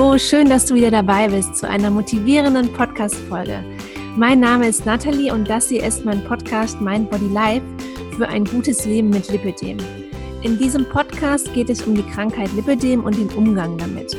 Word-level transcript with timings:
Hallo, 0.00 0.16
schön, 0.16 0.48
dass 0.48 0.64
du 0.64 0.74
wieder 0.74 0.90
dabei 0.90 1.28
bist 1.28 1.56
zu 1.56 1.68
einer 1.68 1.90
motivierenden 1.90 2.72
Podcast-Folge. 2.72 3.62
Mein 4.16 4.40
Name 4.40 4.66
ist 4.66 4.86
Nathalie 4.86 5.30
und 5.30 5.46
das 5.46 5.68
hier 5.68 5.84
ist 5.84 6.06
mein 6.06 6.24
Podcast 6.24 6.80
Mind 6.80 7.10
Body 7.10 7.28
Life 7.28 7.66
für 8.16 8.26
ein 8.26 8.46
gutes 8.46 8.86
Leben 8.86 9.10
mit 9.10 9.30
Lipidem. 9.30 9.76
In 10.42 10.56
diesem 10.56 10.88
Podcast 10.88 11.52
geht 11.52 11.68
es 11.68 11.82
um 11.82 11.94
die 11.94 12.02
Krankheit 12.02 12.50
Lipidem 12.54 13.04
und 13.04 13.18
den 13.18 13.28
Umgang 13.36 13.76
damit. 13.76 14.16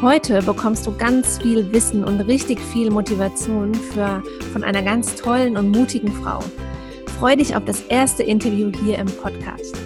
Heute 0.00 0.40
bekommst 0.40 0.86
du 0.86 0.96
ganz 0.96 1.36
viel 1.42 1.70
Wissen 1.72 2.04
und 2.04 2.20
richtig 2.22 2.58
viel 2.58 2.90
Motivation 2.90 3.74
für, 3.74 4.22
von 4.54 4.64
einer 4.64 4.82
ganz 4.82 5.14
tollen 5.14 5.58
und 5.58 5.72
mutigen 5.72 6.10
Frau. 6.10 6.40
Freue 7.18 7.36
dich 7.36 7.54
auf 7.54 7.66
das 7.66 7.82
erste 7.82 8.22
Interview 8.22 8.72
hier 8.82 8.96
im 8.96 9.08
Podcast. 9.08 9.76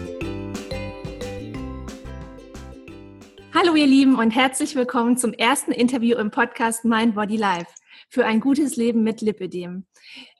Hallo 3.63 3.77
ihr 3.77 3.87
Lieben 3.87 4.19
und 4.19 4.33
herzlich 4.33 4.75
willkommen 4.75 5.17
zum 5.17 5.33
ersten 5.33 5.71
Interview 5.71 6.19
im 6.19 6.33
Podcast 6.33 6.85
Mind 6.85 7.15
Body 7.15 7.37
Life 7.37 7.69
für 8.09 8.27
ein 8.27 8.41
gutes 8.41 8.75
Leben 8.75 9.05
mit 9.05 9.21
Lipidem. 9.21 9.87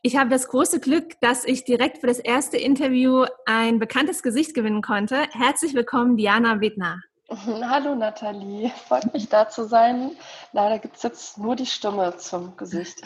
Ich 0.03 0.17
habe 0.17 0.29
das 0.29 0.49
große 0.49 0.81
Glück, 0.81 1.21
dass 1.21 1.45
ich 1.45 1.65
direkt 1.65 1.99
für 1.99 2.09
das 2.09 2.19
erste 2.19 2.57
Interview 2.57 3.25
ein 3.47 3.79
bekanntes 3.79 4.25
Gesicht 4.25 4.55
gewinnen 4.55 4.83
konnte. 4.83 5.29
Herzlich 5.31 5.73
willkommen, 5.73 6.17
Diana 6.17 6.61
Wedner. 6.61 7.01
Hallo 7.31 7.95
Nathalie, 7.95 8.73
freut 8.89 9.15
mich 9.15 9.29
da 9.29 9.49
zu 9.49 9.69
sein. 9.69 10.11
Leider 10.51 10.81
gibt 10.81 10.97
es 10.97 11.05
jetzt 11.05 11.39
nur 11.39 11.55
die 11.55 11.67
Stimme 11.67 12.17
zum 12.17 12.57
Gesicht. 12.57 13.03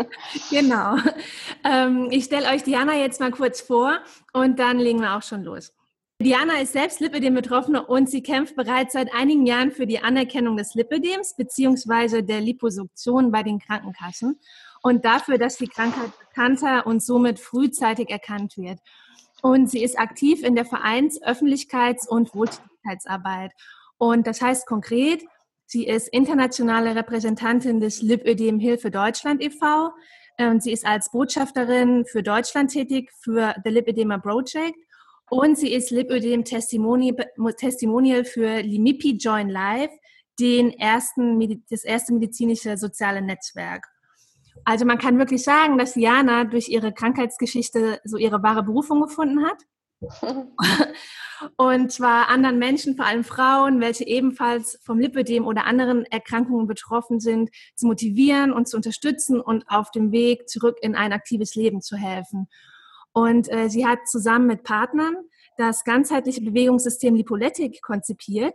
genau. 0.50 0.96
Ähm, 1.62 2.08
ich 2.10 2.24
stelle 2.24 2.48
euch 2.48 2.62
Diana 2.62 2.94
jetzt 2.94 3.20
mal 3.20 3.32
kurz 3.32 3.60
vor 3.60 3.98
und 4.32 4.58
dann 4.58 4.78
legen 4.78 5.02
wir 5.02 5.14
auch 5.14 5.22
schon 5.22 5.44
los. 5.44 5.74
Diana 6.20 6.60
ist 6.60 6.72
selbst 6.72 6.98
Lipödem-Betroffene 6.98 7.86
und 7.86 8.10
sie 8.10 8.24
kämpft 8.24 8.56
bereits 8.56 8.94
seit 8.94 9.14
einigen 9.14 9.46
Jahren 9.46 9.70
für 9.70 9.86
die 9.86 10.00
Anerkennung 10.00 10.56
des 10.56 10.74
Lipödems 10.74 11.36
bzw. 11.36 12.22
der 12.22 12.40
Liposuktion 12.40 13.30
bei 13.30 13.44
den 13.44 13.60
Krankenkassen 13.60 14.40
und 14.82 15.04
dafür, 15.04 15.38
dass 15.38 15.58
die 15.58 15.68
Krankheit 15.68 16.10
bekannter 16.18 16.88
und 16.88 17.04
somit 17.04 17.38
frühzeitig 17.38 18.10
erkannt 18.10 18.56
wird. 18.56 18.80
Und 19.42 19.70
sie 19.70 19.80
ist 19.80 19.96
aktiv 19.96 20.42
in 20.42 20.56
der 20.56 20.64
Vereins-, 20.64 21.22
Öffentlichkeits- 21.22 22.08
und 22.08 22.34
Wohltätigkeitsarbeit. 22.34 23.52
Und 23.96 24.26
das 24.26 24.42
heißt 24.42 24.66
konkret, 24.66 25.22
sie 25.66 25.86
ist 25.86 26.08
internationale 26.08 26.96
Repräsentantin 26.96 27.78
des 27.78 28.02
Lipödem 28.02 28.58
Hilfe 28.58 28.90
Deutschland 28.90 29.40
e.V. 29.40 29.92
Und 30.38 30.64
sie 30.64 30.72
ist 30.72 30.84
als 30.84 31.12
Botschafterin 31.12 32.06
für 32.06 32.24
Deutschland 32.24 32.72
tätig 32.72 33.12
für 33.20 33.54
The 33.62 33.70
Lipödema 33.70 34.18
Project 34.18 34.87
und 35.30 35.58
sie 35.58 35.72
ist 35.72 35.90
Lipödem 35.90 36.44
Testimonial 36.44 38.24
für 38.24 38.60
Limipi 38.60 39.16
Join 39.16 39.48
Live, 39.48 39.90
den 40.38 40.72
ersten, 40.72 41.62
das 41.70 41.84
erste 41.84 42.12
medizinische 42.12 42.76
soziale 42.76 43.22
Netzwerk. 43.22 43.86
Also 44.64 44.84
man 44.84 44.98
kann 44.98 45.18
wirklich 45.18 45.42
sagen, 45.42 45.78
dass 45.78 45.94
Jana 45.94 46.44
durch 46.44 46.68
ihre 46.68 46.92
Krankheitsgeschichte 46.92 48.00
so 48.04 48.16
ihre 48.16 48.42
wahre 48.42 48.62
Berufung 48.62 49.00
gefunden 49.00 49.44
hat. 49.44 49.62
und 51.56 51.90
zwar 51.90 52.28
anderen 52.28 52.58
Menschen, 52.58 52.96
vor 52.96 53.06
allem 53.06 53.24
Frauen, 53.24 53.80
welche 53.80 54.06
ebenfalls 54.06 54.78
vom 54.84 55.00
Lipödem 55.00 55.44
oder 55.44 55.64
anderen 55.64 56.04
Erkrankungen 56.04 56.68
betroffen 56.68 57.18
sind, 57.18 57.50
zu 57.74 57.86
motivieren 57.86 58.52
und 58.52 58.68
zu 58.68 58.76
unterstützen 58.76 59.40
und 59.40 59.64
auf 59.68 59.90
dem 59.90 60.12
Weg 60.12 60.48
zurück 60.48 60.76
in 60.82 60.94
ein 60.94 61.12
aktives 61.12 61.56
Leben 61.56 61.80
zu 61.80 61.96
helfen. 61.96 62.48
Und 63.12 63.50
äh, 63.50 63.68
sie 63.68 63.86
hat 63.86 64.06
zusammen 64.06 64.46
mit 64.46 64.62
Partnern 64.62 65.16
das 65.56 65.84
ganzheitliche 65.84 66.40
Bewegungssystem 66.40 67.14
Lipoletic 67.14 67.82
konzipiert. 67.82 68.54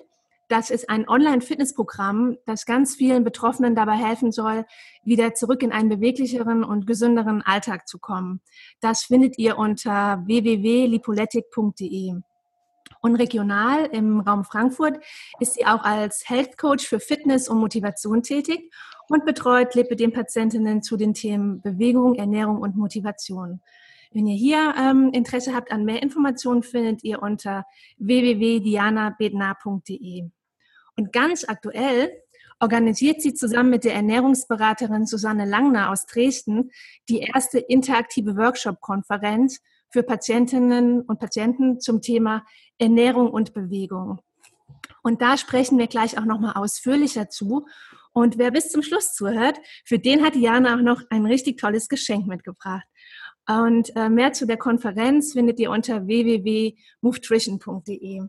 Das 0.49 0.69
ist 0.69 0.89
ein 0.89 1.07
Online-Fitnessprogramm, 1.07 2.37
das 2.45 2.65
ganz 2.65 2.95
vielen 2.95 3.23
Betroffenen 3.23 3.75
dabei 3.75 3.95
helfen 3.95 4.31
soll, 4.31 4.65
wieder 5.03 5.33
zurück 5.33 5.63
in 5.63 5.71
einen 5.71 5.89
beweglicheren 5.89 6.63
und 6.63 6.85
gesünderen 6.85 7.41
Alltag 7.41 7.87
zu 7.87 7.97
kommen. 7.97 8.41
Das 8.79 9.03
findet 9.03 9.37
ihr 9.37 9.57
unter 9.57 10.21
www.lipoletic.de. 10.25 12.21
Und 13.01 13.15
regional 13.15 13.85
im 13.87 14.21
Raum 14.21 14.43
Frankfurt 14.45 14.99
ist 15.39 15.55
sie 15.55 15.65
auch 15.65 15.83
als 15.83 16.29
Health 16.29 16.57
Coach 16.57 16.87
für 16.87 16.99
Fitness 16.99 17.49
und 17.49 17.57
Motivation 17.57 18.23
tätig 18.23 18.71
und 19.09 19.25
betreut 19.25 19.75
Lipidem-Patientinnen 19.75 20.81
zu 20.81 20.95
den 20.95 21.13
Themen 21.13 21.61
Bewegung, 21.61 22.15
Ernährung 22.15 22.61
und 22.61 22.77
Motivation. 22.77 23.59
Wenn 24.13 24.27
ihr 24.27 24.35
hier 24.35 24.75
ähm, 24.77 25.09
Interesse 25.11 25.55
habt 25.55 25.71
an 25.71 25.85
mehr 25.85 26.03
Informationen, 26.03 26.61
findet 26.61 27.03
ihr 27.03 27.23
unter 27.23 27.65
www.dianabednar.de. 27.97 30.29
Und 30.95 31.11
ganz 31.11 31.43
aktuell 31.47 32.11
organisiert 32.59 33.23
sie 33.23 33.33
zusammen 33.33 33.71
mit 33.71 33.83
der 33.83 33.95
Ernährungsberaterin 33.95 35.07
Susanne 35.07 35.45
Langner 35.45 35.89
aus 35.89 36.05
Dresden 36.05 36.69
die 37.09 37.21
erste 37.21 37.57
interaktive 37.57 38.37
Workshop-Konferenz 38.37 39.61
für 39.89 40.03
Patientinnen 40.03 41.01
und 41.01 41.19
Patienten 41.19 41.79
zum 41.79 42.01
Thema 42.01 42.45
Ernährung 42.77 43.31
und 43.31 43.53
Bewegung. 43.53 44.19
Und 45.01 45.21
da 45.21 45.37
sprechen 45.37 45.77
wir 45.77 45.87
gleich 45.87 46.17
auch 46.17 46.25
nochmal 46.25 46.53
ausführlicher 46.55 47.29
zu. 47.29 47.65
Und 48.13 48.37
wer 48.37 48.51
bis 48.51 48.69
zum 48.69 48.83
Schluss 48.83 49.13
zuhört, 49.13 49.59
für 49.85 49.99
den 49.99 50.23
hat 50.23 50.35
Jana 50.35 50.75
auch 50.75 50.81
noch 50.81 51.01
ein 51.09 51.25
richtig 51.25 51.59
tolles 51.59 51.89
Geschenk 51.89 52.27
mitgebracht. 52.27 52.87
Und 53.47 53.95
äh, 53.95 54.09
mehr 54.09 54.33
zu 54.33 54.47
der 54.47 54.57
Konferenz 54.57 55.33
findet 55.33 55.59
ihr 55.59 55.69
unter 55.71 56.07
www.movetrition.de. 56.07 58.21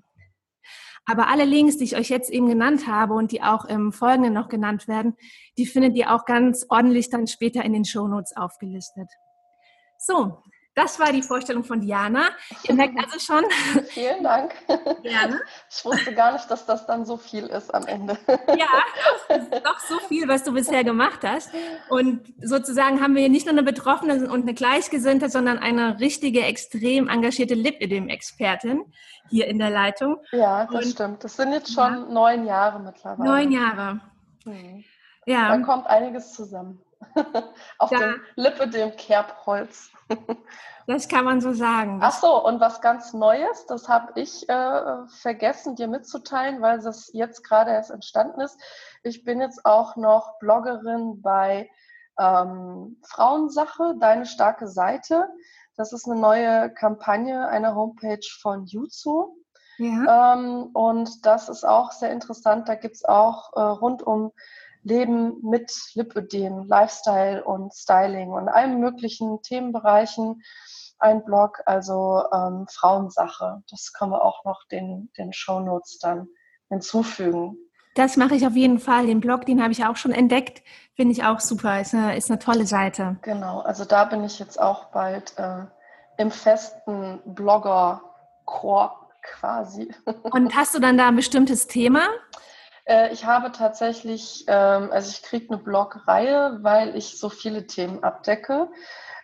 Aber 1.06 1.28
alle 1.28 1.44
Links, 1.44 1.76
die 1.76 1.84
ich 1.84 1.96
euch 1.96 2.08
jetzt 2.08 2.30
eben 2.30 2.48
genannt 2.48 2.86
habe 2.86 3.12
und 3.14 3.30
die 3.30 3.42
auch 3.42 3.66
im 3.66 3.92
Folgenden 3.92 4.32
noch 4.32 4.48
genannt 4.48 4.88
werden, 4.88 5.16
die 5.58 5.66
findet 5.66 5.96
ihr 5.96 6.14
auch 6.14 6.24
ganz 6.24 6.64
ordentlich 6.68 7.10
dann 7.10 7.26
später 7.26 7.62
in 7.62 7.74
den 7.74 7.84
Shownotes 7.84 8.34
aufgelistet. 8.36 9.10
So, 9.98 10.38
das 10.74 10.98
war 10.98 11.12
die 11.12 11.22
Vorstellung 11.22 11.64
von 11.64 11.80
Diana. 11.80 12.30
Ihr 12.64 12.74
merkt 12.74 12.98
also 12.98 13.18
schon. 13.18 13.44
Vielen 13.88 14.22
Dank. 14.22 14.54
Gerne. 15.02 15.40
Ich 15.70 15.84
wusste 15.84 16.12
gar 16.14 16.32
nicht, 16.32 16.50
dass 16.50 16.66
das 16.66 16.86
dann 16.86 17.04
so 17.04 17.16
viel 17.16 17.46
ist 17.46 17.74
am 17.74 17.86
Ende. 17.86 18.18
Ja, 18.56 18.82
doch 19.64 19.80
so 19.80 19.98
viel, 20.08 20.28
was 20.28 20.44
du 20.44 20.52
bisher 20.52 20.84
gemacht 20.84 21.20
hast. 21.22 21.50
Und 21.88 22.32
sozusagen 22.42 23.00
haben 23.00 23.14
wir 23.14 23.22
hier 23.22 23.30
nicht 23.30 23.46
nur 23.46 23.52
eine 23.52 23.62
Betroffene 23.62 24.30
und 24.30 24.42
eine 24.42 24.54
Gleichgesinnte, 24.54 25.28
sondern 25.28 25.58
eine 25.58 25.98
richtige, 25.98 26.42
extrem 26.42 27.08
engagierte 27.08 27.54
Lipidem-Expertin 27.54 28.84
hier 29.30 29.46
in 29.48 29.58
der 29.58 29.70
Leitung. 29.70 30.18
Ja, 30.32 30.66
das 30.66 30.84
und, 30.84 30.92
stimmt. 30.92 31.24
Das 31.24 31.36
sind 31.36 31.52
jetzt 31.52 31.72
schon 31.72 31.92
ja. 31.92 32.06
neun 32.12 32.46
Jahre 32.46 32.80
mittlerweile. 32.80 33.28
Neun 33.28 33.52
Jahre. 33.52 34.00
Mhm. 34.44 34.84
Ja. 35.26 35.56
Da 35.56 35.62
kommt 35.64 35.86
einiges 35.86 36.32
zusammen. 36.32 36.80
Auf 37.78 37.90
da. 37.90 37.98
dem 37.98 38.20
Lipidem-Kerbholz. 38.36 39.90
Das 40.86 41.08
kann 41.08 41.24
man 41.24 41.40
so 41.40 41.54
sagen. 41.54 42.00
Ach 42.02 42.12
so, 42.12 42.44
und 42.44 42.60
was 42.60 42.82
ganz 42.82 43.14
Neues, 43.14 43.64
das 43.66 43.88
habe 43.88 44.20
ich 44.20 44.46
äh, 44.50 45.06
vergessen, 45.06 45.76
dir 45.76 45.88
mitzuteilen, 45.88 46.60
weil 46.60 46.78
das 46.80 47.10
jetzt 47.14 47.42
gerade 47.42 47.70
erst 47.70 47.90
entstanden 47.90 48.42
ist. 48.42 48.60
Ich 49.02 49.24
bin 49.24 49.40
jetzt 49.40 49.64
auch 49.64 49.96
noch 49.96 50.38
Bloggerin 50.40 51.22
bei 51.22 51.70
ähm, 52.18 53.00
Frauensache, 53.02 53.94
deine 53.98 54.26
starke 54.26 54.68
Seite. 54.68 55.28
Das 55.76 55.92
ist 55.92 56.06
eine 56.06 56.20
neue 56.20 56.70
Kampagne, 56.74 57.48
eine 57.48 57.74
Homepage 57.74 58.26
von 58.42 58.66
Jutsu. 58.66 59.36
Ja. 59.78 60.34
Ähm, 60.34 60.70
und 60.74 61.26
das 61.26 61.48
ist 61.48 61.64
auch 61.64 61.92
sehr 61.92 62.12
interessant. 62.12 62.68
Da 62.68 62.74
gibt 62.74 62.94
es 62.96 63.04
auch 63.04 63.52
äh, 63.54 63.60
rund 63.60 64.02
um 64.02 64.32
Leben 64.84 65.40
mit 65.42 65.72
Lipödem, 65.94 66.64
Lifestyle 66.66 67.42
und 67.44 67.74
Styling 67.74 68.30
und 68.30 68.48
allen 68.48 68.78
möglichen 68.80 69.42
Themenbereichen 69.42 70.42
ein 70.98 71.24
Blog, 71.24 71.60
also 71.66 72.22
ähm, 72.32 72.66
Frauensache. 72.70 73.62
Das 73.70 73.92
können 73.92 74.12
wir 74.12 74.22
auch 74.22 74.44
noch 74.44 74.64
den, 74.70 75.10
den 75.18 75.32
Shownotes 75.32 75.98
dann 75.98 76.28
hinzufügen. 76.68 77.56
Das 77.94 78.16
mache 78.16 78.34
ich 78.34 78.46
auf 78.46 78.56
jeden 78.56 78.78
Fall. 78.78 79.06
Den 79.06 79.20
Blog, 79.20 79.46
den 79.46 79.62
habe 79.62 79.72
ich 79.72 79.84
auch 79.84 79.96
schon 79.96 80.12
entdeckt. 80.12 80.62
Finde 80.96 81.12
ich 81.12 81.24
auch 81.24 81.40
super. 81.40 81.80
Ist 81.80 81.94
eine, 81.94 82.16
ist 82.16 82.30
eine 82.30 82.38
tolle 82.38 82.66
Seite. 82.66 83.16
Genau, 83.22 83.60
also 83.60 83.84
da 83.84 84.04
bin 84.04 84.24
ich 84.24 84.38
jetzt 84.38 84.60
auch 84.60 84.86
bald 84.86 85.34
äh, 85.38 85.64
im 86.16 86.30
festen 86.30 87.20
Blogger-Korb 87.24 89.04
quasi. 89.22 89.94
Und 90.30 90.54
hast 90.54 90.74
du 90.74 90.80
dann 90.80 90.98
da 90.98 91.08
ein 91.08 91.16
bestimmtes 91.16 91.66
Thema? 91.66 92.00
Äh, 92.84 93.12
ich 93.12 93.24
habe 93.24 93.52
tatsächlich, 93.52 94.44
ähm, 94.46 94.90
also 94.92 95.10
ich 95.10 95.22
kriege 95.22 95.48
eine 95.48 95.62
Blogreihe, 95.62 96.58
weil 96.62 96.96
ich 96.96 97.18
so 97.18 97.28
viele 97.28 97.66
Themen 97.66 98.04
abdecke, 98.04 98.70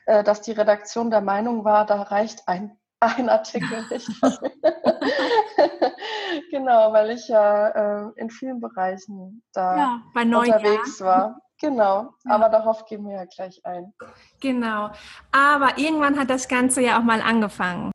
äh, 0.07 0.25
dass 0.25 0.41
die 0.41 0.53
Redaktion 0.53 1.11
der 1.11 1.21
Meinung 1.21 1.65
war, 1.65 1.87
da 1.87 2.03
reicht 2.03 2.49
ein, 2.49 2.79
ein 3.01 3.29
Artikel 3.29 3.85
nicht. 3.91 4.09
genau, 6.51 6.93
weil 6.93 7.11
ich 7.11 7.29
ja 7.29 7.69
äh, 7.69 8.11
in 8.17 8.31
vielen 8.31 8.61
Bereichen 8.61 9.43
da 9.53 9.77
ja, 9.77 10.01
unterwegs 10.15 10.99
Jahren. 10.99 11.07
war. 11.07 11.41
Genau, 11.61 12.15
ja. 12.25 12.35
aber 12.35 12.49
darauf 12.49 12.87
gehen 12.87 13.07
wir 13.07 13.17
ja 13.17 13.25
gleich 13.27 13.61
ein. 13.65 13.93
Genau, 14.41 14.91
aber 15.31 15.77
irgendwann 15.77 16.19
hat 16.19 16.31
das 16.31 16.49
Ganze 16.49 16.81
ja 16.81 16.99
auch 16.99 17.03
mal 17.03 17.21
angefangen. 17.21 17.93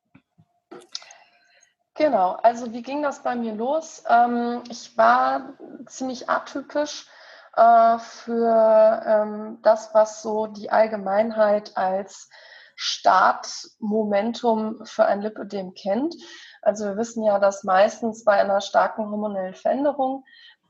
Genau, 1.95 2.33
also 2.44 2.74
wie 2.74 2.81
ging 2.81 3.01
das 3.01 3.24
bei 3.24 3.36
mir 3.36 3.53
los? 3.53 4.03
Ähm, 4.09 4.63
ich 4.69 4.97
war 4.97 5.53
ziemlich 5.88 6.30
atypisch 6.30 7.07
äh, 7.56 7.97
für 8.00 9.01
ähm, 9.06 9.59
das, 9.62 9.94
was 9.94 10.21
so 10.21 10.47
die 10.47 10.69
Allgemeinheit 10.69 11.77
als 11.77 12.30
Startmomentum 12.75 14.86
für 14.86 15.06
ein 15.06 15.21
Lipödem 15.21 15.74
kennt. 15.74 16.13
Also 16.62 16.83
wir 16.83 16.97
wissen 16.97 17.24
ja, 17.24 17.39
dass 17.39 17.63
meistens 17.63 18.25
bei 18.25 18.33
einer 18.33 18.59
starken 18.59 19.09
hormonellen 19.09 19.53
Veränderung 19.53 20.25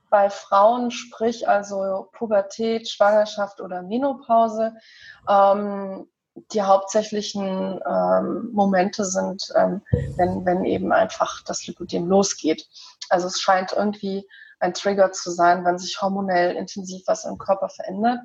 bei 0.08 0.30
Frauen, 0.30 0.92
sprich 0.92 1.48
also 1.48 2.08
Pubertät, 2.12 2.88
Schwangerschaft 2.88 3.60
oder 3.60 3.82
Menopause, 3.82 4.76
ähm, 5.28 6.08
die 6.52 6.62
hauptsächlichen 6.62 7.80
ähm, 7.86 8.50
Momente 8.52 9.04
sind, 9.04 9.52
ähm, 9.56 9.82
wenn, 10.16 10.44
wenn 10.44 10.64
eben 10.64 10.92
einfach 10.92 11.42
das 11.42 11.66
Lipödem 11.66 12.06
losgeht. 12.06 12.68
Also 13.08 13.26
es 13.26 13.40
scheint 13.40 13.72
irgendwie 13.72 14.26
ein 14.60 14.74
Trigger 14.74 15.12
zu 15.12 15.30
sein, 15.30 15.64
wenn 15.64 15.78
sich 15.78 16.00
hormonell 16.00 16.56
intensiv 16.56 17.02
was 17.06 17.24
im 17.24 17.38
Körper 17.38 17.68
verändert. 17.68 18.20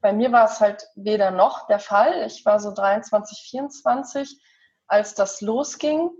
Bei 0.00 0.12
mir 0.12 0.30
war 0.32 0.46
es 0.46 0.60
halt 0.60 0.86
weder 0.94 1.30
noch 1.30 1.66
der 1.66 1.80
Fall. 1.80 2.24
Ich 2.26 2.44
war 2.44 2.60
so 2.60 2.72
23, 2.72 3.38
24, 3.50 4.40
als 4.86 5.14
das 5.14 5.40
losging. 5.40 6.10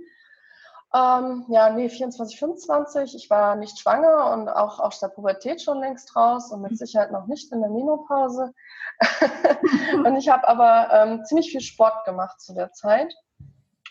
Ähm, 0.94 1.44
ja, 1.48 1.68
nee, 1.70 1.88
24, 1.90 2.38
25. 2.38 3.14
Ich 3.14 3.28
war 3.28 3.56
nicht 3.56 3.78
schwanger 3.78 4.32
und 4.32 4.48
auch 4.48 4.80
aus 4.80 5.00
der 5.00 5.08
Pubertät 5.08 5.60
schon 5.60 5.80
längst 5.80 6.16
raus 6.16 6.50
und 6.50 6.62
mit 6.62 6.78
Sicherheit 6.78 7.12
noch 7.12 7.26
nicht 7.26 7.52
in 7.52 7.60
der 7.60 7.70
Menopause. 7.70 8.54
und 10.04 10.16
ich 10.16 10.28
habe 10.30 10.48
aber 10.48 10.88
ähm, 10.92 11.24
ziemlich 11.24 11.50
viel 11.50 11.60
Sport 11.60 12.04
gemacht 12.06 12.40
zu 12.40 12.54
der 12.54 12.72
Zeit 12.72 13.14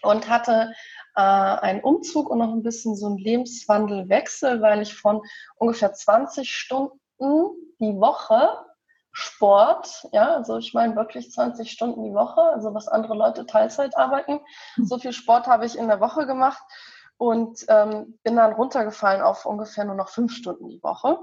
und 0.02 0.28
hatte 0.28 0.74
äh, 1.16 1.22
einen 1.22 1.82
Umzug 1.82 2.30
und 2.30 2.40
noch 2.40 2.52
ein 2.52 2.64
bisschen 2.64 2.96
so 2.96 3.08
einen 3.08 3.18
Lebenswandelwechsel, 3.18 4.62
weil 4.62 4.82
ich 4.82 4.96
von 4.96 5.22
ungefähr 5.56 5.94
20 5.94 6.50
Stunden 6.50 6.90
die 7.80 7.96
Woche 8.00 8.67
Sport, 9.20 10.08
ja, 10.12 10.36
also 10.36 10.58
ich 10.58 10.76
meine 10.76 10.96
wirklich 10.96 11.32
20 11.32 11.72
Stunden 11.72 12.04
die 12.04 12.14
Woche, 12.14 12.40
also 12.40 12.76
was 12.76 12.88
andere 12.88 13.16
Leute 13.16 13.48
Teilzeit 13.48 13.98
arbeiten. 13.98 14.40
So 14.78 15.00
viel 15.00 15.12
Sport 15.12 15.48
habe 15.48 15.66
ich 15.66 15.76
in 15.76 15.88
der 15.88 16.00
Woche 16.00 16.28
gemacht 16.28 16.62
und 17.18 17.66
ähm, 17.68 18.20
bin 18.22 18.36
dann 18.36 18.54
runtergefallen 18.54 19.24
auf 19.24 19.48
ungefähr 19.48 19.86
nur 19.86 19.96
noch 19.96 20.10
fünf 20.10 20.36
Stunden 20.36 20.70
die 20.70 20.84
Woche. 20.84 21.18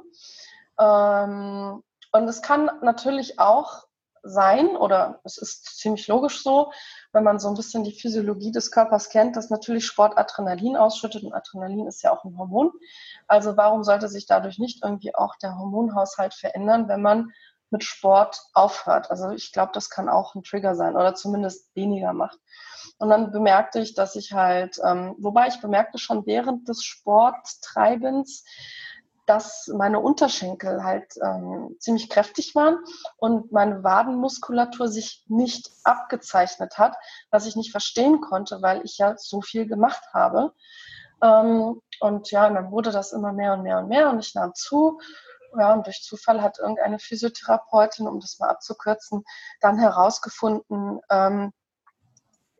Ähm, 0.76 1.84
und 2.10 2.28
es 2.28 2.42
kann 2.42 2.68
natürlich 2.82 3.38
auch 3.38 3.84
sein, 4.24 4.76
oder 4.76 5.20
es 5.22 5.38
ist 5.38 5.78
ziemlich 5.78 6.08
logisch 6.08 6.42
so, 6.42 6.72
wenn 7.12 7.22
man 7.22 7.38
so 7.38 7.46
ein 7.46 7.54
bisschen 7.54 7.84
die 7.84 7.92
Physiologie 7.92 8.50
des 8.50 8.72
Körpers 8.72 9.08
kennt, 9.08 9.36
dass 9.36 9.50
natürlich 9.50 9.86
Sport 9.86 10.18
Adrenalin 10.18 10.76
ausschüttet 10.76 11.22
und 11.22 11.32
Adrenalin 11.32 11.86
ist 11.86 12.02
ja 12.02 12.12
auch 12.12 12.24
ein 12.24 12.36
Hormon. 12.36 12.72
Also 13.28 13.56
warum 13.56 13.84
sollte 13.84 14.08
sich 14.08 14.26
dadurch 14.26 14.58
nicht 14.58 14.82
irgendwie 14.82 15.14
auch 15.14 15.36
der 15.36 15.56
Hormonhaushalt 15.56 16.34
verändern, 16.34 16.88
wenn 16.88 17.02
man 17.02 17.32
mit 17.74 17.82
Sport 17.82 18.40
aufhört. 18.54 19.10
Also 19.10 19.30
ich 19.30 19.52
glaube, 19.52 19.72
das 19.74 19.90
kann 19.90 20.08
auch 20.08 20.36
ein 20.36 20.44
Trigger 20.44 20.76
sein 20.76 20.94
oder 20.94 21.16
zumindest 21.16 21.74
weniger 21.74 22.12
macht. 22.12 22.38
Und 22.98 23.10
dann 23.10 23.32
bemerkte 23.32 23.80
ich, 23.80 23.94
dass 23.94 24.14
ich 24.14 24.32
halt, 24.32 24.78
ähm, 24.84 25.16
wobei 25.18 25.48
ich 25.48 25.60
bemerkte 25.60 25.98
schon 25.98 26.24
während 26.24 26.68
des 26.68 26.84
Sporttreibens, 26.84 28.44
dass 29.26 29.68
meine 29.74 29.98
Unterschenkel 29.98 30.84
halt 30.84 31.14
ähm, 31.20 31.74
ziemlich 31.80 32.08
kräftig 32.08 32.54
waren 32.54 32.78
und 33.16 33.50
meine 33.50 33.82
Wadenmuskulatur 33.82 34.86
sich 34.86 35.24
nicht 35.26 35.72
abgezeichnet 35.82 36.78
hat, 36.78 36.94
was 37.32 37.46
ich 37.46 37.56
nicht 37.56 37.72
verstehen 37.72 38.20
konnte, 38.20 38.62
weil 38.62 38.84
ich 38.84 38.98
ja 38.98 39.16
so 39.16 39.40
viel 39.40 39.66
gemacht 39.66 40.04
habe. 40.12 40.52
Ähm, 41.22 41.80
und 41.98 42.30
ja, 42.30 42.46
und 42.46 42.54
dann 42.54 42.70
wurde 42.70 42.92
das 42.92 43.12
immer 43.12 43.32
mehr 43.32 43.54
und 43.54 43.62
mehr 43.62 43.78
und 43.78 43.88
mehr 43.88 44.10
und 44.10 44.20
ich 44.20 44.32
nahm 44.36 44.54
zu 44.54 45.00
ja, 45.58 45.72
und 45.72 45.86
durch 45.86 46.02
Zufall 46.02 46.42
hat 46.42 46.58
irgendeine 46.58 46.98
Physiotherapeutin, 46.98 48.06
um 48.06 48.20
das 48.20 48.38
mal 48.38 48.50
abzukürzen, 48.50 49.24
dann 49.60 49.78
herausgefunden 49.78 51.00
ähm, 51.10 51.52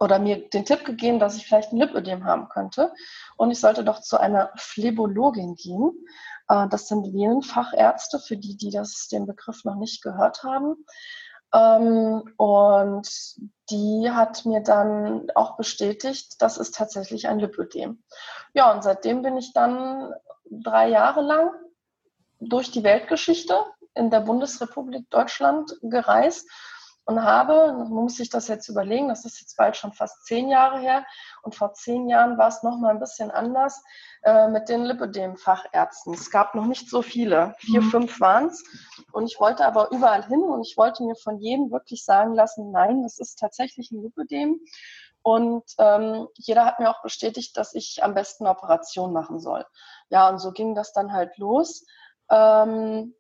oder 0.01 0.19
mir 0.19 0.49
den 0.49 0.65
Tipp 0.65 0.85
gegeben, 0.85 1.19
dass 1.19 1.37
ich 1.37 1.47
vielleicht 1.47 1.73
ein 1.73 1.79
Lipödem 1.79 2.25
haben 2.25 2.49
könnte. 2.49 2.93
Und 3.37 3.51
ich 3.51 3.61
sollte 3.61 3.85
doch 3.85 4.01
zu 4.01 4.19
einer 4.19 4.51
Phlebologin 4.57 5.55
gehen. 5.55 5.93
Äh, 6.49 6.69
das 6.69 6.89
sind 6.89 7.13
Venenfachärzte, 7.13 8.19
für 8.19 8.37
die, 8.37 8.57
die 8.57 8.71
das, 8.71 9.09
den 9.09 9.27
Begriff 9.27 9.65
noch 9.65 9.77
nicht 9.77 10.03
gehört 10.03 10.43
haben. 10.43 10.85
Ähm, 11.55 12.35
und 12.37 13.09
die 13.71 14.11
hat 14.11 14.45
mir 14.45 14.61
dann 14.61 15.29
auch 15.35 15.57
bestätigt, 15.57 16.37
das 16.41 16.59
ist 16.59 16.75
tatsächlich 16.75 17.29
ein 17.29 17.39
Lipödem. 17.39 18.03
Ja, 18.53 18.73
und 18.73 18.83
seitdem 18.83 19.23
bin 19.23 19.37
ich 19.37 19.53
dann 19.53 20.13
drei 20.51 20.89
Jahre 20.89 21.23
lang 21.23 21.51
durch 22.41 22.71
die 22.71 22.85
Weltgeschichte 22.85 23.59
in 23.95 24.11
der 24.11 24.21
Bundesrepublik 24.21 25.09
Deutschland 25.11 25.77
gereist 25.83 26.49
und 27.07 27.23
habe, 27.23 27.73
man 27.73 27.89
muss 27.89 28.17
sich 28.17 28.31
das 28.31 28.49
jetzt 28.49 28.69
überlegen, 28.69 29.09
das 29.09 29.25
ist 29.25 29.41
jetzt 29.41 29.57
bald 29.57 29.77
schon 29.77 29.93
fast 29.93 30.25
zehn 30.25 30.49
Jahre 30.49 30.79
her 30.79 31.05
und 31.43 31.55
vor 31.55 31.75
zehn 31.75 32.09
Jahren 32.09 32.39
war 32.39 32.49
es 32.49 32.63
noch 32.63 32.79
mal 32.79 32.91
ein 32.91 32.99
bisschen 32.99 33.31
anders 33.31 33.83
äh, 34.23 34.49
mit 34.49 34.69
den 34.69 34.85
Lipödem-Fachärzten. 34.85 36.15
Es 36.15 36.31
gab 36.31 36.55
noch 36.55 36.65
nicht 36.65 36.89
so 36.89 37.03
viele, 37.03 37.55
vier, 37.59 37.83
mhm. 37.83 37.91
fünf 37.91 38.21
waren 38.21 38.47
es 38.47 38.65
und 39.13 39.27
ich 39.27 39.39
wollte 39.39 39.67
aber 39.67 39.91
überall 39.91 40.27
hin 40.27 40.43
und 40.43 40.63
ich 40.63 40.77
wollte 40.77 41.05
mir 41.05 41.15
von 41.17 41.39
jedem 41.39 41.71
wirklich 41.71 42.05
sagen 42.05 42.35
lassen, 42.35 42.71
nein, 42.71 43.03
das 43.03 43.19
ist 43.19 43.39
tatsächlich 43.39 43.91
ein 43.91 44.03
Lipödem 44.03 44.61
und 45.23 45.65
ähm, 45.79 46.29
jeder 46.37 46.65
hat 46.65 46.81
mir 46.81 46.91
auch 46.91 47.03
bestätigt, 47.03 47.57
dass 47.57 47.75
ich 47.75 48.03
am 48.03 48.15
besten 48.15 48.45
eine 48.47 48.57
Operation 48.57 49.13
machen 49.13 49.41
soll. 49.41 49.65
Ja, 50.09 50.29
und 50.29 50.39
so 50.39 50.53
ging 50.53 50.75
das 50.75 50.93
dann 50.93 51.13
halt 51.13 51.37
los 51.39 51.85
ähm, 52.31 53.15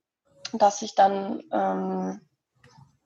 dass 0.52 0.82
ich 0.82 0.94
dann 0.94 1.42
ähm, 1.52 2.20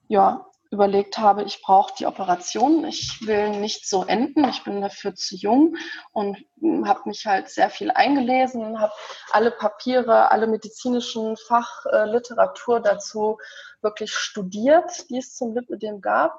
ja, 0.09 0.47
überlegt 0.71 1.19
habe, 1.19 1.45
ich 1.45 1.63
brauche 1.63 1.95
die 1.99 2.07
Operation, 2.07 2.85
ich 2.85 3.27
will 3.27 3.51
nicht 3.51 3.89
so 3.89 4.05
enden, 4.05 4.45
ich 4.45 4.65
bin 4.65 4.81
dafür 4.81 5.15
zu 5.15 5.35
jung 5.37 5.77
und 6.13 6.37
habe 6.85 7.01
mich 7.07 7.25
halt 7.25 7.49
sehr 7.49 7.71
viel 7.71 7.91
eingelesen, 7.91 8.79
habe 8.79 8.93
alle 9.31 9.51
Papiere, 9.51 10.31
alle 10.31 10.47
medizinischen 10.47 11.37
Fachliteratur 11.37 12.81
dazu 12.81 13.39
wirklich 13.81 14.13
studiert, 14.13 15.09
die 15.09 15.19
es 15.19 15.37
zum 15.37 15.55
Lipödem 15.55 16.01
gab 16.01 16.39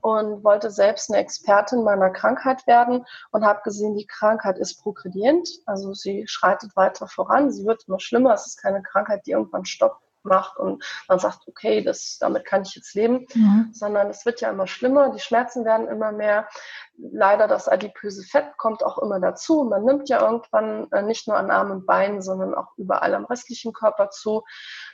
und 0.00 0.44
wollte 0.44 0.70
selbst 0.70 1.10
eine 1.10 1.20
Expertin 1.20 1.84
meiner 1.84 2.10
Krankheit 2.10 2.66
werden 2.66 3.04
und 3.30 3.44
habe 3.44 3.60
gesehen, 3.64 3.96
die 3.96 4.06
Krankheit 4.06 4.58
ist 4.58 4.82
progredient, 4.82 5.48
also 5.66 5.94
sie 5.94 6.26
schreitet 6.26 6.74
weiter 6.76 7.06
voran, 7.06 7.50
sie 7.50 7.66
wird 7.66 7.84
immer 7.86 8.00
schlimmer, 8.00 8.34
es 8.34 8.46
ist 8.46 8.62
keine 8.62 8.82
Krankheit, 8.82 9.26
die 9.26 9.32
irgendwann 9.32 9.64
Stopp 9.64 10.00
macht 10.22 10.58
und 10.58 10.84
man 11.08 11.18
sagt, 11.18 11.46
okay, 11.46 11.82
das, 11.82 12.18
damit 12.20 12.44
kann 12.44 12.62
ich 12.62 12.74
jetzt 12.74 12.94
leben, 12.94 13.26
mhm. 13.34 13.70
sondern 13.72 14.08
es 14.08 14.26
wird 14.26 14.40
ja 14.40 14.50
immer 14.50 14.66
schlimmer, 14.66 15.10
die 15.12 15.20
Schmerzen 15.20 15.64
werden 15.64 15.88
immer 15.88 16.12
mehr. 16.12 16.48
Leider 16.96 17.48
das 17.48 17.68
adipöse 17.68 18.22
Fett 18.22 18.56
kommt 18.58 18.84
auch 18.84 18.98
immer 18.98 19.20
dazu. 19.20 19.64
Man 19.64 19.84
nimmt 19.84 20.08
ja 20.08 20.20
irgendwann 20.20 20.90
äh, 20.92 21.02
nicht 21.02 21.26
nur 21.26 21.36
an 21.36 21.50
Armen 21.50 21.72
und 21.72 21.86
Beinen, 21.86 22.20
sondern 22.20 22.54
auch 22.54 22.68
überall 22.76 23.14
am 23.14 23.24
restlichen 23.24 23.72
Körper 23.72 24.10
zu. 24.10 24.44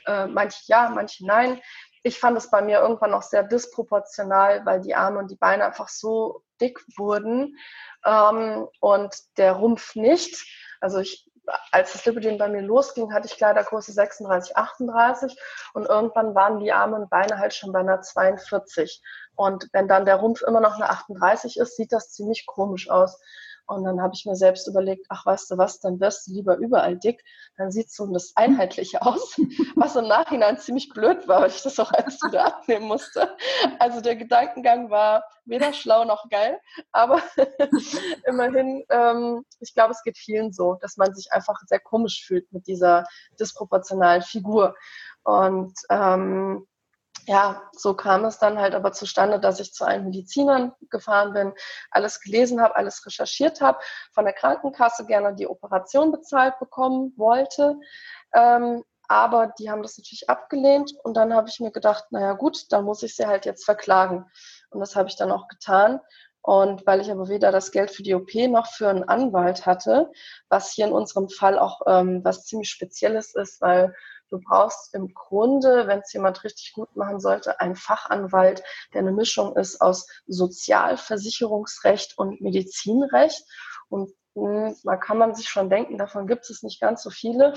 Äh, 0.05 0.27
manche 0.27 0.61
ja, 0.67 0.89
manche 0.93 1.25
nein 1.25 1.59
ich 2.03 2.19
fand 2.19 2.37
es 2.37 2.49
bei 2.49 2.61
mir 2.61 2.79
irgendwann 2.79 3.13
auch 3.13 3.21
sehr 3.21 3.43
disproportional, 3.43 4.65
weil 4.65 4.81
die 4.81 4.95
Arme 4.95 5.19
und 5.19 5.31
die 5.31 5.35
Beine 5.35 5.65
einfach 5.65 5.89
so 5.89 6.43
dick 6.61 6.79
wurden 6.97 7.57
ähm, 8.05 8.67
und 8.79 9.15
der 9.37 9.53
Rumpf 9.53 9.95
nicht. 9.95 10.45
Also 10.81 10.99
ich, 10.99 11.29
als 11.71 11.93
das 11.93 12.05
Lipidem 12.05 12.37
bei 12.37 12.49
mir 12.49 12.61
losging, 12.61 13.13
hatte 13.13 13.27
ich 13.27 13.37
Kleidergröße 13.37 13.91
36, 13.91 14.55
38 14.55 15.37
und 15.73 15.85
irgendwann 15.85 16.35
waren 16.35 16.59
die 16.59 16.71
Arme 16.71 16.97
und 16.97 17.09
Beine 17.09 17.37
halt 17.37 17.53
schon 17.53 17.71
bei 17.71 17.79
einer 17.79 18.01
42. 18.01 19.01
Und 19.35 19.69
wenn 19.71 19.87
dann 19.87 20.05
der 20.05 20.15
Rumpf 20.15 20.41
immer 20.41 20.59
noch 20.59 20.75
eine 20.75 20.89
38 20.89 21.57
ist, 21.57 21.77
sieht 21.77 21.91
das 21.91 22.11
ziemlich 22.11 22.45
komisch 22.45 22.89
aus. 22.89 23.19
Und 23.67 23.83
dann 23.83 24.01
habe 24.01 24.13
ich 24.15 24.25
mir 24.25 24.35
selbst 24.35 24.67
überlegt, 24.67 25.05
ach 25.09 25.25
weißt 25.25 25.51
du 25.51 25.57
was, 25.57 25.79
dann 25.79 25.99
wirst 25.99 26.27
du 26.27 26.31
lieber 26.31 26.55
überall 26.57 26.97
dick, 26.97 27.23
dann 27.57 27.69
sieht 27.69 27.91
so 27.91 28.07
das 28.07 28.31
Einheitliche 28.35 29.01
aus, 29.01 29.35
was 29.75 29.95
im 29.95 30.07
Nachhinein 30.07 30.57
ziemlich 30.57 30.89
blöd 30.89 31.27
war, 31.27 31.41
weil 31.41 31.49
ich 31.49 31.61
das 31.61 31.79
auch 31.79 31.91
alles 31.91 32.21
wieder 32.23 32.45
abnehmen 32.45 32.87
musste. 32.87 33.35
Also 33.79 33.99
der 33.99 34.15
Gedankengang 34.15 34.89
war 34.89 35.23
weder 35.45 35.73
schlau 35.73 36.05
noch 36.05 36.29
geil, 36.29 36.59
aber 36.93 37.21
immerhin, 38.25 38.85
ähm, 38.89 39.43
ich 39.59 39.73
glaube, 39.73 39.91
es 39.91 40.01
geht 40.01 40.17
vielen 40.17 40.53
so, 40.53 40.75
dass 40.81 40.95
man 40.95 41.13
sich 41.13 41.31
einfach 41.31 41.59
sehr 41.65 41.79
komisch 41.79 42.25
fühlt 42.25 42.51
mit 42.53 42.67
dieser 42.67 43.05
disproportionalen 43.39 44.21
Figur. 44.21 44.75
Und 45.23 45.73
ähm, 45.89 46.65
ja, 47.27 47.69
so 47.73 47.93
kam 47.93 48.23
es 48.23 48.39
dann 48.39 48.57
halt 48.57 48.73
aber 48.73 48.93
zustande, 48.93 49.39
dass 49.39 49.59
ich 49.59 49.73
zu 49.73 49.83
einem 49.83 50.05
Medizinern 50.05 50.71
gefahren 50.89 51.33
bin, 51.33 51.53
alles 51.91 52.21
gelesen 52.21 52.61
habe, 52.61 52.77
alles 52.77 53.05
recherchiert 53.05 53.59
habe, 53.59 53.79
von 54.13 54.23
der 54.23 54.33
Krankenkasse 54.33 55.05
gerne 55.05 55.35
die 55.35 55.47
Operation 55.47 56.13
bezahlt 56.13 56.57
bekommen 56.57 57.13
wollte. 57.17 57.75
Ähm, 58.33 58.83
aber 59.09 59.53
die 59.59 59.69
haben 59.69 59.83
das 59.83 59.97
natürlich 59.97 60.29
abgelehnt 60.29 60.93
und 61.03 61.15
dann 61.15 61.33
habe 61.33 61.49
ich 61.49 61.59
mir 61.59 61.71
gedacht, 61.71 62.05
naja 62.11 62.31
gut, 62.33 62.71
dann 62.71 62.85
muss 62.85 63.03
ich 63.03 63.15
sie 63.15 63.27
halt 63.27 63.45
jetzt 63.45 63.65
verklagen. 63.65 64.25
Und 64.69 64.79
das 64.79 64.95
habe 64.95 65.09
ich 65.09 65.17
dann 65.17 65.31
auch 65.31 65.49
getan. 65.49 65.99
Und 66.41 66.87
weil 66.87 67.01
ich 67.01 67.11
aber 67.11 67.27
weder 67.27 67.51
das 67.51 67.71
Geld 67.71 67.91
für 67.91 68.03
die 68.03 68.15
OP 68.15 68.33
noch 68.33 68.67
für 68.67 68.87
einen 68.87 69.03
Anwalt 69.03 69.65
hatte, 69.65 70.09
was 70.47 70.71
hier 70.71 70.87
in 70.87 70.93
unserem 70.93 71.27
Fall 71.27 71.59
auch 71.59 71.81
ähm, 71.87 72.23
was 72.23 72.45
ziemlich 72.45 72.69
Spezielles 72.69 73.35
ist, 73.35 73.59
weil 73.59 73.93
du 74.29 74.39
brauchst 74.39 74.93
im 74.93 75.13
Grunde, 75.13 75.87
wenn 75.87 75.99
es 75.99 76.13
jemand 76.13 76.43
richtig 76.43 76.73
gut 76.73 76.95
machen 76.95 77.19
sollte, 77.19 77.59
einen 77.59 77.75
Fachanwalt, 77.75 78.63
der 78.93 79.01
eine 79.01 79.11
Mischung 79.11 79.55
ist 79.55 79.81
aus 79.81 80.07
Sozialversicherungsrecht 80.27 82.17
und 82.17 82.41
Medizinrecht. 82.41 83.43
Und 83.89 84.11
hm, 84.35 84.75
da 84.83 84.97
kann 84.97 85.17
man 85.17 85.33
sich 85.33 85.49
schon 85.49 85.69
denken, 85.69 85.97
davon 85.97 86.27
gibt 86.27 86.49
es 86.49 86.61
nicht 86.63 86.79
ganz 86.79 87.03
so 87.03 87.09
viele. 87.09 87.53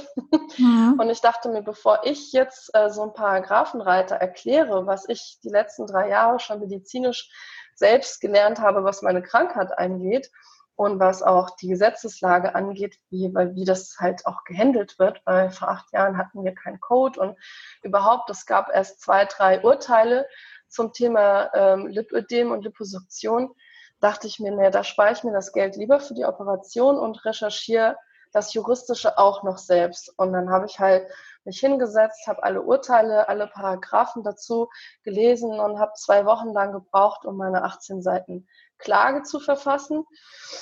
Mhm. 0.56 0.96
Und 0.98 1.10
ich 1.10 1.20
dachte 1.20 1.48
mir, 1.48 1.62
bevor 1.62 2.00
ich 2.04 2.32
jetzt 2.32 2.74
äh, 2.74 2.90
so 2.90 3.02
ein 3.02 3.12
Paragraphenreiter 3.12 4.16
erkläre, 4.16 4.86
was 4.86 5.08
ich 5.08 5.38
die 5.44 5.48
letzten 5.48 5.86
drei 5.86 6.08
Jahre 6.08 6.40
schon 6.40 6.60
medizinisch 6.60 7.30
selbst 7.74 8.20
gelernt 8.20 8.58
habe, 8.58 8.84
was 8.84 9.02
meine 9.02 9.22
Krankheit 9.22 9.76
angeht 9.78 10.30
und 10.80 10.98
was 10.98 11.22
auch 11.22 11.50
die 11.56 11.68
Gesetzeslage 11.68 12.54
angeht, 12.54 12.96
wie, 13.10 13.34
weil, 13.34 13.54
wie 13.54 13.66
das 13.66 13.96
halt 13.98 14.24
auch 14.24 14.44
gehandelt 14.44 14.98
wird, 14.98 15.20
weil 15.26 15.50
vor 15.50 15.68
acht 15.68 15.92
Jahren 15.92 16.16
hatten 16.16 16.42
wir 16.42 16.54
keinen 16.54 16.80
Code 16.80 17.20
und 17.20 17.38
überhaupt, 17.82 18.30
es 18.30 18.46
gab 18.46 18.70
erst 18.72 19.02
zwei, 19.02 19.26
drei 19.26 19.62
Urteile 19.62 20.26
zum 20.68 20.94
Thema 20.94 21.50
ähm, 21.52 21.86
Lipödem 21.86 22.50
und 22.50 22.62
Liposuktion 22.62 23.54
dachte 24.00 24.26
ich 24.26 24.40
mir, 24.40 24.52
naja, 24.52 24.70
da 24.70 24.82
spare 24.82 25.12
ich 25.12 25.22
mir 25.22 25.34
das 25.34 25.52
Geld 25.52 25.76
lieber 25.76 26.00
für 26.00 26.14
die 26.14 26.24
Operation 26.24 26.98
und 26.98 27.26
recherchiere 27.26 27.98
das 28.32 28.54
Juristische 28.54 29.18
auch 29.18 29.42
noch 29.42 29.58
selbst. 29.58 30.14
Und 30.16 30.32
dann 30.32 30.48
habe 30.48 30.64
ich 30.64 30.78
halt 30.78 31.06
mich 31.44 31.60
hingesetzt, 31.60 32.26
habe 32.26 32.42
alle 32.42 32.62
Urteile, 32.62 33.28
alle 33.28 33.48
Paragraphen 33.48 34.22
dazu 34.22 34.70
gelesen 35.02 35.60
und 35.60 35.78
habe 35.78 35.92
zwei 35.94 36.24
Wochen 36.24 36.54
lang 36.54 36.72
gebraucht, 36.72 37.26
um 37.26 37.36
meine 37.36 37.64
18 37.64 38.00
Seiten 38.00 38.46
Klage 38.80 39.22
zu 39.22 39.40
verfassen. 39.40 40.04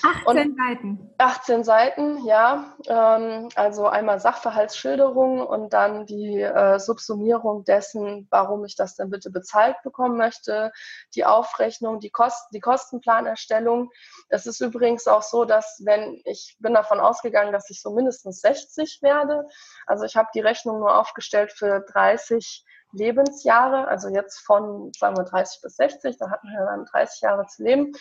18 0.02 0.26
und 0.26 0.56
Seiten. 0.58 1.14
18 1.18 1.64
Seiten, 1.64 2.24
ja. 2.26 2.76
Ähm, 2.86 3.48
also 3.54 3.86
einmal 3.86 4.20
Sachverhaltsschilderung 4.20 5.40
und 5.40 5.72
dann 5.72 6.06
die 6.06 6.40
äh, 6.40 6.78
Subsumierung 6.78 7.64
dessen, 7.64 8.26
warum 8.30 8.64
ich 8.64 8.76
das 8.76 8.96
denn 8.96 9.10
bitte 9.10 9.30
bezahlt 9.30 9.76
bekommen 9.82 10.16
möchte, 10.16 10.72
die 11.14 11.24
Aufrechnung, 11.24 12.00
die, 12.00 12.10
Kosten, 12.10 12.48
die 12.52 12.60
Kostenplanerstellung. 12.60 13.90
Es 14.28 14.46
ist 14.46 14.60
übrigens 14.60 15.06
auch 15.06 15.22
so, 15.22 15.44
dass 15.44 15.80
wenn 15.84 16.20
ich 16.24 16.56
bin 16.58 16.74
davon 16.74 17.00
ausgegangen, 17.00 17.52
dass 17.52 17.70
ich 17.70 17.80
so 17.80 17.94
mindestens 17.94 18.40
60 18.40 19.00
werde. 19.02 19.46
Also 19.86 20.04
ich 20.04 20.16
habe 20.16 20.28
die 20.34 20.40
Rechnung 20.40 20.80
nur 20.80 20.98
aufgestellt 20.98 21.52
für 21.52 21.80
30 21.80 22.64
Lebensjahre, 22.92 23.88
also 23.88 24.08
jetzt 24.08 24.38
von, 24.40 24.92
sagen 24.96 25.16
wir, 25.16 25.24
30 25.24 25.62
bis 25.62 25.76
60, 25.76 26.16
da 26.18 26.30
hatten 26.30 26.48
wir 26.48 26.64
dann 26.64 26.84
30 26.86 27.20
Jahre 27.20 27.46
zu 27.46 27.62
leben. 27.62 27.92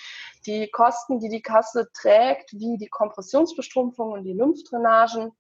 Die 0.46 0.70
Kosten, 0.72 1.20
die 1.20 1.30
die 1.30 1.42
Kasse 1.42 1.90
trägt, 1.94 2.54
wie 2.54 2.78
die 2.78 2.90
Kompressionsbestrumpfung 2.90 4.12
und 4.12 4.24
die 4.24 4.34
Lymphdrainagen, 4.34 5.32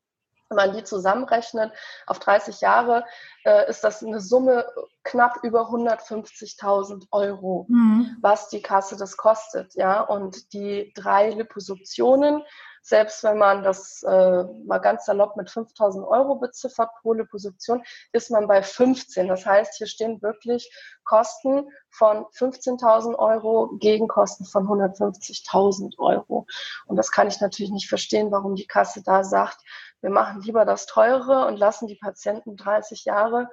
wenn 0.49 0.55
man 0.55 0.73
die 0.75 0.83
zusammenrechnet 0.83 1.73
auf 2.05 2.19
30 2.19 2.61
Jahre, 2.61 3.05
äh, 3.43 3.69
ist 3.69 3.83
das 3.83 4.03
eine 4.03 4.21
Summe 4.21 4.65
knapp 5.03 5.39
über 5.43 5.69
150.000 5.69 7.07
Euro, 7.11 7.65
mhm. 7.69 8.17
was 8.21 8.49
die 8.49 8.61
Kasse 8.61 8.97
das 8.97 9.17
kostet. 9.17 9.75
Ja? 9.75 10.01
Und 10.01 10.53
die 10.53 10.93
drei 10.95 11.31
Liposuktionen 11.31 12.43
selbst 12.87 13.21
wenn 13.25 13.37
man 13.37 13.63
das 13.63 14.01
äh, 14.03 14.43
mal 14.65 14.77
ganz 14.77 15.05
salopp 15.05 15.35
mit 15.35 15.49
5000 15.49 16.07
Euro 16.07 16.35
beziffert 16.35 16.89
pro 17.01 17.11
Liposuktion, 17.11 17.83
ist 18.13 18.31
man 18.31 18.47
bei 18.47 18.63
15. 18.63 19.27
Das 19.27 19.45
heißt, 19.45 19.75
hier 19.75 19.87
stehen 19.87 20.21
wirklich 20.21 20.71
Kosten 21.03 21.69
von 21.89 22.23
15.000 22.27 23.15
Euro 23.19 23.75
gegen 23.79 24.07
Kosten 24.07 24.45
von 24.45 24.65
150.000 24.67 25.99
Euro. 25.99 26.47
Und 26.85 26.95
das 26.95 27.11
kann 27.11 27.27
ich 27.27 27.41
natürlich 27.41 27.71
nicht 27.71 27.89
verstehen, 27.89 28.31
warum 28.31 28.55
die 28.55 28.67
Kasse 28.67 29.03
da 29.03 29.25
sagt, 29.25 29.57
wir 29.99 30.09
machen 30.09 30.41
lieber 30.41 30.63
das 30.63 30.85
Teure 30.85 31.45
und 31.45 31.57
lassen 31.57 31.87
die 31.87 31.95
Patienten 31.95 32.55
30 32.55 33.03
Jahre 33.03 33.49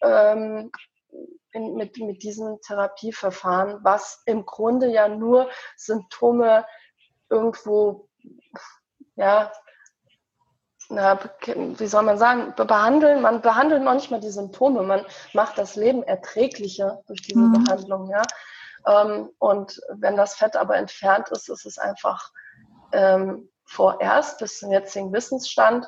ähm, 0.00 0.72
in, 1.52 1.74
mit, 1.74 1.98
mit 1.98 2.22
diesem 2.22 2.58
Therapieverfahren, 2.62 3.80
was 3.82 4.22
im 4.24 4.46
Grunde 4.46 4.86
ja 4.88 5.06
nur 5.06 5.50
Symptome 5.76 6.64
irgendwo 7.28 8.09
ja, 9.16 9.52
na, 10.88 11.18
wie 11.46 11.86
soll 11.86 12.02
man 12.02 12.18
sagen, 12.18 12.52
behandeln, 12.56 13.22
man 13.22 13.42
behandelt 13.42 13.82
noch 13.82 13.94
nicht 13.94 14.10
mal 14.10 14.20
die 14.20 14.30
Symptome, 14.30 14.82
man 14.82 15.06
macht 15.34 15.56
das 15.56 15.76
Leben 15.76 16.02
erträglicher 16.02 17.02
durch 17.06 17.22
diese 17.22 17.38
mhm. 17.38 17.64
Behandlung, 17.64 18.10
ja. 18.10 18.22
Ähm, 18.86 19.30
und 19.38 19.80
wenn 19.94 20.16
das 20.16 20.34
Fett 20.34 20.56
aber 20.56 20.76
entfernt 20.76 21.28
ist, 21.30 21.48
ist 21.48 21.66
es 21.66 21.78
einfach 21.78 22.32
ähm, 22.92 23.48
vorerst 23.64 24.38
bis 24.38 24.58
zum 24.58 24.72
jetzigen 24.72 25.12
Wissensstand 25.12 25.86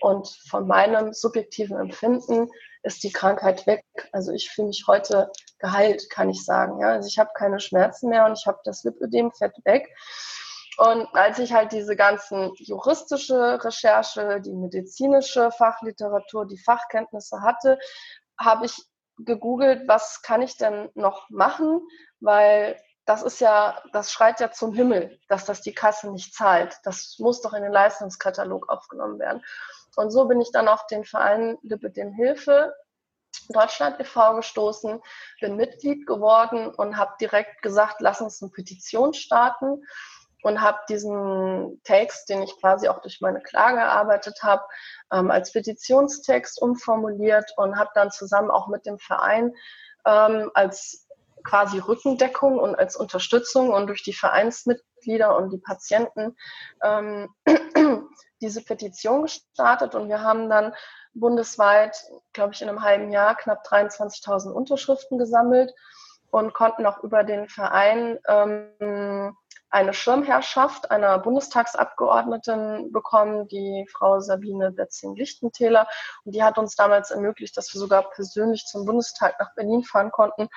und 0.00 0.28
von 0.48 0.66
meinem 0.66 1.12
subjektiven 1.12 1.78
Empfinden 1.78 2.50
ist 2.82 3.02
die 3.04 3.12
Krankheit 3.12 3.66
weg. 3.66 3.84
Also 4.12 4.32
ich 4.32 4.50
fühle 4.50 4.68
mich 4.68 4.84
heute 4.88 5.30
geheilt, 5.58 6.08
kann 6.10 6.30
ich 6.30 6.44
sagen. 6.44 6.80
Ja? 6.80 6.88
Also 6.88 7.08
ich 7.08 7.18
habe 7.18 7.30
keine 7.34 7.60
Schmerzen 7.60 8.08
mehr 8.08 8.24
und 8.24 8.38
ich 8.38 8.46
habe 8.46 8.58
das 8.64 8.82
Lipödem 8.84 9.30
Fett 9.32 9.54
weg. 9.64 9.94
Und 10.80 11.14
als 11.14 11.38
ich 11.38 11.52
halt 11.52 11.72
diese 11.72 11.94
ganzen 11.94 12.52
juristische 12.54 13.62
Recherche, 13.62 14.40
die 14.40 14.54
medizinische 14.54 15.50
Fachliteratur, 15.50 16.46
die 16.46 16.56
Fachkenntnisse 16.56 17.42
hatte, 17.42 17.78
habe 18.38 18.64
ich 18.64 18.82
gegoogelt, 19.18 19.86
was 19.86 20.22
kann 20.22 20.40
ich 20.40 20.56
denn 20.56 20.88
noch 20.94 21.28
machen, 21.28 21.86
weil 22.20 22.80
das 23.04 23.22
ist 23.22 23.42
ja, 23.42 23.82
das 23.92 24.10
schreit 24.10 24.40
ja 24.40 24.52
zum 24.52 24.72
Himmel, 24.72 25.20
dass 25.28 25.44
das 25.44 25.60
die 25.60 25.74
Kasse 25.74 26.10
nicht 26.10 26.34
zahlt. 26.34 26.78
Das 26.84 27.16
muss 27.18 27.42
doch 27.42 27.52
in 27.52 27.62
den 27.62 27.72
Leistungskatalog 27.72 28.70
aufgenommen 28.70 29.18
werden. 29.18 29.44
Und 29.96 30.10
so 30.10 30.28
bin 30.28 30.40
ich 30.40 30.50
dann 30.50 30.66
auf 30.66 30.86
den 30.86 31.04
Verein 31.04 31.58
Lipidem 31.60 32.14
Hilfe 32.14 32.72
Deutschland 33.50 34.00
e.V. 34.00 34.36
gestoßen, 34.36 35.02
bin 35.42 35.56
Mitglied 35.56 36.06
geworden 36.06 36.72
und 36.74 36.96
habe 36.96 37.12
direkt 37.20 37.60
gesagt, 37.60 37.96
lass 38.00 38.22
uns 38.22 38.40
eine 38.40 38.50
Petition 38.50 39.12
starten 39.12 39.84
und 40.42 40.60
habe 40.60 40.78
diesen 40.88 41.80
Text, 41.84 42.28
den 42.28 42.42
ich 42.42 42.58
quasi 42.60 42.88
auch 42.88 43.00
durch 43.00 43.20
meine 43.20 43.40
Klage 43.40 43.78
erarbeitet 43.78 44.42
habe, 44.42 44.62
ähm, 45.12 45.30
als 45.30 45.52
Petitionstext 45.52 46.60
umformuliert 46.60 47.52
und 47.56 47.76
habe 47.76 47.90
dann 47.94 48.10
zusammen 48.10 48.50
auch 48.50 48.68
mit 48.68 48.86
dem 48.86 48.98
Verein 48.98 49.54
ähm, 50.06 50.50
als 50.54 51.06
quasi 51.44 51.78
Rückendeckung 51.78 52.58
und 52.58 52.76
als 52.76 52.96
Unterstützung 52.96 53.70
und 53.70 53.86
durch 53.86 54.02
die 54.02 54.12
Vereinsmitglieder 54.12 55.36
und 55.36 55.50
die 55.50 55.58
Patienten 55.58 56.36
ähm, 56.82 57.28
diese 58.40 58.62
Petition 58.62 59.22
gestartet. 59.22 59.94
Und 59.94 60.08
wir 60.08 60.22
haben 60.22 60.48
dann 60.48 60.74
bundesweit, 61.14 61.96
glaube 62.32 62.52
ich, 62.54 62.62
in 62.62 62.68
einem 62.68 62.82
halben 62.82 63.10
Jahr 63.10 63.36
knapp 63.36 63.66
23.000 63.66 64.50
Unterschriften 64.50 65.18
gesammelt 65.18 65.72
und 66.30 66.54
konnten 66.54 66.86
auch 66.86 67.02
über 67.02 67.24
den 67.24 67.48
Verein 67.48 68.18
ähm, 68.28 69.36
eine 69.70 69.94
Schirmherrschaft 69.94 70.90
einer 70.90 71.18
Bundestagsabgeordneten 71.18 72.92
bekommen, 72.92 73.46
die 73.48 73.86
Frau 73.90 74.20
Sabine 74.20 74.72
Betzing-Lichtentäler. 74.72 75.86
Und 76.24 76.34
die 76.34 76.42
hat 76.42 76.58
uns 76.58 76.74
damals 76.74 77.10
ermöglicht, 77.10 77.56
dass 77.56 77.72
wir 77.72 77.80
sogar 77.80 78.10
persönlich 78.10 78.66
zum 78.66 78.84
Bundestag 78.84 79.38
nach 79.38 79.54
Berlin 79.54 79.84
fahren 79.84 80.10
konnten 80.10 80.48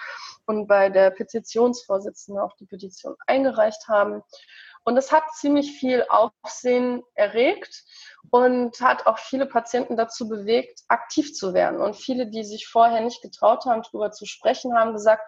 und 0.46 0.68
bei 0.68 0.90
der 0.90 1.12
Petitionsvorsitzenden 1.12 2.44
auch 2.44 2.56
die 2.56 2.66
Petition 2.66 3.16
eingereicht 3.28 3.88
haben. 3.88 4.24
Und 4.84 4.98
es 4.98 5.12
hat 5.12 5.24
ziemlich 5.36 5.80
viel 5.80 6.06
Aufsehen 6.10 7.04
erregt 7.14 7.84
und 8.32 8.82
hat 8.82 9.06
auch 9.06 9.18
viele 9.18 9.46
Patienten 9.46 9.96
dazu 9.96 10.28
bewegt, 10.28 10.82
aktiv 10.88 11.34
zu 11.34 11.54
werden. 11.54 11.80
Und 11.80 11.96
viele, 11.96 12.28
die 12.28 12.44
sich 12.44 12.68
vorher 12.68 13.02
nicht 13.02 13.22
getraut 13.22 13.66
haben, 13.66 13.84
darüber 13.84 14.12
zu 14.12 14.26
sprechen, 14.26 14.78
haben 14.78 14.94
gesagt, 14.94 15.24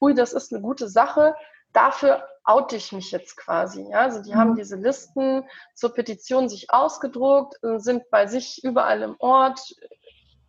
ui, 0.00 0.14
das 0.14 0.32
ist 0.32 0.52
eine 0.52 0.62
gute 0.62 0.88
Sache, 0.88 1.34
dafür 1.72 2.22
oute 2.44 2.76
ich 2.76 2.92
mich 2.92 3.10
jetzt 3.10 3.36
quasi. 3.36 3.86
Ja? 3.90 4.00
Also 4.00 4.22
die 4.22 4.32
mhm. 4.32 4.36
haben 4.36 4.56
diese 4.56 4.76
Listen 4.76 5.44
zur 5.74 5.92
Petition 5.92 6.48
sich 6.48 6.70
ausgedruckt, 6.70 7.56
sind 7.76 8.10
bei 8.10 8.26
sich 8.26 8.64
überall 8.64 9.02
im 9.02 9.16
Ort 9.18 9.60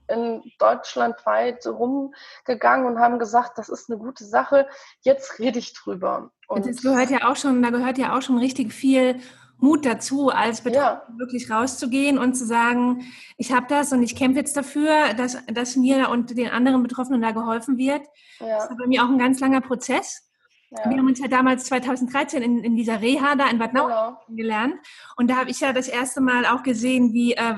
in 0.08 0.42
Deutschland 0.58 1.24
weit 1.26 1.66
rumgegangen 1.68 2.88
und 2.88 3.00
haben 3.00 3.20
gesagt, 3.20 3.58
das 3.58 3.70
ist 3.70 3.90
eine 3.90 4.00
gute 4.00 4.26
Sache, 4.26 4.68
jetzt 5.02 5.40
rede 5.40 5.60
ich 5.60 5.74
drüber. 5.74 6.32
Und 6.48 6.66
das 6.66 6.82
gehört 6.82 7.12
ja 7.12 7.30
auch 7.30 7.36
schon, 7.36 7.62
da 7.62 7.70
gehört 7.70 7.98
ja 7.98 8.18
auch 8.18 8.22
schon 8.22 8.40
richtig 8.40 8.74
viel 8.74 9.20
Mut 9.60 9.86
dazu, 9.86 10.30
als 10.30 10.62
Betroffener 10.62 11.04
ja. 11.10 11.20
wirklich 11.20 11.52
rauszugehen 11.52 12.18
und 12.18 12.34
zu 12.34 12.46
sagen, 12.46 13.04
ich 13.38 13.52
habe 13.52 13.68
das 13.68 13.92
und 13.92 14.02
ich 14.02 14.16
kämpfe 14.16 14.40
jetzt 14.40 14.56
dafür, 14.56 15.14
dass, 15.16 15.38
dass 15.48 15.76
mir 15.76 16.10
und 16.10 16.36
den 16.38 16.50
anderen 16.50 16.82
Betroffenen 16.82 17.22
da 17.22 17.32
geholfen 17.32 17.78
wird. 17.78 18.02
Ja. 18.40 18.58
Das 18.58 18.70
war 18.70 18.78
bei 18.78 18.88
mir 18.88 19.04
auch 19.04 19.10
ein 19.10 19.20
ganz 19.20 19.40
langer 19.42 19.62
Prozess. 19.62 20.29
Ja. 20.72 20.90
Wir 20.90 20.98
haben 20.98 21.08
uns 21.08 21.20
ja 21.20 21.28
damals 21.28 21.66
2013 21.66 22.44
in, 22.44 22.64
in 22.64 22.76
dieser 22.76 23.02
Reha 23.02 23.36
da 23.36 23.50
in 23.50 23.58
Bad 23.58 23.74
Nauheim 23.74 24.18
genau. 24.28 24.38
gelernt. 24.38 24.76
Und 25.16 25.30
da 25.30 25.38
habe 25.38 25.50
ich 25.50 25.60
ja 25.60 25.74
das 25.74 25.88
erste 25.88 26.22
Mal 26.22 26.46
auch 26.46 26.62
gesehen, 26.62 27.12
wie, 27.14 27.34
äh, 27.34 27.56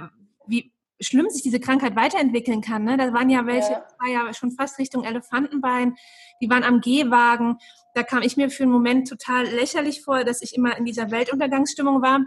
wie 0.48 0.72
schlimm 1.02 1.30
sich 1.30 1.42
diese 1.42 1.60
Krankheit 1.60 1.96
weiterentwickeln 1.96 2.62
kann. 2.62 2.84
Ne? 2.84 2.96
Da 2.96 3.12
waren 3.14 3.30
ja 3.30 3.46
welche, 3.46 3.72
ja. 3.72 3.88
war 4.00 4.10
ja 4.10 4.34
schon 4.34 4.52
fast 4.52 4.80
Richtung 4.80 5.04
Elefantenbein, 5.04 5.96
die 6.42 6.50
waren 6.50 6.64
am 6.64 6.80
Gehwagen. 6.80 7.58
Da 7.96 8.04
kam 8.04 8.22
ich 8.22 8.38
mir 8.38 8.50
für 8.50 8.64
einen 8.64 8.72
Moment 8.72 9.10
total 9.10 9.46
lächerlich 9.46 10.04
vor, 10.04 10.24
dass 10.24 10.42
ich 10.42 10.56
immer 10.56 10.78
in 10.78 10.86
dieser 10.86 11.12
Weltuntergangsstimmung 11.12 12.02
war, 12.02 12.22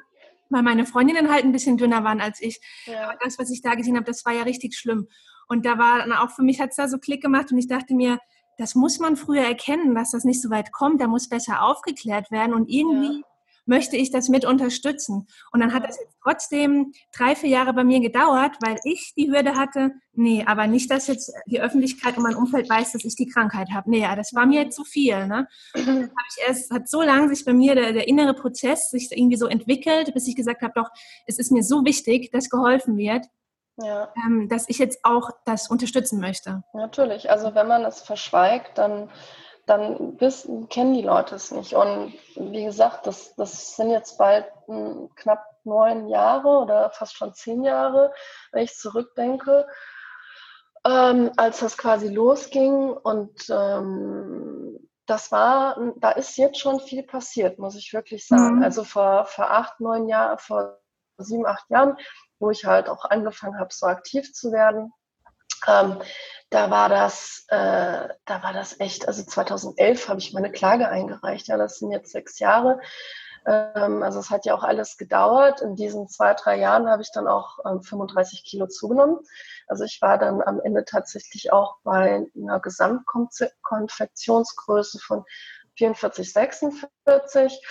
weil 0.51 0.63
meine 0.63 0.85
Freundinnen 0.85 1.31
halt 1.31 1.45
ein 1.45 1.53
bisschen 1.53 1.79
dünner 1.79 2.05
waren 2.05 2.21
als 2.21 2.43
ich. 2.43 2.61
Ja. 2.85 3.09
Aber 3.09 3.19
das, 3.23 3.39
was 3.39 3.51
ich 3.51 3.63
da 3.63 3.75
gesehen 3.75 3.97
habe, 3.97 4.05
das 4.05 4.27
war 4.27 4.35
ja 4.35 4.43
richtig 4.43 4.75
schlimm. 4.75 5.09
Und 5.49 5.65
da 5.65 5.79
war 5.79 5.99
dann 5.99 6.13
auch 6.13 6.31
für 6.31 6.43
mich 6.43 6.61
hat 6.61 6.71
es 6.71 6.77
da 6.77 6.89
so 6.89 6.99
Klick 6.99 7.23
gemacht 7.23 7.53
und 7.53 7.59
ich 7.59 7.69
dachte 7.69 7.95
mir, 7.95 8.19
das 8.59 8.75
muss 8.75 8.99
man 8.99 9.17
früher 9.17 9.43
erkennen, 9.43 9.95
dass 9.95 10.13
das 10.13 10.25
nicht 10.25 10.43
so 10.43 10.51
weit 10.51 10.73
kommt. 10.73 11.01
Da 11.01 11.07
muss 11.07 11.29
besser 11.29 11.63
aufgeklärt 11.63 12.31
werden 12.31 12.55
und 12.55 12.69
irgendwie 12.69 13.19
ja. 13.19 13.27
möchte 13.67 13.97
ich 13.97 14.11
das 14.11 14.29
mit 14.29 14.45
unterstützen. 14.45 15.27
Und 15.53 15.61
dann 15.61 15.73
hat 15.73 15.85
das 15.89 15.99
jetzt 15.99 16.17
trotzdem 16.23 16.93
drei, 17.17 17.35
vier 17.35 17.51
Jahre 17.51 17.73
bei 17.73 17.85
mir 17.85 18.01
gedauert, 18.01 18.57
weil 18.61 18.79
ich 18.85 19.13
die 19.17 19.31
Hürde 19.31 19.57
hatte, 19.57 19.93
nee, 20.13 20.45
aber 20.47 20.67
nicht, 20.67 20.91
dass 20.91 21.07
jetzt 21.07 21.33
die 21.47 21.61
Öffentlichkeit 21.61 22.17
und 22.17 22.23
mein 22.23 22.37
Umfeld 22.37 22.69
weiß, 22.69 22.93
dass 22.93 23.05
ich 23.05 23.17
die 23.17 23.29
Krankheit 23.29 23.69
habe. 23.73 23.91
Nee, 23.91 24.07
das 24.17 24.35
war 24.35 24.47
mir 24.47 24.71
zu 24.71 24.85
viel. 24.85 25.27
Ne? 25.27 25.49
Dann 25.75 26.11
erst, 26.47 26.71
hat 26.71 26.89
so 26.89 27.03
lange 27.03 27.29
sich 27.29 27.45
bei 27.45 27.53
mir 27.53 27.75
der, 27.75 27.93
der 27.93 28.09
innere 28.09 28.35
Prozess 28.35 28.91
sich 28.91 29.11
irgendwie 29.11 29.37
so 29.37 29.47
entwickelt, 29.47 30.13
bis 30.15 30.29
ich 30.29 30.37
gesagt 30.37 30.63
habe, 30.63 30.73
doch, 30.75 30.91
es 31.27 31.39
ist 31.39 31.53
mir 31.53 31.63
so 31.63 31.85
wichtig, 31.85 32.31
dass 32.31 32.51
geholfen 32.51 32.97
wird 32.97 33.27
ja. 33.77 34.13
ähm, 34.25 34.49
dass 34.49 34.69
ich 34.69 34.79
jetzt 34.79 35.01
auch 35.05 35.31
das 35.45 35.69
unterstützen 35.69 36.21
möchte. 36.21 36.63
Natürlich, 36.73 37.31
also 37.31 37.55
wenn 37.55 37.69
man 37.69 37.85
es 37.85 38.03
verschweigt, 38.03 38.79
dann, 38.79 39.11
dann 39.67 40.21
wissen, 40.21 40.69
kennen 40.69 40.95
die 40.95 41.03
Leute 41.03 41.35
es 41.35 41.51
nicht. 41.51 41.75
Und 41.75 42.15
wie 42.37 42.65
gesagt, 42.65 43.07
das, 43.07 43.35
das 43.37 43.77
sind 43.77 43.91
jetzt 43.91 44.19
bald 44.19 44.47
hm, 44.67 45.11
knapp 45.17 45.45
neun 45.65 46.09
Jahre 46.09 46.49
oder 46.49 46.91
fast 46.91 47.17
schon 47.17 47.35
zehn 47.35 47.65
Jahre, 47.65 48.13
wenn 48.53 48.65
ich 48.65 48.77
zurückdenke. 48.77 49.67
Ähm, 50.87 51.33
als 51.39 51.61
das 51.61 51.79
quasi 51.79 52.09
losging 52.09 52.91
und 52.91 53.49
ähm, 53.49 54.79
das 55.07 55.33
war, 55.33 55.79
da 55.97 56.11
ist 56.11 56.37
jetzt 56.37 56.59
schon 56.59 56.81
viel 56.81 57.03
passiert, 57.03 57.59
muss 57.59 57.75
ich 57.77 57.93
wirklich 57.93 58.27
sagen. 58.27 58.57
Mhm. 58.57 58.63
Also 58.63 58.85
vor, 58.85 59.25
vor 59.27 59.51
acht, 59.51 59.81
neun 59.81 60.09
Jahren, 60.09 60.39
vor 60.39 60.79
sieben, 61.19 61.47
acht 61.47 61.69
Jahren 61.71 61.97
wo 62.45 62.51
ich 62.51 62.67
halt 62.67 62.91
auch 62.91 63.07
angefangen 63.07 63.59
habe, 63.59 63.73
so 63.73 63.87
aktiv 63.87 64.35
zu 64.35 64.53
werden. 64.53 64.93
Ähm, 65.67 65.99
da 66.51 66.71
war 66.71 66.91
das, 66.91 67.47
äh, 67.49 68.09
da 68.27 68.43
war 68.43 68.53
das 68.53 68.79
echt, 68.81 69.09
also 69.09 69.25
2011 69.25 70.09
habe 70.09 70.21
ich 70.21 70.35
meine 70.35 70.53
Klage 70.53 70.89
eingereicht. 70.89 71.49
Ja, 71.49 71.57
das 71.57 71.79
sind 71.79 71.91
jetzt 71.91 72.13
sechs 72.13 72.39
Jahre. 72.39 72.81
Ähm, 73.47 74.03
also 74.03 74.21
es 74.21 74.29
hat 74.31 74.45
ja 74.45 74.55
auch 74.55 74.63
alles 74.63 74.99
gedauert. 74.99 75.63
In 75.63 75.75
diesen 75.75 76.07
zwei, 76.09 76.35
drei 76.35 76.59
Jahren 76.59 76.87
habe 76.89 77.01
ich 77.01 77.11
dann 77.13 77.27
auch 77.27 77.61
ähm, 77.65 77.83
35 77.83 78.45
Kilo 78.45 78.67
zugenommen. 78.67 79.21
Also 79.67 79.85
ich 79.85 80.03
war 80.03 80.19
dann 80.19 80.43
am 80.43 80.61
Ende 80.61 80.85
tatsächlich 80.85 81.51
auch 81.51 81.79
bei 81.83 82.27
einer 82.37 82.61
Gesamtkonfektionsgröße 82.61 84.99
von 84.99 85.25
44, 85.77 86.31
46. 86.31 87.63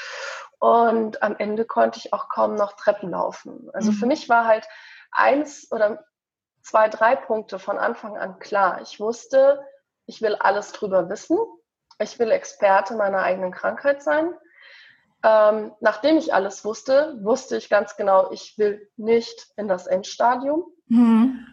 Und 0.63 1.21
am 1.21 1.35
Ende 1.35 1.65
konnte 1.65 1.99
ich 1.99 2.13
auch 2.13 2.29
kaum 2.29 2.55
noch 2.55 2.71
Treppen 2.77 3.09
laufen. 3.09 3.69
Also 3.73 3.91
mhm. 3.91 3.95
für 3.95 4.05
mich 4.05 4.29
war 4.29 4.45
halt 4.45 4.65
eins 5.11 5.69
oder 5.73 6.05
zwei, 6.61 6.87
drei 6.87 7.17
Punkte 7.17 7.59
von 7.59 7.77
Anfang 7.77 8.17
an 8.17 8.39
klar. 8.39 8.79
Ich 8.81 8.97
wusste, 8.97 9.61
ich 10.05 10.21
will 10.21 10.35
alles 10.35 10.71
drüber 10.71 11.09
wissen. 11.09 11.37
Ich 11.99 12.17
will 12.17 12.31
Experte 12.31 12.95
meiner 12.95 13.23
eigenen 13.23 13.51
Krankheit 13.51 14.01
sein. 14.01 14.33
Ähm, 15.21 15.73
nachdem 15.81 16.17
ich 16.17 16.33
alles 16.33 16.63
wusste, 16.63 17.19
wusste 17.21 17.57
ich 17.57 17.69
ganz 17.69 17.97
genau, 17.97 18.31
ich 18.31 18.57
will 18.57 18.89
nicht 18.95 19.49
in 19.57 19.67
das 19.67 19.85
Endstadium. 19.85 20.63
Mhm. 20.87 21.45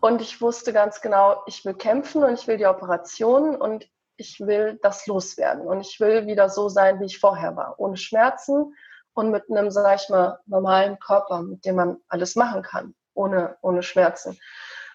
Und 0.00 0.20
ich 0.20 0.42
wusste 0.42 0.74
ganz 0.74 1.00
genau, 1.00 1.42
ich 1.46 1.64
will 1.64 1.72
kämpfen 1.72 2.22
und 2.22 2.34
ich 2.34 2.46
will 2.46 2.58
die 2.58 2.66
Operation 2.66 3.56
und 3.56 3.88
ich 4.18 4.40
will 4.40 4.78
das 4.82 5.06
loswerden 5.06 5.66
und 5.66 5.80
ich 5.80 5.98
will 6.00 6.26
wieder 6.26 6.50
so 6.50 6.68
sein, 6.68 7.00
wie 7.00 7.06
ich 7.06 7.18
vorher 7.18 7.56
war, 7.56 7.78
ohne 7.78 7.96
Schmerzen 7.96 8.74
und 9.14 9.30
mit 9.30 9.50
einem, 9.50 9.70
sag 9.70 10.00
ich 10.00 10.08
mal, 10.10 10.40
normalen 10.46 10.98
Körper, 10.98 11.42
mit 11.42 11.64
dem 11.64 11.76
man 11.76 11.96
alles 12.08 12.36
machen 12.36 12.62
kann, 12.62 12.94
ohne, 13.14 13.56
ohne 13.62 13.82
Schmerzen. 13.82 14.38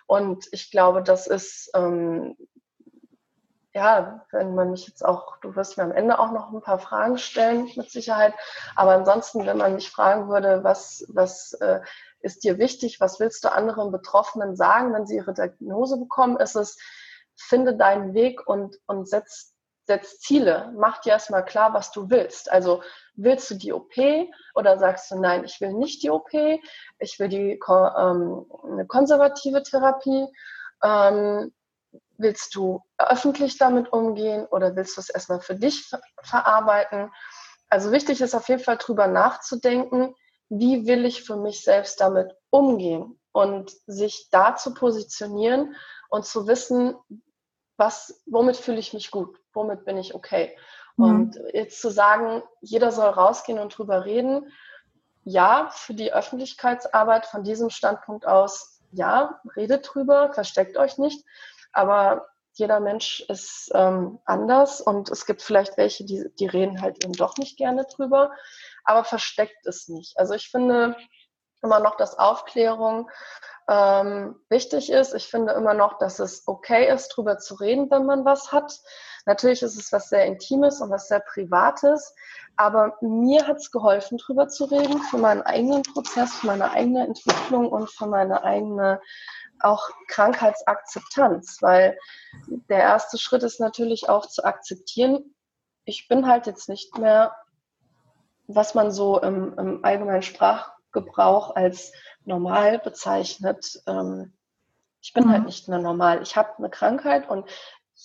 Und 0.05 0.47
ich 0.51 0.71
glaube, 0.71 1.01
das 1.03 1.27
ist, 1.27 1.71
ähm, 1.73 2.35
ja, 3.73 4.25
wenn 4.31 4.53
man 4.53 4.71
mich 4.71 4.87
jetzt 4.87 5.03
auch, 5.03 5.37
du 5.37 5.55
wirst 5.55 5.77
mir 5.77 5.83
am 5.83 5.91
Ende 5.91 6.19
auch 6.19 6.31
noch 6.31 6.51
ein 6.51 6.61
paar 6.61 6.79
Fragen 6.79 7.17
stellen, 7.17 7.69
mit 7.75 7.89
Sicherheit. 7.89 8.33
Aber 8.75 8.91
ansonsten, 8.91 9.45
wenn 9.45 9.57
man 9.57 9.75
mich 9.75 9.89
fragen 9.89 10.29
würde, 10.29 10.63
was, 10.63 11.05
was 11.07 11.53
äh, 11.53 11.79
ist 12.19 12.43
dir 12.43 12.57
wichtig, 12.59 12.99
was 12.99 13.19
willst 13.19 13.43
du 13.45 13.51
anderen 13.51 13.91
Betroffenen 13.91 14.55
sagen, 14.55 14.93
wenn 14.93 15.07
sie 15.07 15.15
ihre 15.15 15.33
Diagnose 15.33 15.97
bekommen, 15.97 16.37
ist 16.37 16.55
es, 16.55 16.77
finde 17.35 17.75
deinen 17.75 18.13
Weg 18.13 18.47
und, 18.47 18.77
und 18.85 19.07
setz, 19.07 19.53
setz 19.85 20.19
Ziele. 20.19 20.71
Mach 20.75 21.01
dir 21.01 21.11
erstmal 21.11 21.45
klar, 21.45 21.73
was 21.73 21.91
du 21.91 22.09
willst. 22.09 22.51
Also 22.51 22.81
willst 23.15 23.49
du 23.51 23.55
die 23.55 23.73
OP 23.73 23.93
oder 24.55 24.77
sagst 24.77 25.11
du, 25.11 25.19
nein, 25.19 25.43
ich 25.43 25.59
will 25.61 25.73
nicht 25.73 26.03
die 26.03 26.09
OP, 26.09 26.33
ich 26.33 27.19
will 27.19 27.29
die, 27.29 27.59
ähm, 27.69 28.45
eine 28.63 28.85
konservative 28.87 29.63
Therapie. 29.63 30.27
Ähm, 30.83 31.53
willst 32.17 32.55
du 32.55 32.81
öffentlich 32.97 33.57
damit 33.57 33.91
umgehen 33.91 34.45
oder 34.45 34.75
willst 34.75 34.97
du 34.97 35.01
es 35.01 35.09
erstmal 35.09 35.41
für 35.41 35.55
dich 35.55 35.91
verarbeiten? 36.21 37.11
Also 37.69 37.91
wichtig 37.91 38.21
ist 38.21 38.35
auf 38.35 38.47
jeden 38.49 38.63
Fall 38.63 38.77
drüber 38.77 39.07
nachzudenken, 39.07 40.15
wie 40.49 40.85
will 40.85 41.05
ich 41.05 41.23
für 41.23 41.37
mich 41.37 41.63
selbst 41.63 41.99
damit 41.99 42.31
umgehen 42.49 43.19
und 43.31 43.71
sich 43.87 44.29
da 44.31 44.55
zu 44.55 44.73
positionieren 44.73 45.75
und 46.13 46.27
zu 46.27 46.45
wissen, 46.45 46.95
was, 47.75 48.21
womit 48.27 48.55
fühle 48.55 48.77
ich 48.77 48.93
mich 48.93 49.09
gut, 49.09 49.35
womit 49.51 49.83
bin 49.83 49.97
ich 49.97 50.13
okay. 50.13 50.55
Mhm. 50.95 51.05
Und 51.05 51.39
jetzt 51.53 51.81
zu 51.81 51.89
sagen, 51.89 52.43
jeder 52.61 52.91
soll 52.91 53.09
rausgehen 53.09 53.57
und 53.57 53.75
drüber 53.75 54.05
reden, 54.05 54.51
ja, 55.23 55.71
für 55.71 55.95
die 55.95 56.13
Öffentlichkeitsarbeit 56.13 57.25
von 57.25 57.43
diesem 57.43 57.71
Standpunkt 57.71 58.27
aus, 58.27 58.79
ja, 58.91 59.41
redet 59.55 59.89
drüber, 59.91 60.31
versteckt 60.33 60.77
euch 60.77 60.99
nicht, 60.99 61.25
aber 61.71 62.27
jeder 62.51 62.79
Mensch 62.79 63.21
ist 63.27 63.71
ähm, 63.73 64.19
anders 64.25 64.81
und 64.81 65.09
es 65.09 65.25
gibt 65.25 65.41
vielleicht 65.41 65.77
welche, 65.77 66.05
die, 66.05 66.29
die 66.37 66.45
reden 66.45 66.79
halt 66.79 67.03
eben 67.03 67.13
doch 67.13 67.37
nicht 67.37 67.57
gerne 67.57 67.85
drüber, 67.85 68.33
aber 68.83 69.03
versteckt 69.03 69.65
es 69.65 69.87
nicht. 69.87 70.19
Also 70.19 70.35
ich 70.35 70.51
finde 70.51 70.95
immer 71.63 71.79
noch, 71.79 71.97
dass 71.97 72.19
Aufklärung 72.19 73.09
ähm, 73.69 74.35
wichtig 74.49 74.91
ist. 74.91 75.13
Ich 75.13 75.27
finde 75.27 75.53
immer 75.53 75.73
noch, 75.73 75.97
dass 75.97 76.19
es 76.19 76.43
okay 76.47 76.91
ist, 76.93 77.09
drüber 77.09 77.37
zu 77.37 77.55
reden, 77.55 77.89
wenn 77.89 78.05
man 78.05 78.25
was 78.25 78.51
hat. 78.51 78.79
Natürlich 79.25 79.61
ist 79.61 79.77
es 79.77 79.91
was 79.91 80.09
sehr 80.09 80.25
Intimes 80.25 80.81
und 80.81 80.89
was 80.89 81.07
sehr 81.07 81.21
Privates, 81.21 82.13
aber 82.57 82.97
mir 83.01 83.47
hat 83.47 83.57
es 83.57 83.71
geholfen, 83.71 84.17
drüber 84.17 84.49
zu 84.49 84.65
reden, 84.65 84.99
für 85.03 85.17
meinen 85.17 85.41
eigenen 85.43 85.83
Prozess, 85.83 86.33
für 86.33 86.47
meine 86.47 86.71
eigene 86.71 87.07
Entwicklung 87.07 87.69
und 87.69 87.89
für 87.89 88.07
meine 88.07 88.43
eigene 88.43 88.99
auch 89.59 89.89
Krankheitsakzeptanz, 90.09 91.59
weil 91.61 91.97
der 92.47 92.79
erste 92.79 93.17
Schritt 93.17 93.43
ist 93.43 93.61
natürlich 93.61 94.09
auch 94.09 94.25
zu 94.25 94.43
akzeptieren, 94.43 95.33
ich 95.85 96.07
bin 96.07 96.27
halt 96.27 96.47
jetzt 96.47 96.69
nicht 96.69 96.97
mehr, 96.97 97.35
was 98.47 98.73
man 98.73 98.91
so 98.91 99.19
im, 99.21 99.57
im 99.57 99.85
allgemeinen 99.85 100.21
Sprachgebrauch 100.93 101.55
als 101.55 101.91
normal 102.25 102.79
bezeichnet. 102.79 103.81
Ähm, 103.87 104.33
ich 105.01 105.13
bin 105.13 105.23
halt 105.23 105.29
mhm. 105.29 105.33
halt 105.33 105.45
nicht 105.45 105.67
mehr 105.67 105.79
normal. 105.79 106.21
Ich 106.21 106.35
habe 106.35 106.57
eine 106.57 106.69
Krankheit 106.69 107.29
und 107.29 107.49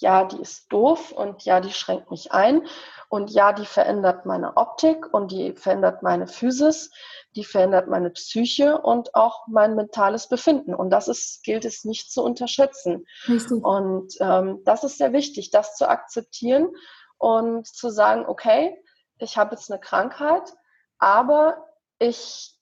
ja, 0.01 0.25
die 0.25 0.41
ist 0.41 0.71
doof 0.73 1.13
und 1.13 1.45
ja, 1.45 1.61
die 1.61 1.73
schränkt 1.73 2.11
mich 2.11 2.31
ein 2.31 2.67
und 3.09 3.31
ja, 3.31 3.53
die 3.53 3.65
verändert 3.65 4.27
meine 4.27 4.57
Optik 4.57 5.13
und 5.13 5.33
die 5.33 5.55
verändert 5.55 6.03
meine 6.03 6.27
Physis, 6.27 6.91
die 7.35 7.45
verändert 7.45 7.89
meine 7.89 8.11
Psyche 8.11 8.79
und 8.79 9.15
auch 9.15 9.47
mein 9.49 9.75
mentales 9.77 10.29
Befinden. 10.29 10.75
Und 10.75 10.91
das 10.91 11.09
ist, 11.09 11.43
gilt 11.43 11.65
es 11.65 11.85
nicht 11.85 12.13
zu 12.13 12.23
unterschätzen. 12.23 13.07
Richtig. 13.27 13.65
Und 13.65 14.15
ähm, 14.21 14.61
das 14.65 14.85
ist 14.85 14.99
sehr 14.99 15.13
wichtig, 15.13 15.51
das 15.51 15.75
zu 15.77 15.89
akzeptieren 15.89 16.69
und 17.17 17.67
zu 17.67 17.91
sagen, 17.91 18.27
okay, 18.27 18.77
ich 19.19 19.37
habe 19.37 19.55
jetzt 19.55 19.71
eine 19.71 19.81
Krankheit, 19.81 20.53
aber 20.99 21.65
ich 21.99 22.58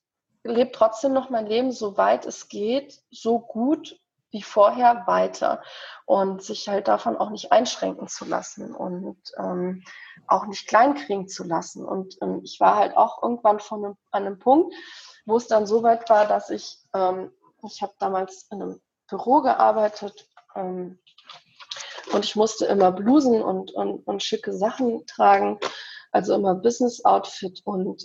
lebe 0.47 0.73
trotzdem 0.73 1.13
noch 1.13 1.31
mein 1.31 1.47
Leben, 1.47 1.73
so 1.73 1.97
weit 1.97 2.27
es 2.27 2.49
geht, 2.49 3.03
so 3.11 3.39
gut 3.39 3.99
wie 4.31 4.43
vorher 4.43 5.07
weiter 5.07 5.63
und 6.05 6.43
sich 6.43 6.69
halt 6.69 6.89
davon 6.89 7.17
auch 7.17 7.31
nicht 7.31 7.53
einschränken 7.53 8.09
zu 8.09 8.25
lassen 8.25 8.75
und 8.75 9.17
ähm, 9.39 9.85
auch 10.27 10.47
nicht 10.47 10.67
kleinkriegen 10.69 11.29
zu 11.29 11.45
lassen. 11.45 11.85
Und 11.85 12.19
ähm, 12.21 12.41
ich 12.45 12.61
war 12.61 12.77
halt 12.77 12.97
auch 12.97 13.23
irgendwann 13.23 13.61
von 13.61 13.85
einem, 13.85 13.97
an 14.11 14.27
einem 14.27 14.39
Punkt, 14.39 14.75
wo 15.25 15.37
es 15.37 15.47
dann 15.47 15.67
so 15.67 15.83
weit 15.83 16.11
war, 16.11 16.27
dass 16.27 16.51
ich, 16.51 16.79
ähm, 16.93 17.33
ich 17.65 17.83
habe 17.83 17.95
damals 17.99 18.47
in 18.51 18.63
einem 18.63 18.81
Büro 19.09 19.41
gearbeitet 19.41 20.29
ähm, 20.55 20.99
und 22.13 22.25
ich 22.25 22.37
musste 22.37 22.67
immer 22.67 22.93
Blusen 22.93 23.43
und, 23.43 23.73
und, 23.73 24.07
und 24.07 24.23
schicke 24.23 24.53
Sachen 24.53 25.07
tragen, 25.07 25.59
also 26.13 26.35
immer 26.35 26.55
Business 26.55 27.05
Outfit 27.05 27.63
und 27.65 28.05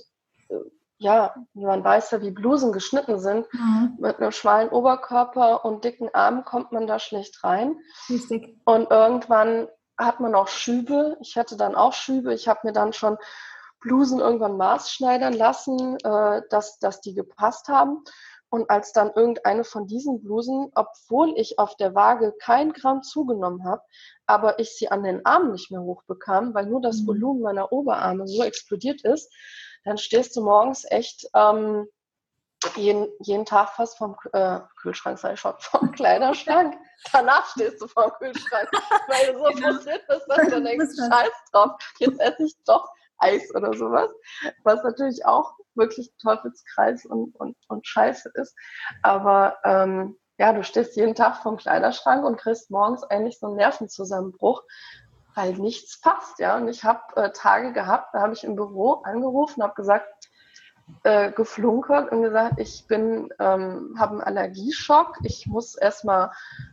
äh, 0.49 0.56
ja, 1.01 1.33
man 1.53 1.83
weiß 1.83 2.11
ja, 2.11 2.21
wie 2.21 2.29
Blusen 2.29 2.71
geschnitten 2.71 3.19
sind. 3.19 3.51
Mhm. 3.53 3.97
Mit 3.99 4.19
einem 4.19 4.31
schmalen 4.31 4.69
Oberkörper 4.69 5.65
und 5.65 5.83
dicken 5.83 6.13
Armen 6.13 6.45
kommt 6.45 6.71
man 6.71 6.85
da 6.85 6.99
schlecht 6.99 7.43
rein. 7.43 7.75
Richtig. 8.07 8.55
Und 8.65 8.91
irgendwann 8.91 9.67
hat 9.97 10.19
man 10.19 10.35
auch 10.35 10.47
Schübe. 10.47 11.17
Ich 11.19 11.37
hatte 11.37 11.57
dann 11.57 11.73
auch 11.73 11.93
Schübe. 11.93 12.35
Ich 12.35 12.47
habe 12.47 12.59
mir 12.63 12.71
dann 12.71 12.93
schon 12.93 13.17
Blusen 13.79 14.19
irgendwann 14.19 14.57
maßschneidern 14.57 15.33
lassen, 15.33 15.97
äh, 16.03 16.43
dass, 16.51 16.77
dass 16.77 17.01
die 17.01 17.15
gepasst 17.15 17.67
haben. 17.67 18.03
Und 18.49 18.69
als 18.69 18.93
dann 18.93 19.11
irgendeine 19.15 19.63
von 19.63 19.87
diesen 19.87 20.21
Blusen, 20.21 20.71
obwohl 20.75 21.33
ich 21.35 21.57
auf 21.57 21.75
der 21.77 21.95
Waage 21.95 22.35
kein 22.39 22.73
Gramm 22.73 23.01
zugenommen 23.01 23.63
habe, 23.63 23.81
aber 24.27 24.59
ich 24.59 24.77
sie 24.77 24.91
an 24.91 25.01
den 25.01 25.25
Armen 25.25 25.53
nicht 25.53 25.71
mehr 25.71 25.81
hochbekam, 25.81 26.53
weil 26.53 26.67
nur 26.67 26.81
das 26.81 27.01
mhm. 27.01 27.07
Volumen 27.07 27.41
meiner 27.41 27.71
Oberarme 27.71 28.27
so 28.27 28.43
explodiert 28.43 29.01
ist, 29.03 29.33
dann 29.84 29.98
stehst 29.98 30.36
du 30.36 30.41
morgens 30.41 30.86
echt 30.89 31.28
ähm, 31.34 31.88
jeden, 32.76 33.08
jeden 33.20 33.46
Tag 33.46 33.70
fast 33.70 33.98
vom 33.98 34.15
äh, 34.34 34.60
Kühlschrank, 34.82 35.17
sei 35.17 35.36
schon, 35.36 35.54
vom 35.60 35.91
Kleiderschrank. 35.91 36.78
Danach 37.12 37.50
stehst 37.52 37.82
du 37.82 37.88
vom 37.88 38.12
Kühlschrank, 38.20 38.70
weil 39.08 39.34
du 39.34 39.39
so 39.39 39.46
genau. 39.46 39.74
frustriert 39.74 40.08
bist, 40.08 40.26
dass 40.28 40.48
du 40.50 40.62
denkst, 40.62 40.96
scheiß 40.98 41.32
drauf, 41.52 41.72
jetzt 42.00 42.20
esse 42.20 42.44
ich 42.44 42.56
doch 42.65 42.88
Eis 43.17 43.54
oder 43.56 43.74
sowas. 43.74 44.10
Was 44.63 44.84
natürlich 44.84 45.26
auch 45.26 45.54
wirklich 45.76 46.12
Teufelskreis 46.22 47.06
und, 47.06 47.36
und, 47.39 47.56
und 47.67 47.88
Scheiße 47.88 48.32
ist. 48.36 48.56
Aber 49.04 49.58
ähm, 49.63 50.17
ja, 50.38 50.54
du 50.54 50.63
stehst 50.63 50.96
jeden 50.96 51.15
Tag 51.15 51.38
vom 51.44 51.58
Kleiderschrank 51.58 52.26
und 52.26 52.38
kriegst 52.38 52.72
morgens 52.72 53.04
eigentlich 53.04 53.39
so 53.39 53.48
einen 53.48 53.58
Nervenzusammenbruch, 53.58 54.63
weil 55.36 55.54
nichts 55.54 56.00
passt, 56.02 56.39
ja. 56.39 56.58
Und 56.58 56.67
ich 56.67 56.84
habe 56.84 57.02
äh, 57.15 57.32
Tage 57.32 57.74
gehabt, 57.74 58.13
da 58.13 58.22
habe 58.22 58.34
ich 58.34 58.44
im 58.44 58.56
Büro 58.56 59.02
angerufen, 59.04 59.63
habe 59.63 59.74
gesagt, 59.76 60.30
äh, 61.04 61.32
geflunkert 61.32 62.12
und 62.12 62.22
gesagt, 62.22 62.60
ich 62.60 62.86
bin, 62.88 63.30
ähm, 63.39 63.96
habe 63.98 64.12
einen 64.12 64.22
Allergieschock, 64.22 65.17
ich 65.24 65.48
muss 65.48 65.76
erstmal 65.76 66.32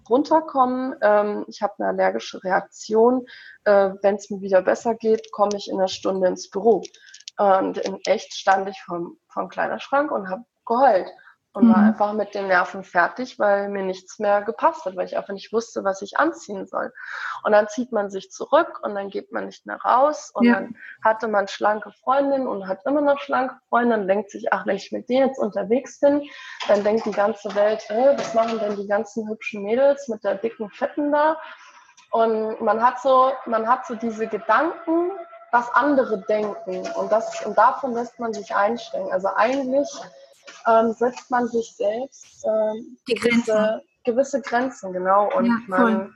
runterkommen, 0.09 0.97
ähm, 1.03 1.45
ich 1.47 1.63
habe 1.63 1.75
eine 1.79 1.89
allergische 1.89 2.43
Reaktion, 2.43 3.27
äh, 3.65 3.91
wenn 4.03 4.17
es 4.17 4.31
mir 4.31 4.41
wieder 4.41 4.63
besser 4.63 4.95
geht, 4.95 5.31
komme 5.31 5.57
ich 5.57 5.69
in 5.69 5.79
einer 5.79 5.89
Stunde 5.89 6.29
ins 6.29 6.51
Büro. 6.51 6.83
Und 7.39 7.79
in 7.79 8.01
echt 8.05 8.35
stand 8.35 8.69
ich 8.69 8.83
vom, 8.83 9.17
vom 9.29 9.49
Kleiderschrank 9.49 10.11
und 10.11 10.29
habe 10.29 10.43
geheult 10.67 11.09
und 11.59 11.67
mhm. 11.67 11.73
war 11.73 11.83
einfach 11.83 12.13
mit 12.13 12.35
den 12.35 12.47
Nerven 12.47 12.85
fertig, 12.85 13.39
weil 13.39 13.69
mir 13.69 13.83
nichts 13.83 14.21
mehr 14.21 14.43
gepasst 14.43 14.85
hat, 14.85 14.95
weil 14.95 15.07
ich 15.07 15.17
einfach 15.17 15.33
nicht 15.35 15.53
wusste, 15.53 15.83
was 15.83 16.03
ich 16.03 16.17
anziehen 16.17 16.67
soll. 16.67 16.93
Und 17.43 17.51
dann 17.51 17.67
zieht 17.69 17.91
man 17.91 18.11
sich 18.11 18.31
zurück 18.31 18.79
und 18.83 18.95
dann 18.95 19.11
geht 19.11 19.33
man 19.33 19.47
nicht 19.47 19.67
mehr 19.67 19.77
raus 19.77 20.31
und 20.33 20.47
ja. 20.47 20.55
dann 20.55 20.77
hatte 21.03 21.27
man 21.27 21.49
schlanke 21.49 21.91
Freundin 22.05 22.47
und 22.47 22.69
hat 22.69 22.87
immer 22.87 23.01
noch 23.01 23.19
schlanke 23.19 23.57
Freundin, 23.69 23.91
dann 23.91 24.09
denkt 24.09 24.31
sich, 24.31 24.53
ach, 24.53 24.67
wenn 24.67 24.77
ich 24.77 24.93
mit 24.93 25.09
denen 25.09 25.29
jetzt 25.29 25.39
unterwegs 25.39 25.99
bin, 25.99 26.23
dann 26.69 26.85
denkt 26.85 27.07
die 27.07 27.11
ganze 27.11 27.53
Welt, 27.57 27.85
äh, 27.91 28.17
was 28.17 28.35
machen 28.35 28.61
denn 28.61 28.77
die 28.77 28.87
ganzen 28.87 29.29
hübschen 29.29 29.65
Mädels 29.65 30.07
mit 30.07 30.23
der 30.23 30.37
dicken 30.37 30.71
Fetten 30.71 31.11
da? 31.11 31.39
Und 32.13 32.61
man 32.61 32.81
hat 32.83 33.01
so, 33.01 33.33
man 33.47 33.69
hat 33.69 33.85
so 33.85 33.97
diese 33.97 34.29
Gedanken, 34.29 35.11
was 35.51 35.69
andere 35.75 36.19
denken 36.29 36.87
und 36.95 37.11
das 37.11 37.45
und 37.45 37.59
davon 37.59 37.95
lässt 37.95 38.19
man 38.21 38.33
sich 38.33 38.55
einstellen. 38.55 39.11
Also 39.11 39.29
eigentlich 39.35 39.89
ähm, 40.67 40.93
setzt 40.93 41.31
man 41.31 41.49
sich 41.49 41.75
selbst 41.77 42.45
ähm, 42.47 42.99
gewisse, 43.07 43.83
gewisse, 44.05 44.41
Grenzen, 44.41 44.93
genau. 44.93 45.31
Und 45.37 45.47
ja, 45.47 45.59
man, 45.67 46.15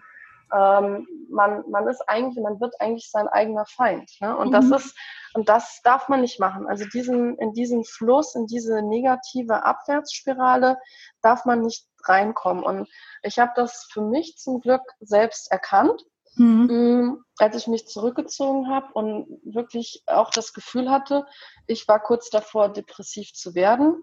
ähm, 0.53 1.07
man, 1.31 1.64
man 1.71 1.88
ist 1.88 2.03
eigentlich, 2.09 2.42
man 2.42 2.61
wird 2.61 2.75
eigentlich 2.81 3.11
sein 3.11 3.29
eigener 3.29 3.64
Feind. 3.66 4.11
Ne? 4.21 4.37
Und 4.37 4.49
mhm. 4.49 4.53
das 4.53 4.85
ist, 4.85 4.97
und 5.35 5.49
das 5.49 5.81
darf 5.83 6.09
man 6.09 6.21
nicht 6.21 6.38
machen. 6.40 6.66
Also 6.66 6.85
diesen, 6.85 7.38
in 7.38 7.53
diesen 7.55 7.85
Fluss, 7.85 8.35
in 8.35 8.47
diese 8.47 8.83
negative 8.83 9.64
Abwärtsspirale 9.64 10.79
darf 11.23 11.45
man 11.45 11.62
nicht 11.62 11.87
reinkommen. 12.05 12.62
Und 12.62 12.88
ich 13.23 13.38
habe 13.38 13.53
das 13.57 13.88
für 13.90 14.03
mich 14.03 14.37
zum 14.37 14.61
Glück 14.61 14.83
selbst 15.01 15.51
erkannt. 15.51 16.03
Mhm. 16.37 16.66
Mm, 16.66 17.25
als 17.37 17.57
ich 17.57 17.66
mich 17.66 17.88
zurückgezogen 17.88 18.71
habe 18.71 18.87
und 18.95 19.27
wirklich 19.45 20.03
auch 20.07 20.31
das 20.31 20.55
Gefühl 20.55 20.90
hatte, 20.90 21.27
ich 21.66 21.87
war 21.88 22.01
kurz 22.01 22.31
davor, 22.31 22.71
depressiv 22.71 23.35
zu 23.35 23.55
werden, 23.55 24.03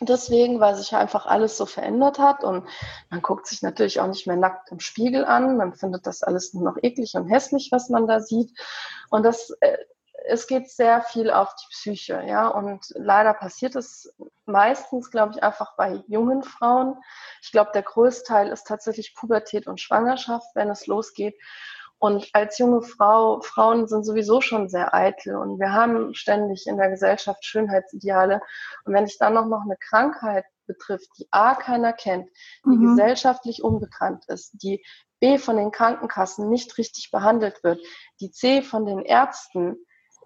deswegen, 0.00 0.60
weil 0.60 0.74
sich 0.74 0.94
einfach 0.94 1.26
alles 1.26 1.56
so 1.56 1.66
verändert 1.66 2.18
hat 2.18 2.44
und 2.44 2.66
man 3.10 3.22
guckt 3.22 3.46
sich 3.46 3.62
natürlich 3.62 4.00
auch 4.00 4.08
nicht 4.08 4.26
mehr 4.26 4.36
nackt 4.36 4.70
im 4.70 4.80
Spiegel 4.80 5.24
an, 5.24 5.56
man 5.56 5.74
findet 5.74 6.06
das 6.06 6.22
alles 6.22 6.54
nur 6.54 6.64
noch 6.64 6.76
eklig 6.82 7.14
und 7.14 7.28
hässlich, 7.28 7.70
was 7.72 7.88
man 7.88 8.06
da 8.06 8.20
sieht 8.20 8.50
und 9.10 9.22
das 9.22 9.50
äh, 9.60 9.76
es 10.28 10.46
geht 10.46 10.70
sehr 10.70 11.02
viel 11.02 11.30
auf 11.30 11.54
die 11.54 11.66
Psyche, 11.70 12.22
ja, 12.26 12.48
und 12.48 12.92
leider 12.96 13.32
passiert 13.32 13.76
es 13.76 14.12
meistens, 14.44 15.10
glaube 15.10 15.34
ich, 15.34 15.42
einfach 15.42 15.76
bei 15.76 16.02
jungen 16.08 16.42
Frauen. 16.42 16.96
Ich 17.42 17.52
glaube, 17.52 17.70
der 17.72 17.82
größte 17.82 18.24
Teil 18.24 18.48
ist 18.48 18.66
tatsächlich 18.66 19.14
Pubertät 19.14 19.66
und 19.66 19.80
Schwangerschaft, 19.80 20.48
wenn 20.54 20.68
es 20.68 20.86
losgeht. 20.86 21.36
Und 21.98 22.28
als 22.34 22.58
junge 22.58 22.82
Frau, 22.82 23.40
Frauen 23.40 23.86
sind 23.88 24.04
sowieso 24.04 24.40
schon 24.40 24.68
sehr 24.68 24.92
eitel 24.94 25.36
und 25.36 25.58
wir 25.58 25.72
haben 25.72 26.14
ständig 26.14 26.66
in 26.66 26.76
der 26.76 26.90
Gesellschaft 26.90 27.44
Schönheitsideale. 27.44 28.40
Und 28.84 28.92
wenn 28.92 29.06
dich 29.06 29.18
dann 29.18 29.34
noch, 29.34 29.46
noch 29.46 29.62
eine 29.62 29.78
Krankheit 29.78 30.44
betrifft, 30.66 31.08
die 31.18 31.26
A 31.30 31.54
keiner 31.54 31.92
kennt, 31.92 32.28
die 32.64 32.76
mhm. 32.76 32.96
gesellschaftlich 32.96 33.62
unbekannt 33.62 34.24
ist, 34.28 34.50
die 34.62 34.84
B 35.20 35.38
von 35.38 35.56
den 35.56 35.70
Krankenkassen 35.70 36.50
nicht 36.50 36.76
richtig 36.76 37.10
behandelt 37.10 37.64
wird, 37.64 37.80
die 38.20 38.30
C 38.30 38.60
von 38.60 38.84
den 38.84 39.00
Ärzten 39.00 39.76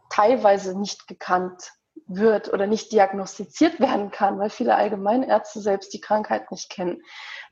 teilweise 0.08 0.76
nicht 0.76 1.06
gekannt 1.06 1.72
wird 2.12 2.52
oder 2.52 2.66
nicht 2.66 2.92
diagnostiziert 2.92 3.80
werden 3.80 4.10
kann, 4.10 4.38
weil 4.38 4.50
viele 4.50 4.74
Allgemeinärzte 4.74 5.60
selbst 5.60 5.94
die 5.94 6.00
Krankheit 6.00 6.50
nicht 6.50 6.70
kennen 6.70 7.02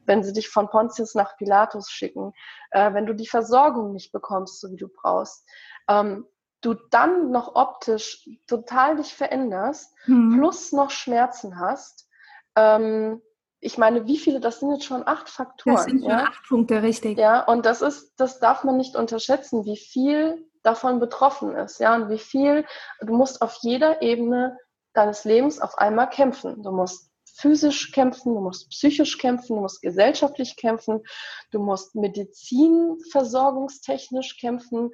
wenn 0.08 0.24
sie 0.24 0.32
dich 0.32 0.48
von 0.48 0.68
Pontius 0.68 1.14
nach 1.14 1.36
Pilatus 1.36 1.90
schicken, 1.90 2.32
äh, 2.72 2.92
wenn 2.94 3.06
du 3.06 3.14
die 3.14 3.28
Versorgung 3.28 3.92
nicht 3.92 4.10
bekommst, 4.10 4.60
so 4.60 4.72
wie 4.72 4.76
du 4.76 4.88
brauchst, 4.88 5.46
ähm, 5.86 6.26
du 6.60 6.74
dann 6.74 7.30
noch 7.30 7.54
optisch 7.54 8.28
total 8.48 8.96
dich 8.96 9.14
veränderst, 9.14 9.94
mhm. 10.06 10.36
plus 10.36 10.72
noch 10.72 10.90
Schmerzen 10.90 11.60
hast. 11.60 12.08
Ähm, 12.56 13.22
ich 13.60 13.78
meine, 13.78 14.06
wie 14.06 14.18
viele, 14.18 14.40
das 14.40 14.60
sind 14.60 14.72
jetzt 14.72 14.84
schon 14.84 15.06
acht 15.06 15.28
Faktoren. 15.28 15.76
Das 15.76 15.84
sind 15.84 16.00
schon 16.00 16.10
ja? 16.10 16.24
acht 16.24 16.42
Punkte, 16.48 16.82
richtig. 16.82 17.18
Ja, 17.18 17.44
und 17.44 17.66
das 17.66 17.82
ist, 17.82 18.14
das 18.16 18.38
darf 18.38 18.64
man 18.64 18.76
nicht 18.76 18.96
unterschätzen, 18.96 19.64
wie 19.64 19.76
viel 19.76 20.46
davon 20.62 21.00
betroffen 21.00 21.54
ist, 21.54 21.80
ja, 21.80 21.94
und 21.94 22.10
wie 22.10 22.18
viel, 22.18 22.64
du 23.00 23.14
musst 23.14 23.42
auf 23.42 23.58
jeder 23.62 24.02
Ebene 24.02 24.58
deines 24.92 25.24
Lebens 25.24 25.60
auf 25.60 25.78
einmal 25.78 26.10
kämpfen. 26.10 26.62
Du 26.62 26.72
musst 26.72 27.08
physisch 27.38 27.92
kämpfen, 27.92 28.34
du 28.34 28.40
musst 28.40 28.68
psychisch 28.70 29.18
kämpfen, 29.18 29.54
du 29.56 29.62
musst 29.62 29.80
gesellschaftlich 29.80 30.56
kämpfen, 30.56 31.04
du 31.52 31.60
musst 31.60 31.94
medizinversorgungstechnisch 31.94 34.40
kämpfen, 34.40 34.90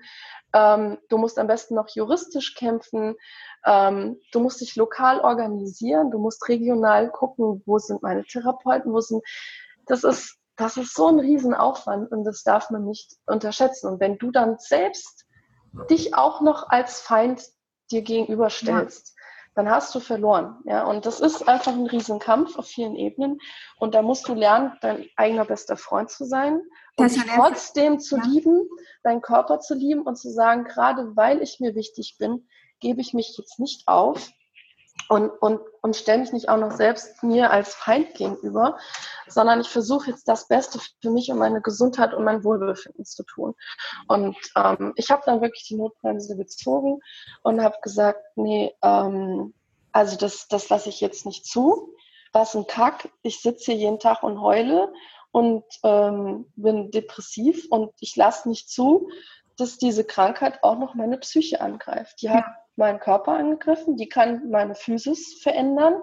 ähm, 0.53 0.99
du 1.09 1.17
musst 1.17 1.39
am 1.39 1.47
besten 1.47 1.75
noch 1.75 1.89
juristisch 1.95 2.55
kämpfen, 2.55 3.15
ähm, 3.67 4.21
du 4.33 4.41
musst 4.41 4.61
dich 4.61 4.77
lokal 4.77 5.21
organisieren, 5.21 6.11
du 6.11 6.19
musst 6.19 6.49
regional 6.49 7.11
gucken, 7.11 7.63
wo 7.67 7.79
sind 7.79 8.03
meine 8.03 8.25
Therapeuten, 8.25 8.93
wo 8.93 9.01
sind, 9.01 9.23
das 9.87 10.05
ist, 10.05 10.39
das 10.57 10.77
ist 10.77 10.95
so 10.95 11.09
ein 11.09 11.19
Riesenaufwand 11.19 12.13
und 12.13 12.25
das 12.25 12.43
darf 12.43 12.71
man 12.71 12.85
nicht 12.85 13.17
unterschätzen. 13.27 13.89
Und 13.89 14.01
wenn 14.01 14.19
du 14.19 14.31
dann 14.31 14.59
selbst 14.59 15.25
dich 15.91 16.15
auch 16.15 16.41
noch 16.41 16.69
als 16.69 17.01
Feind 17.01 17.43
dir 17.91 18.03
gegenüberstellst, 18.03 19.15
dann 19.55 19.71
hast 19.71 19.95
du 19.95 20.01
verloren. 20.01 20.57
Ja, 20.65 20.85
und 20.85 21.07
das 21.07 21.21
ist 21.21 21.49
einfach 21.49 21.73
ein 21.73 21.87
Riesenkampf 21.87 22.59
auf 22.59 22.67
vielen 22.67 22.97
Ebenen. 22.97 23.39
Und 23.79 23.95
da 23.95 24.03
musst 24.03 24.27
du 24.29 24.35
lernen, 24.35 24.73
dein 24.81 25.07
eigener 25.17 25.45
bester 25.45 25.77
Freund 25.77 26.11
zu 26.11 26.25
sein 26.25 26.61
und 26.97 27.11
dich 27.11 27.25
trotzdem 27.25 28.01
zu 28.01 28.17
ja. 28.17 28.25
lieben, 28.25 28.69
deinen 29.05 29.21
Körper 29.21 29.61
zu 29.61 29.75
lieben 29.75 30.03
und 30.03 30.17
zu 30.17 30.31
sagen, 30.31 30.65
gerade 30.65 31.17
weil 31.17 31.41
ich 31.41 31.61
mir 31.61 31.75
wichtig 31.75 32.17
bin, 32.19 32.49
gebe 32.85 33.01
ich 33.01 33.15
mich 33.15 33.35
jetzt 33.39 33.59
nicht 33.59 33.89
auf 33.89 34.31
und, 35.09 35.31
und, 35.41 35.61
und 35.81 35.97
stelle 35.97 36.21
mich 36.21 36.33
nicht 36.33 36.51
auch 36.51 36.59
noch 36.59 36.73
selbst 36.73 37.23
mir 37.23 37.51
als 37.51 37.75
Feind 37.75 38.15
gegenüber, 38.15 38.79
sondern 39.27 39.63
ich 39.63 39.69
versuche 39.69 40.11
jetzt 40.11 40.29
das 40.29 40.49
Beste 40.49 40.79
für 41.01 41.11
mich 41.11 41.31
und 41.31 41.39
meine 41.39 41.63
Gesundheit 41.63 42.13
und 42.13 42.25
mein 42.25 42.45
Wohlbefinden 42.45 43.07
zu 43.07 43.23
tun. 43.25 43.55
Und 44.07 44.37
ähm, 44.55 44.93
ich 44.97 45.11
habe 45.11 45.23
dann 45.25 45.41
wirklich 45.41 45.65
die 45.67 45.77
Notbremse 45.77 46.37
gezogen 46.37 47.01
und 47.43 47.63
habe 47.63 47.77
gesagt, 47.83 48.21
nee, 48.37 48.75
ähm, 48.83 49.55
also 49.93 50.19
das, 50.19 50.47
das 50.49 50.69
lasse 50.69 50.91
ich 50.91 51.01
jetzt 51.01 51.25
nicht 51.25 51.47
zu. 51.47 51.95
Was 52.33 52.55
ein 52.55 52.67
Kack, 52.67 53.09
ich 53.23 53.41
sitze 53.41 53.73
hier 53.73 53.81
jeden 53.81 53.99
Tag 53.99 54.23
und 54.23 54.43
heule 54.43 54.93
und 55.33 55.65
ähm, 55.85 56.53
bin 56.57 56.91
depressiv 56.91 57.67
und 57.71 57.93
ich 58.01 58.15
lasse 58.15 58.47
nicht 58.47 58.69
zu, 58.69 59.09
dass 59.57 59.79
diese 59.79 60.05
Krankheit 60.05 60.63
auch 60.63 60.79
noch 60.79 60.95
meine 60.95 61.17
Psyche 61.19 61.61
angreift. 61.61 62.21
Die 62.23 62.31
hat 62.31 62.45
meinen 62.77 62.99
Körper 62.99 63.33
angegriffen, 63.33 63.97
die 63.97 64.09
kann 64.09 64.51
meine 64.51 64.75
Physis 64.75 65.41
verändern. 65.43 65.95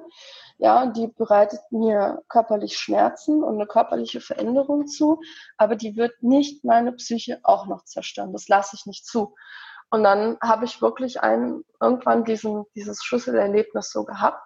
Ja, 0.57 0.85
die 0.85 1.07
bereitet 1.07 1.59
mir 1.71 2.21
körperlich 2.29 2.77
Schmerzen 2.77 3.43
und 3.43 3.55
eine 3.55 3.65
körperliche 3.65 4.21
Veränderung 4.21 4.87
zu, 4.87 5.19
aber 5.57 5.75
die 5.75 5.95
wird 5.95 6.21
nicht 6.21 6.63
meine 6.63 6.91
Psyche 6.93 7.39
auch 7.43 7.65
noch 7.65 7.83
zerstören. 7.85 8.31
Das 8.31 8.47
lasse 8.47 8.75
ich 8.75 8.85
nicht 8.85 9.05
zu. 9.05 9.35
Und 9.89 10.03
dann 10.03 10.37
habe 10.41 10.65
ich 10.65 10.81
wirklich 10.81 11.21
ein, 11.21 11.63
irgendwann 11.81 12.23
diesen, 12.23 12.65
dieses 12.75 13.03
Schlüsselerlebnis 13.03 13.91
so 13.91 14.05
gehabt 14.05 14.41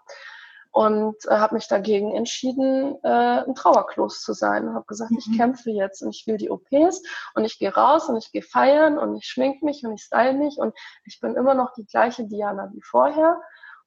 und 0.75 1.15
äh, 1.27 1.37
habe 1.37 1.55
mich 1.55 1.69
dagegen 1.69 2.13
entschieden, 2.13 2.97
äh, 3.01 3.07
ein 3.07 3.55
Trauerklos 3.55 4.21
zu 4.21 4.33
sein. 4.33 4.67
Und 4.67 4.75
habe 4.75 4.85
gesagt, 4.85 5.11
mhm. 5.11 5.19
ich 5.19 5.37
kämpfe 5.37 5.71
jetzt 5.71 6.01
und 6.01 6.13
ich 6.13 6.27
will 6.27 6.35
die 6.35 6.49
OPs 6.49 7.01
und 7.33 7.45
ich 7.45 7.59
gehe 7.59 7.73
raus 7.73 8.09
und 8.09 8.17
ich 8.17 8.29
gehe 8.33 8.41
feiern 8.41 8.97
und 8.97 9.15
ich 9.15 9.23
schmink 9.23 9.63
mich 9.63 9.85
und 9.85 9.93
ich 9.93 10.01
style 10.01 10.33
mich 10.33 10.57
und 10.57 10.75
ich 11.05 11.21
bin 11.21 11.35
immer 11.35 11.53
noch 11.53 11.71
die 11.77 11.85
gleiche 11.85 12.25
Diana 12.25 12.71
wie 12.73 12.81
vorher. 12.81 13.39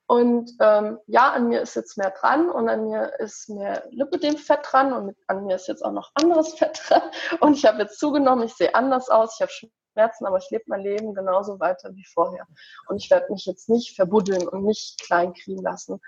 Und 0.06 0.50
ähm, 0.60 0.98
ja, 1.06 1.30
an 1.30 1.48
mir 1.48 1.60
ist 1.60 1.76
jetzt 1.76 1.98
mehr 1.98 2.10
dran 2.10 2.48
und 2.48 2.70
an 2.70 2.88
mir 2.88 3.12
ist 3.18 3.50
mehr 3.50 3.84
Lipödem-Fett 3.90 4.60
dran 4.62 4.94
und 4.94 5.14
an 5.26 5.44
mir 5.44 5.56
ist 5.56 5.68
jetzt 5.68 5.84
auch 5.84 5.92
noch 5.92 6.12
anderes 6.14 6.54
Fett 6.58 6.80
dran. 6.88 7.02
Und 7.40 7.58
ich 7.58 7.66
habe 7.66 7.82
jetzt 7.82 7.98
zugenommen, 7.98 8.46
ich 8.46 8.54
sehe 8.54 8.74
anders 8.74 9.10
aus, 9.10 9.34
ich 9.34 9.42
habe 9.42 9.52
Schmerzen, 9.52 10.24
aber 10.24 10.38
ich 10.38 10.48
lebe 10.48 10.64
mein 10.68 10.80
Leben 10.80 11.12
genauso 11.12 11.60
weiter 11.60 11.94
wie 11.94 12.06
vorher. 12.06 12.46
Und 12.86 12.96
ich 12.96 13.10
werde 13.10 13.30
mich 13.30 13.44
jetzt 13.44 13.68
nicht 13.68 13.94
verbuddeln 13.94 14.48
und 14.48 14.64
nicht 14.64 15.02
klein 15.02 15.34
kriegen 15.34 15.62
lassen. 15.62 16.00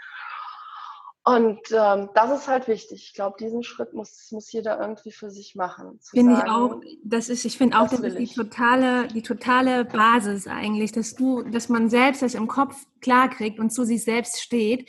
Und 1.31 1.61
ähm, 1.71 2.09
das 2.13 2.41
ist 2.41 2.49
halt 2.49 2.67
wichtig. 2.67 3.05
Ich 3.07 3.15
glaube, 3.15 3.37
diesen 3.39 3.63
Schritt 3.63 3.95
muss, 3.95 4.33
muss 4.33 4.51
jeder 4.51 4.81
irgendwie 4.81 5.13
für 5.13 5.31
sich 5.31 5.55
machen. 5.55 6.01
Finde 6.03 6.35
ich 6.35 6.51
auch, 6.51 6.81
das 7.05 7.29
ist, 7.29 7.45
ich 7.45 7.57
finde 7.57 7.79
auch, 7.79 7.89
das, 7.89 8.01
das 8.01 8.15
ist 8.15 8.33
die 8.33 8.35
totale, 8.35 9.07
die 9.07 9.23
totale 9.23 9.85
Basis 9.85 10.49
eigentlich, 10.49 10.91
dass 10.91 11.15
du, 11.15 11.43
dass 11.43 11.69
man 11.69 11.89
selbst 11.89 12.23
das 12.23 12.35
im 12.35 12.49
Kopf 12.49 12.75
klar 13.01 13.29
kriegt 13.29 13.61
und 13.61 13.71
zu 13.71 13.85
sich 13.85 14.03
selbst 14.03 14.41
steht. 14.41 14.89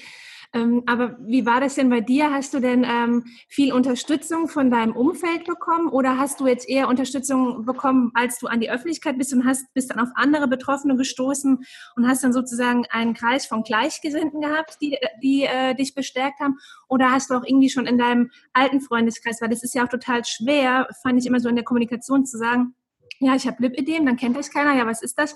Ähm, 0.53 0.83
aber 0.85 1.17
wie 1.21 1.45
war 1.45 1.61
das 1.61 1.75
denn 1.75 1.89
bei 1.89 2.01
dir? 2.01 2.31
Hast 2.31 2.53
du 2.53 2.59
denn 2.59 2.83
ähm, 2.83 3.23
viel 3.47 3.71
Unterstützung 3.71 4.49
von 4.49 4.69
deinem 4.69 4.93
Umfeld 4.93 5.45
bekommen 5.45 5.87
oder 5.87 6.17
hast 6.17 6.41
du 6.41 6.47
jetzt 6.47 6.67
eher 6.67 6.89
Unterstützung 6.89 7.65
bekommen, 7.65 8.11
als 8.15 8.37
du 8.37 8.47
an 8.47 8.59
die 8.59 8.69
Öffentlichkeit 8.69 9.17
bist 9.17 9.33
und 9.33 9.45
hast, 9.45 9.73
bist 9.73 9.91
dann 9.91 9.99
auf 9.99 10.09
andere 10.15 10.49
Betroffene 10.49 10.97
gestoßen 10.97 11.63
und 11.95 12.07
hast 12.07 12.23
dann 12.23 12.33
sozusagen 12.33 12.85
einen 12.89 13.13
Kreis 13.13 13.45
von 13.45 13.63
Gleichgesinnten 13.63 14.41
gehabt, 14.41 14.77
die, 14.81 14.97
die 15.23 15.43
äh, 15.43 15.73
dich 15.73 15.95
bestärkt 15.95 16.41
haben? 16.41 16.57
Oder 16.89 17.11
hast 17.11 17.29
du 17.29 17.35
auch 17.35 17.45
irgendwie 17.45 17.69
schon 17.69 17.85
in 17.85 17.97
deinem 17.97 18.29
alten 18.51 18.81
Freundeskreis, 18.81 19.41
weil 19.41 19.49
das 19.49 19.63
ist 19.63 19.73
ja 19.73 19.85
auch 19.85 19.89
total 19.89 20.25
schwer, 20.25 20.89
fand 21.01 21.17
ich 21.17 21.25
immer 21.25 21.39
so 21.39 21.47
in 21.47 21.55
der 21.55 21.63
Kommunikation 21.63 22.25
zu 22.25 22.37
sagen, 22.37 22.75
ja, 23.19 23.35
ich 23.35 23.47
habe 23.47 23.61
Lipidem, 23.61 24.05
dann 24.05 24.17
kennt 24.17 24.35
das 24.35 24.51
keiner, 24.51 24.75
ja, 24.75 24.85
was 24.85 25.01
ist 25.01 25.17
das? 25.17 25.35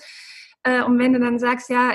Äh, 0.63 0.83
und 0.83 0.99
wenn 0.99 1.13
du 1.13 1.19
dann 1.19 1.39
sagst, 1.39 1.69
ja, 1.69 1.93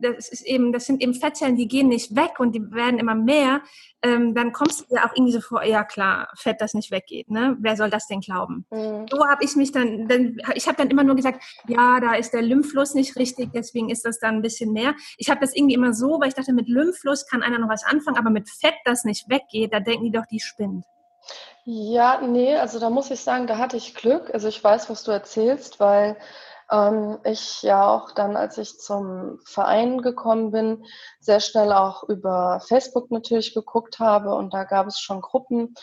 das 0.00 0.28
ist 0.28 0.46
eben, 0.46 0.72
das 0.72 0.86
sind 0.86 1.02
eben 1.02 1.14
Fettzellen, 1.14 1.56
die 1.56 1.68
gehen 1.68 1.88
nicht 1.88 2.14
weg 2.14 2.38
und 2.38 2.54
die 2.54 2.72
werden 2.72 2.98
immer 2.98 3.14
mehr, 3.14 3.62
ähm, 4.02 4.34
dann 4.34 4.52
kommst 4.52 4.80
du 4.80 4.94
ja 4.94 5.06
auch 5.06 5.14
irgendwie 5.14 5.32
so 5.32 5.40
vor, 5.40 5.64
ja 5.64 5.84
klar, 5.84 6.28
Fett, 6.36 6.60
das 6.60 6.74
nicht 6.74 6.90
weggeht, 6.90 7.30
ne? 7.30 7.56
Wer 7.60 7.76
soll 7.76 7.90
das 7.90 8.06
denn 8.06 8.20
glauben? 8.20 8.64
Mhm. 8.70 9.06
So 9.10 9.26
habe 9.26 9.44
ich 9.44 9.56
mich 9.56 9.72
dann, 9.72 10.08
dann 10.08 10.36
ich 10.54 10.66
habe 10.66 10.76
dann 10.76 10.90
immer 10.90 11.04
nur 11.04 11.16
gesagt, 11.16 11.42
ja, 11.66 12.00
da 12.00 12.14
ist 12.14 12.32
der 12.32 12.42
Lymphfluss 12.42 12.94
nicht 12.94 13.16
richtig, 13.16 13.50
deswegen 13.52 13.90
ist 13.90 14.04
das 14.04 14.18
dann 14.18 14.36
ein 14.36 14.42
bisschen 14.42 14.72
mehr. 14.72 14.94
Ich 15.16 15.30
habe 15.30 15.40
das 15.40 15.54
irgendwie 15.54 15.74
immer 15.74 15.94
so, 15.94 16.20
weil 16.20 16.28
ich 16.28 16.34
dachte, 16.34 16.52
mit 16.52 16.68
Lymphfluss 16.68 17.26
kann 17.26 17.42
einer 17.42 17.58
noch 17.58 17.68
was 17.68 17.84
anfangen, 17.84 18.18
aber 18.18 18.30
mit 18.30 18.48
Fett, 18.48 18.74
das 18.84 19.04
nicht 19.04 19.28
weggeht, 19.28 19.72
da 19.72 19.80
denken 19.80 20.04
die 20.04 20.12
doch, 20.12 20.26
die 20.26 20.40
spinnt. 20.40 20.84
Ja, 21.64 22.20
nee, 22.22 22.56
also 22.56 22.78
da 22.78 22.88
muss 22.88 23.10
ich 23.10 23.20
sagen, 23.20 23.46
da 23.46 23.58
hatte 23.58 23.76
ich 23.76 23.94
Glück. 23.94 24.32
Also 24.32 24.48
ich 24.48 24.62
weiß, 24.62 24.88
was 24.88 25.04
du 25.04 25.10
erzählst, 25.10 25.80
weil 25.80 26.16
ähm, 26.70 27.18
ich 27.24 27.62
ja 27.62 27.88
auch 27.88 28.12
dann, 28.12 28.36
als 28.36 28.58
ich 28.58 28.78
zum 28.78 29.40
Verein 29.44 30.02
gekommen 30.02 30.50
bin, 30.50 30.84
sehr 31.20 31.40
schnell 31.40 31.72
auch 31.72 32.04
über 32.04 32.60
Facebook 32.66 33.10
natürlich 33.10 33.54
geguckt 33.54 33.98
habe 33.98 34.34
und 34.34 34.54
da 34.54 34.64
gab 34.64 34.86
es 34.86 35.00
schon 35.00 35.20
Gruppen 35.20 35.74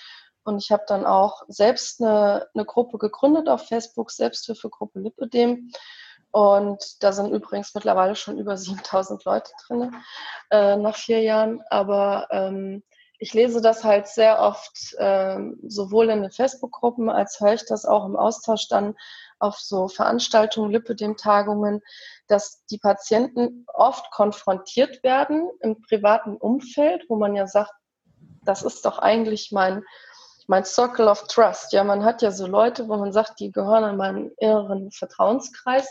und 0.45 0.60
ich 0.60 0.71
habe 0.71 0.84
dann 0.88 1.06
auch 1.06 1.43
selbst 1.48 2.02
eine, 2.02 2.48
eine 2.54 2.65
Gruppe 2.65 3.00
gegründet 3.00 3.50
auf 3.50 3.67
Facebook, 3.67 4.12
Selbsthilfegruppe 4.12 5.00
Lipödem. 5.00 5.71
Und 6.30 7.02
da 7.02 7.13
sind 7.13 7.32
übrigens 7.32 7.74
mittlerweile 7.74 8.15
schon 8.15 8.38
über 8.38 8.56
7000 8.56 9.26
Leute 9.26 9.52
drin 9.65 9.95
äh, 10.52 10.76
nach 10.76 10.95
vier 10.95 11.21
Jahren. 11.21 11.63
Aber 11.71 12.28
ähm, 12.30 12.84
ich 13.19 13.34
lese 13.34 13.62
das 13.62 13.84
halt 13.84 14.08
sehr 14.08 14.39
oft 14.39 14.95
ähm, 14.99 15.60
sowohl 15.67 16.10
in 16.10 16.21
den 16.21 16.32
Facebook-Gruppen 16.32 17.10
als 17.10 17.39
höre 17.39 17.54
ich 17.54 17.65
das 17.65 17.86
auch 17.86 18.06
im 18.06 18.15
Austausch 18.15 18.67
dann 18.67 18.95
auf 19.39 19.58
so 19.58 19.88
Veranstaltungen, 19.88 20.71
Lipödem-Tagungen, 20.71 21.82
dass 22.28 22.65
die 22.65 22.78
Patienten 22.78 23.65
oft 23.73 24.12
konfrontiert 24.12 25.04
werden 25.04 25.49
im 25.62 25.82
privaten 25.82 26.38
Umfeld, 26.38 27.06
wo 27.10 27.15
man 27.15 27.36
ja 27.36 27.47
sagt, 27.47 27.73
das 28.43 28.62
ist 28.62 28.86
doch 28.86 28.99
eigentlich 28.99 29.51
mein, 29.51 29.84
mein 30.47 30.65
Circle 30.65 31.08
of 31.08 31.28
Trust. 31.28 31.73
Ja, 31.73 31.84
man 31.84 32.06
hat 32.06 32.21
ja 32.21 32.32
so 32.32 32.47
Leute, 32.47 32.88
wo 32.88 32.97
man 32.97 33.12
sagt, 33.12 33.39
die 33.39 33.51
gehören 33.51 33.91
in 33.91 33.97
meinen 33.97 34.32
inneren 34.38 34.91
Vertrauenskreis. 34.91 35.89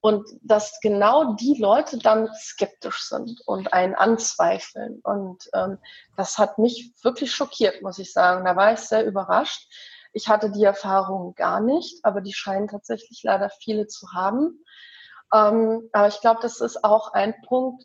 Und 0.00 0.28
dass 0.42 0.78
genau 0.80 1.34
die 1.34 1.58
Leute 1.60 1.98
dann 1.98 2.28
skeptisch 2.34 3.08
sind 3.08 3.40
und 3.46 3.72
einen 3.72 3.96
anzweifeln. 3.96 5.00
Und 5.02 5.50
ähm, 5.54 5.78
das 6.16 6.38
hat 6.38 6.58
mich 6.58 6.92
wirklich 7.02 7.34
schockiert, 7.34 7.82
muss 7.82 7.98
ich 7.98 8.12
sagen. 8.12 8.44
Da 8.44 8.54
war 8.54 8.72
ich 8.72 8.80
sehr 8.80 9.04
überrascht. 9.04 9.68
Ich 10.12 10.28
hatte 10.28 10.50
die 10.50 10.64
Erfahrung 10.64 11.34
gar 11.34 11.60
nicht, 11.60 12.04
aber 12.04 12.20
die 12.20 12.32
scheinen 12.32 12.68
tatsächlich 12.68 13.22
leider 13.24 13.50
viele 13.50 13.88
zu 13.88 14.12
haben. 14.14 14.64
Ähm, 15.34 15.88
aber 15.92 16.08
ich 16.08 16.20
glaube, 16.20 16.40
das 16.42 16.60
ist 16.60 16.84
auch 16.84 17.12
ein 17.12 17.34
Punkt, 17.46 17.84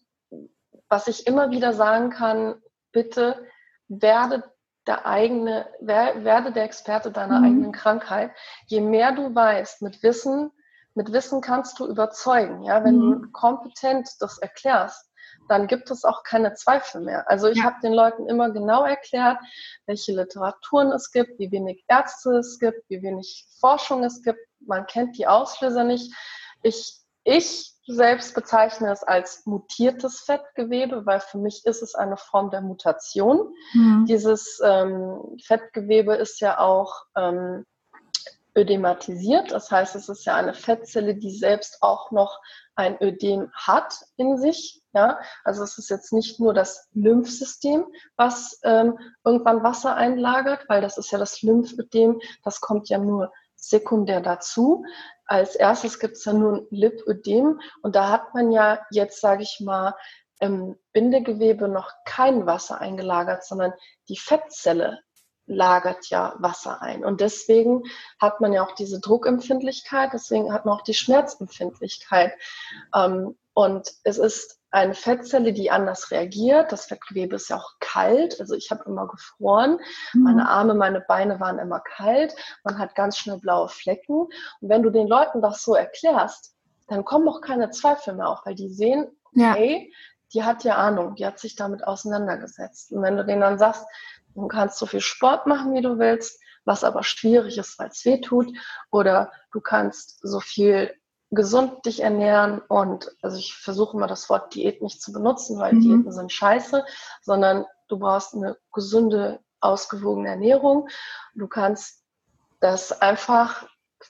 was 0.88 1.08
ich 1.08 1.26
immer 1.28 1.50
wieder 1.52 1.74
sagen 1.74 2.12
kann, 2.12 2.62
bitte 2.92 3.46
werde 3.88 4.44
der 4.86 5.06
eigene, 5.06 5.68
werde 5.80 6.52
der 6.52 6.64
Experte 6.64 7.12
deiner 7.12 7.40
mhm. 7.40 7.46
eigenen 7.46 7.72
Krankheit. 7.72 8.32
Je 8.68 8.82
mehr 8.82 9.14
du 9.14 9.34
weißt 9.34 9.82
mit 9.82 10.04
Wissen, 10.04 10.52
mit 10.96 11.12
Wissen 11.12 11.42
kannst 11.42 11.80
du 11.80 11.88
überzeugen. 11.88 12.64
Ja, 12.64 12.84
wenn 12.84 12.98
mhm. 12.98 13.22
du 13.24 13.32
kompetent 13.32 14.10
das 14.20 14.38
erklärst, 14.38 15.10
dann 15.48 15.68
gibt 15.68 15.92
es 15.92 16.06
auch 16.06 16.24
keine 16.24 16.54
Zweifel 16.54 17.02
mehr. 17.02 17.30
Also 17.30 17.48
ich 17.48 17.58
ja. 17.58 17.66
habe 17.66 17.76
den 17.84 17.94
Leuten 17.94 18.28
immer 18.28 18.52
genau 18.52 18.84
erklärt, 18.84 19.38
welche 19.86 20.14
Literaturen 20.14 20.92
es 20.92 21.12
gibt, 21.12 21.40
wie 21.40 21.52
wenig 21.52 21.84
Ärzte 21.88 22.38
es 22.38 22.60
gibt, 22.60 22.90
wie 22.90 23.02
wenig 23.02 23.46
Forschung 23.60 24.04
es 24.04 24.22
gibt. 24.22 24.40
Man 24.60 24.86
kennt 24.86 25.18
die 25.18 25.28
Auslöser 25.28 25.84
nicht. 25.84 26.14
Ich, 26.62 26.98
ich 27.24 27.74
selbst 27.86 28.34
bezeichne 28.34 28.92
es 28.92 29.04
als 29.04 29.46
mutiertes 29.46 30.22
Fettgewebe, 30.22 31.06
weil 31.06 31.20
für 31.20 31.38
mich 31.38 31.66
ist 31.66 31.82
es 31.82 31.96
eine 31.96 32.16
Form 32.16 32.50
der 32.50 32.62
Mutation. 32.62 33.54
Mhm. 33.74 34.06
Dieses 34.08 34.62
ähm, 34.64 35.38
Fettgewebe 35.44 36.16
ist 36.16 36.40
ja 36.40 36.60
auch 36.60 37.04
ähm, 37.18 37.66
ödematisiert. 38.56 39.52
Das 39.52 39.72
heißt, 39.72 39.96
es 39.96 40.10
ist 40.10 40.26
ja 40.26 40.36
eine 40.36 40.54
Fettzelle, 40.54 41.16
die 41.16 41.32
selbst 41.32 41.78
auch 41.82 42.12
noch 42.12 42.40
ein 42.76 43.02
Ödem 43.02 43.52
hat 43.54 43.94
in 44.18 44.38
sich. 44.38 44.82
Ja, 44.94 45.20
also 45.44 45.64
es 45.64 45.78
ist 45.80 45.90
jetzt 45.90 46.14
nicht 46.14 46.40
nur 46.40 46.54
das 46.54 46.88
Lymphsystem, 46.94 47.86
was 48.16 48.60
ähm, 48.64 49.00
irgendwann 49.24 49.64
Wasser 49.64 49.96
einlagert, 49.96 50.66
weil 50.70 50.82
das 50.82 51.00
ist 51.00 51.12
ja 51.12 51.18
das 51.18 51.42
Lymphödem, 51.42 52.22
das 52.44 52.62
kommt 52.62 52.90
ja 52.90 53.00
nur 53.00 53.32
sekundär 53.56 54.22
dazu. 54.22 54.86
Als 55.26 55.56
erstes 55.56 55.98
gibt 55.98 56.18
es 56.18 56.26
ja 56.26 56.34
nur 56.34 56.58
ein 56.58 56.68
Lipödem 56.70 57.60
und 57.82 57.96
da 57.96 58.10
hat 58.10 58.36
man 58.36 58.52
ja 58.52 58.86
jetzt, 58.92 59.20
sage 59.20 59.42
ich 59.42 59.60
mal, 59.62 59.96
im 60.40 60.78
Bindegewebe 60.92 61.68
noch 61.68 61.92
kein 62.06 62.46
Wasser 62.46 62.80
eingelagert, 62.80 63.46
sondern 63.46 63.74
die 64.10 64.18
Fettzelle 64.18 65.00
lagert 65.46 66.08
ja 66.08 66.36
Wasser 66.38 66.82
ein. 66.82 67.04
Und 67.04 67.22
deswegen 67.22 67.84
hat 68.20 68.42
man 68.42 68.54
ja 68.54 68.66
auch 68.66 68.74
diese 68.74 69.00
Druckempfindlichkeit, 69.00 70.12
deswegen 70.14 70.54
hat 70.54 70.66
man 70.66 70.76
auch 70.76 70.84
die 70.84 70.94
Schmerzempfindlichkeit. 70.94 72.34
Ähm, 72.96 73.36
und 73.54 73.92
es 74.04 74.18
ist 74.18 74.60
eine 74.72 74.96
Fettzelle, 74.96 75.54
die 75.54 75.70
anders 75.70 76.10
reagiert. 76.10 76.72
Das 76.72 76.86
Fettgewebe 76.86 77.36
ist 77.36 77.50
ja 77.50 77.58
auch 77.58 77.74
kalt. 77.80 78.40
Also 78.40 78.56
ich 78.56 78.72
habe 78.72 78.84
immer 78.88 79.08
gefroren. 79.08 79.80
Mhm. 80.14 80.24
Meine 80.24 80.50
Arme, 80.50 80.74
meine 80.74 81.02
Beine 81.02 81.40
waren 81.40 81.60
immer 81.60 81.80
kalt. 81.80 82.36
Man 82.64 82.80
hat 82.80 82.96
ganz 82.96 83.18
schnell 83.18 83.38
blaue 83.38 83.70
Flecken. 83.70 84.22
Und 84.22 84.32
wenn 84.62 84.82
du 84.82 84.90
den 84.90 85.08
Leuten 85.08 85.44
das 85.44 85.62
so 85.62 85.76
erklärst, 85.76 86.56
dann 86.88 87.06
kommen 87.06 87.28
auch 87.30 87.42
keine 87.42 87.70
Zweifel 87.70 88.16
mehr 88.16 88.28
auf, 88.28 88.40
weil 88.46 88.56
die 88.56 88.70
sehen, 88.70 89.08
okay, 89.26 89.92
ja. 89.92 89.98
die 90.34 90.44
hat 90.44 90.64
ja 90.64 90.76
Ahnung, 90.76 91.16
die 91.16 91.26
hat 91.26 91.38
sich 91.38 91.56
damit 91.56 91.86
auseinandergesetzt. 91.86 92.92
Und 92.92 93.04
wenn 93.04 93.16
du 93.16 93.24
denen 93.24 93.42
dann 93.42 93.60
sagst, 93.60 93.86
Du 94.36 94.48
kannst 94.48 94.78
so 94.78 94.86
viel 94.86 95.02
Sport 95.02 95.48
machen, 95.48 95.74
wie 95.74 95.82
du 95.82 96.00
willst, 96.00 96.40
was 96.66 96.84
aber 96.84 97.04
schwierig 97.04 97.58
ist, 97.58 97.78
weil 97.80 97.90
es 97.90 98.06
weh 98.06 98.22
tut. 98.22 98.56
Oder 98.92 99.32
du 99.52 99.62
kannst 99.62 100.20
so 100.22 100.40
viel 100.40 100.94
gesund 101.32 101.86
dich 101.86 102.02
ernähren 102.02 102.62
und 102.68 103.12
also 103.22 103.38
ich 103.38 103.56
versuche 103.56 103.98
immer 103.98 104.08
das 104.08 104.30
Wort 104.30 104.54
Diät 104.54 104.82
nicht 104.82 105.02
zu 105.02 105.12
benutzen, 105.12 105.60
weil 105.60 105.74
mhm. 105.74 105.82
Diäten 105.82 106.12
sind 106.12 106.32
scheiße, 106.32 106.86
sondern 107.22 107.66
du 107.88 107.98
brauchst 107.98 108.36
eine 108.36 108.58
gesunde, 108.72 109.40
ausgewogene 109.60 110.30
Ernährung. 110.30 110.90
Du 111.34 111.48
kannst 111.48 112.04
das 112.60 113.02
einfach 113.02 113.68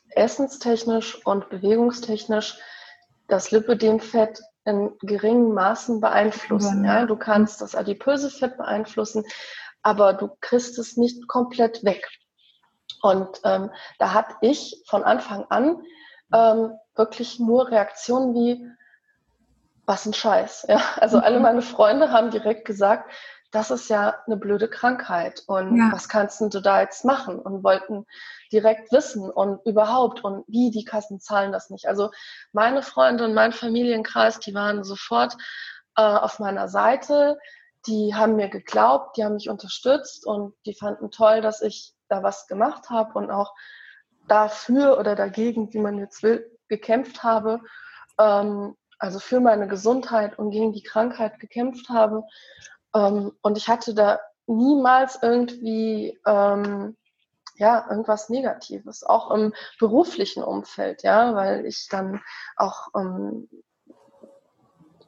essenstechnisch 0.10 1.26
und 1.26 1.50
bewegungstechnisch 1.50 2.58
das 3.28 3.52
Lipödemfett 3.52 4.42
in 4.66 4.94
geringen 5.02 5.54
Maßen 5.54 6.02
beeinflussen. 6.02 6.84
Ja. 6.84 7.02
ja. 7.02 7.06
Du 7.06 7.16
kannst 7.16 7.62
das 7.62 7.76
adipöse 7.76 8.30
Fett 8.30 8.58
beeinflussen, 8.58 9.26
aber 9.84 10.14
du 10.14 10.30
kriegst 10.42 10.80
es 10.80 10.98
nicht 10.98 11.28
komplett 11.28 11.84
weg. 11.84 12.08
Und 13.02 13.42
ähm, 13.44 13.70
da 14.00 14.14
hatte 14.14 14.36
ich 14.42 14.82
von 14.88 15.04
Anfang 15.04 15.46
an 15.50 15.84
ähm, 16.34 16.72
wirklich 16.96 17.40
nur 17.40 17.70
Reaktionen 17.70 18.34
wie, 18.34 18.68
was 19.86 20.06
ein 20.06 20.14
Scheiß. 20.14 20.66
Ja? 20.70 20.82
Also 20.98 21.18
mhm. 21.18 21.24
alle 21.24 21.40
meine 21.40 21.62
Freunde 21.62 22.12
haben 22.12 22.32
direkt 22.32 22.66
gesagt, 22.66 23.12
das 23.52 23.70
ist 23.70 23.88
ja 23.88 24.16
eine 24.26 24.36
blöde 24.36 24.68
Krankheit 24.68 25.44
und 25.46 25.78
ja. 25.78 25.92
was 25.92 26.10
kannst 26.10 26.42
du 26.42 26.60
da 26.60 26.82
jetzt 26.82 27.06
machen? 27.06 27.38
Und 27.38 27.64
wollten 27.64 28.08
direkt 28.52 28.92
wissen 28.92 29.30
und 29.30 29.64
überhaupt 29.64 30.24
und 30.24 30.44
wie 30.48 30.72
die 30.72 30.86
Kassen 30.86 31.20
zahlen 31.20 31.52
das 31.52 31.70
nicht. 31.70 31.88
Also 31.88 32.10
meine 32.52 32.82
Freunde 32.82 33.26
und 33.26 33.36
mein 33.36 33.52
Familienkreis, 33.52 34.40
die 34.40 34.56
waren 34.56 34.84
sofort 34.84 35.38
äh, 35.96 36.02
auf 36.02 36.40
meiner 36.40 36.68
Seite. 36.68 37.38
Die 37.88 38.16
haben 38.16 38.36
mir 38.36 38.50
geglaubt, 38.50 39.18
die 39.18 39.24
haben 39.24 39.34
mich 39.36 39.50
unterstützt 39.50 40.26
und 40.26 40.56
die 40.66 40.74
fanden 40.74 41.12
toll, 41.12 41.42
dass 41.42 41.62
ich 41.62 41.94
da 42.08 42.24
was 42.24 42.48
gemacht 42.48 42.90
habe 42.90 43.18
und 43.18 43.32
auch 43.32 43.54
dafür 44.28 45.00
oder 45.00 45.16
dagegen, 45.16 45.74
wie 45.74 45.80
man 45.80 45.98
jetzt 45.98 46.24
will, 46.24 46.50
gekämpft 46.70 47.24
habe. 47.24 47.60
Ähm, 48.20 48.76
also 49.00 49.20
für 49.20 49.42
meine 49.42 49.68
Gesundheit 49.68 50.40
und 50.40 50.52
gegen 50.52 50.72
die 50.72 50.84
Krankheit 50.84 51.40
gekämpft 51.40 51.90
habe. 51.90 52.24
Ähm, 52.96 53.34
und 53.42 53.58
ich 53.58 53.68
hatte 53.68 53.94
da 53.94 54.20
niemals 54.48 55.20
irgendwie 55.22 56.20
ähm, 56.26 56.96
ja, 57.56 57.86
irgendwas 57.90 58.30
Negatives, 58.30 59.04
auch 59.04 59.32
im 59.32 59.54
beruflichen 59.80 60.44
Umfeld, 60.44 61.04
ja, 61.04 61.36
weil 61.36 61.66
ich 61.66 61.88
dann 61.90 62.22
auch 62.56 62.88
ähm, 62.96 63.50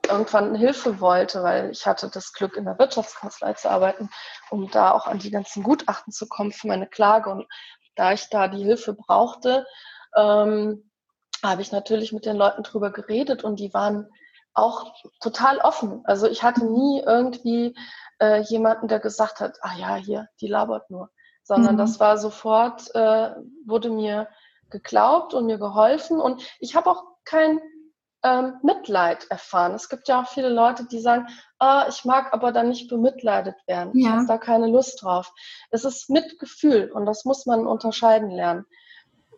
irgendwann 0.10 0.56
Hilfe 0.56 1.00
wollte, 1.00 1.44
weil 1.44 1.72
ich 1.72 1.86
hatte 1.86 2.10
das 2.10 2.34
Glück, 2.34 2.58
in 2.58 2.66
der 2.66 2.80
Wirtschaftskanzlei 2.80 3.54
zu 3.54 3.70
arbeiten, 3.70 4.10
um 4.50 4.70
da 4.72 4.92
auch 4.92 5.08
an 5.08 5.20
die 5.20 5.32
ganzen 5.32 5.64
Gutachten 5.64 6.12
zu 6.12 6.28
kommen 6.28 6.52
für 6.52 6.68
meine 6.68 6.88
Klage. 6.88 7.30
Und 7.30 7.48
da 7.96 8.14
ich 8.14 8.30
da 8.30 8.48
die 8.48 8.64
Hilfe 8.64 8.94
brauchte, 8.94 9.66
ähm, 10.16 10.90
habe 11.44 11.62
ich 11.62 11.72
natürlich 11.72 12.12
mit 12.12 12.26
den 12.26 12.38
Leuten 12.38 12.64
drüber 12.64 12.92
geredet 12.92 13.44
und 13.44 13.60
die 13.60 13.74
waren 13.74 14.10
auch 14.54 14.94
total 15.20 15.58
offen. 15.58 16.02
Also 16.06 16.28
ich 16.28 16.44
hatte 16.44 16.66
nie 16.66 17.02
irgendwie 17.06 17.76
äh, 18.20 18.42
jemanden, 18.42 18.88
der 18.88 19.00
gesagt 19.00 19.40
hat, 19.40 19.58
ah 19.62 19.76
ja, 19.78 19.96
hier, 19.96 20.30
die 20.40 20.48
labert 20.48 20.90
nur 20.90 21.10
sondern 21.46 21.76
mhm. 21.76 21.80
das 21.80 22.00
war 22.00 22.18
sofort, 22.18 22.94
äh, 22.96 23.30
wurde 23.66 23.90
mir 23.90 24.28
geglaubt 24.72 25.34
und 25.34 25.46
mir 25.46 25.60
geholfen. 25.60 26.20
Und 26.20 26.44
ich 26.60 26.76
habe 26.76 26.90
auch 26.90 27.04
kein 27.24 27.62
ähm, 28.26 28.56
Mitleid 28.64 29.28
erfahren. 29.30 29.74
Es 29.76 29.88
gibt 29.88 30.08
ja 30.08 30.22
auch 30.22 30.28
viele 30.28 30.50
Leute, 30.50 30.86
die 30.86 31.00
sagen, 31.00 31.28
ah, 31.60 31.86
ich 31.88 32.04
mag 32.06 32.34
aber 32.34 32.52
dann 32.52 32.70
nicht 32.70 32.90
bemitleidet 32.90 33.56
werden. 33.68 33.92
Ja. 33.94 34.00
Ich 34.00 34.14
habe 34.16 34.26
da 34.28 34.38
keine 34.40 34.68
Lust 34.68 35.04
drauf. 35.04 35.32
Es 35.70 35.86
ist 35.86 36.10
Mitgefühl 36.10 36.92
und 36.92 37.06
das 37.06 37.24
muss 37.24 37.46
man 37.46 37.68
unterscheiden 37.68 38.32
lernen. 38.32 38.66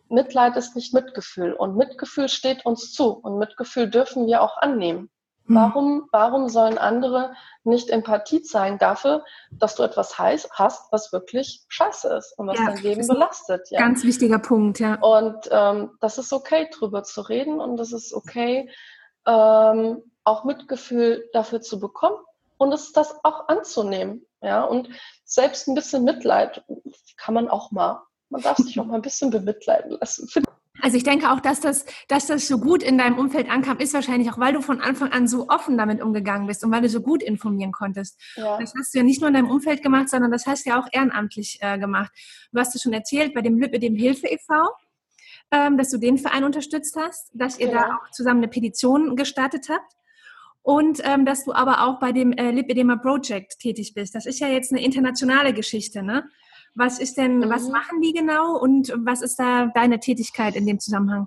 Mitleid 0.08 0.56
ist 0.56 0.74
nicht 0.74 0.94
Mitgefühl 0.94 1.52
und 1.52 1.76
Mitgefühl 1.76 2.30
steht 2.30 2.64
uns 2.64 2.92
zu 2.92 3.12
und 3.12 3.38
Mitgefühl 3.38 3.90
dürfen 3.90 4.26
wir 4.26 4.40
auch 4.40 4.56
annehmen. 4.56 5.10
Hm. 5.48 5.56
Warum, 5.56 6.08
warum 6.12 6.48
sollen 6.48 6.78
andere 6.78 7.34
nicht 7.64 7.90
Empathie 7.90 8.42
zeigen 8.42 8.78
dafür, 8.78 9.24
dass 9.50 9.74
du 9.74 9.82
etwas 9.82 10.18
heiß, 10.18 10.50
hast, 10.52 10.92
was 10.92 11.12
wirklich 11.12 11.64
scheiße 11.68 12.08
ist 12.16 12.38
und 12.38 12.48
was 12.48 12.58
ja, 12.58 12.66
dein 12.66 12.82
Leben 12.82 13.06
belastet? 13.06 13.68
Ja. 13.70 13.80
Ganz 13.80 14.04
wichtiger 14.04 14.38
Punkt, 14.38 14.78
ja. 14.78 14.94
Und 15.00 15.48
ähm, 15.50 15.90
das 16.00 16.18
ist 16.18 16.32
okay, 16.32 16.68
drüber 16.72 17.02
zu 17.02 17.22
reden 17.22 17.60
und 17.60 17.78
das 17.78 17.92
ist 17.92 18.12
okay, 18.12 18.70
ähm, 19.26 20.02
auch 20.24 20.44
Mitgefühl 20.44 21.28
dafür 21.32 21.62
zu 21.62 21.80
bekommen 21.80 22.18
und 22.58 22.72
es 22.72 22.92
das 22.92 23.24
auch 23.24 23.48
anzunehmen. 23.48 24.26
Ja, 24.40 24.62
und 24.64 24.88
selbst 25.24 25.66
ein 25.66 25.74
bisschen 25.74 26.04
Mitleid 26.04 26.64
kann 27.16 27.34
man 27.34 27.48
auch 27.48 27.72
mal. 27.72 28.02
Man 28.28 28.42
darf 28.42 28.58
sich 28.58 28.78
auch 28.78 28.84
mal 28.84 28.96
ein 28.96 29.02
bisschen 29.02 29.30
bemitleiden 29.30 29.96
lassen. 29.98 30.28
Also 30.80 30.96
ich 30.96 31.02
denke 31.02 31.30
auch, 31.30 31.40
dass 31.40 31.60
das, 31.60 31.84
dass 32.08 32.26
das 32.26 32.46
so 32.46 32.58
gut 32.58 32.82
in 32.82 32.98
deinem 32.98 33.18
Umfeld 33.18 33.50
ankam, 33.50 33.78
ist 33.78 33.94
wahrscheinlich 33.94 34.30
auch, 34.30 34.38
weil 34.38 34.52
du 34.52 34.60
von 34.60 34.80
Anfang 34.80 35.12
an 35.12 35.26
so 35.26 35.48
offen 35.48 35.76
damit 35.76 36.00
umgegangen 36.02 36.46
bist 36.46 36.64
und 36.64 36.70
weil 36.70 36.82
du 36.82 36.88
so 36.88 37.00
gut 37.00 37.22
informieren 37.22 37.72
konntest. 37.72 38.20
Ja. 38.36 38.58
Das 38.58 38.72
hast 38.78 38.94
du 38.94 38.98
ja 38.98 39.04
nicht 39.04 39.20
nur 39.20 39.28
in 39.28 39.34
deinem 39.34 39.50
Umfeld 39.50 39.82
gemacht, 39.82 40.08
sondern 40.08 40.30
das 40.30 40.46
hast 40.46 40.66
du 40.66 40.70
ja 40.70 40.80
auch 40.80 40.88
ehrenamtlich 40.92 41.58
äh, 41.60 41.78
gemacht. 41.78 42.12
Du 42.52 42.60
hast 42.60 42.74
es 42.74 42.82
schon 42.82 42.92
erzählt 42.92 43.34
bei 43.34 43.42
dem 43.42 43.58
Lippe 43.58 43.78
dem 43.78 43.96
Hilfe 43.96 44.28
e.V., 44.28 44.54
ähm, 45.50 45.78
dass 45.78 45.90
du 45.90 45.98
den 45.98 46.18
Verein 46.18 46.44
unterstützt 46.44 46.96
hast, 46.96 47.30
dass 47.32 47.58
ihr 47.58 47.68
ja. 47.68 47.72
da 47.72 47.96
auch 47.96 48.10
zusammen 48.10 48.40
eine 48.40 48.48
Petition 48.48 49.16
gestartet 49.16 49.68
habt 49.68 49.96
und 50.62 51.00
ähm, 51.04 51.24
dass 51.24 51.44
du 51.44 51.52
aber 51.52 51.86
auch 51.86 51.98
bei 51.98 52.12
dem 52.12 52.32
äh, 52.32 52.50
Lipedema 52.50 52.96
Project 52.96 53.58
tätig 53.58 53.94
bist. 53.94 54.14
Das 54.14 54.26
ist 54.26 54.38
ja 54.40 54.48
jetzt 54.48 54.70
eine 54.72 54.82
internationale 54.82 55.54
Geschichte, 55.54 56.02
ne? 56.02 56.28
Was 56.78 57.00
ist 57.00 57.16
denn, 57.16 57.38
mhm. 57.38 57.50
was 57.50 57.68
machen 57.68 58.00
die 58.00 58.12
genau 58.12 58.56
und 58.56 58.92
was 58.98 59.20
ist 59.20 59.36
da 59.40 59.66
deine 59.74 59.98
Tätigkeit 59.98 60.54
in 60.54 60.64
dem 60.64 60.78
Zusammenhang? 60.78 61.26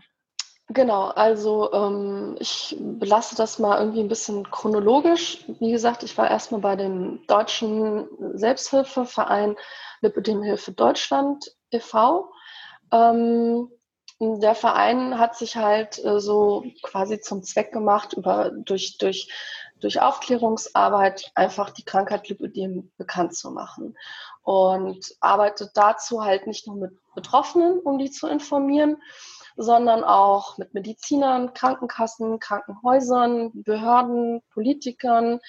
Genau, 0.69 1.07
also 1.07 1.73
ähm, 1.73 2.37
ich 2.39 2.77
belasse 2.79 3.35
das 3.35 3.59
mal 3.59 3.77
irgendwie 3.77 3.99
ein 3.99 4.07
bisschen 4.07 4.49
chronologisch. 4.49 5.43
Wie 5.59 5.73
gesagt, 5.73 6.03
ich 6.03 6.17
war 6.17 6.31
erstmal 6.31 6.61
bei 6.61 6.77
dem 6.77 7.19
deutschen 7.27 8.07
Selbsthilfeverein 8.33 9.57
Lipödemhilfe 9.99 10.71
Deutschland 10.71 11.53
e.V. 11.71 12.31
Ähm, 12.93 13.69
der 14.21 14.55
Verein 14.55 15.19
hat 15.19 15.35
sich 15.35 15.57
halt 15.57 16.01
äh, 16.05 16.21
so 16.21 16.63
quasi 16.81 17.19
zum 17.19 17.43
Zweck 17.43 17.73
gemacht, 17.73 18.13
über, 18.13 18.51
durch, 18.51 18.97
durch, 18.99 19.27
durch 19.81 19.99
Aufklärungsarbeit 19.99 21.31
einfach 21.35 21.71
die 21.71 21.83
Krankheit 21.83 22.29
Lipödem 22.29 22.89
bekannt 22.97 23.35
zu 23.35 23.51
machen 23.51 23.97
und 24.51 25.15
arbeitet 25.21 25.71
dazu 25.75 26.25
halt 26.25 26.45
nicht 26.45 26.67
nur 26.67 26.75
mit 26.75 26.91
Betroffenen, 27.15 27.79
um 27.79 27.97
die 27.97 28.11
zu 28.11 28.27
informieren, 28.27 29.01
sondern 29.55 30.03
auch 30.03 30.57
mit 30.57 30.73
Medizinern, 30.73 31.53
Krankenkassen, 31.53 32.37
Krankenhäusern, 32.39 33.51
Behörden, 33.53 34.41
Politikern. 34.49 35.39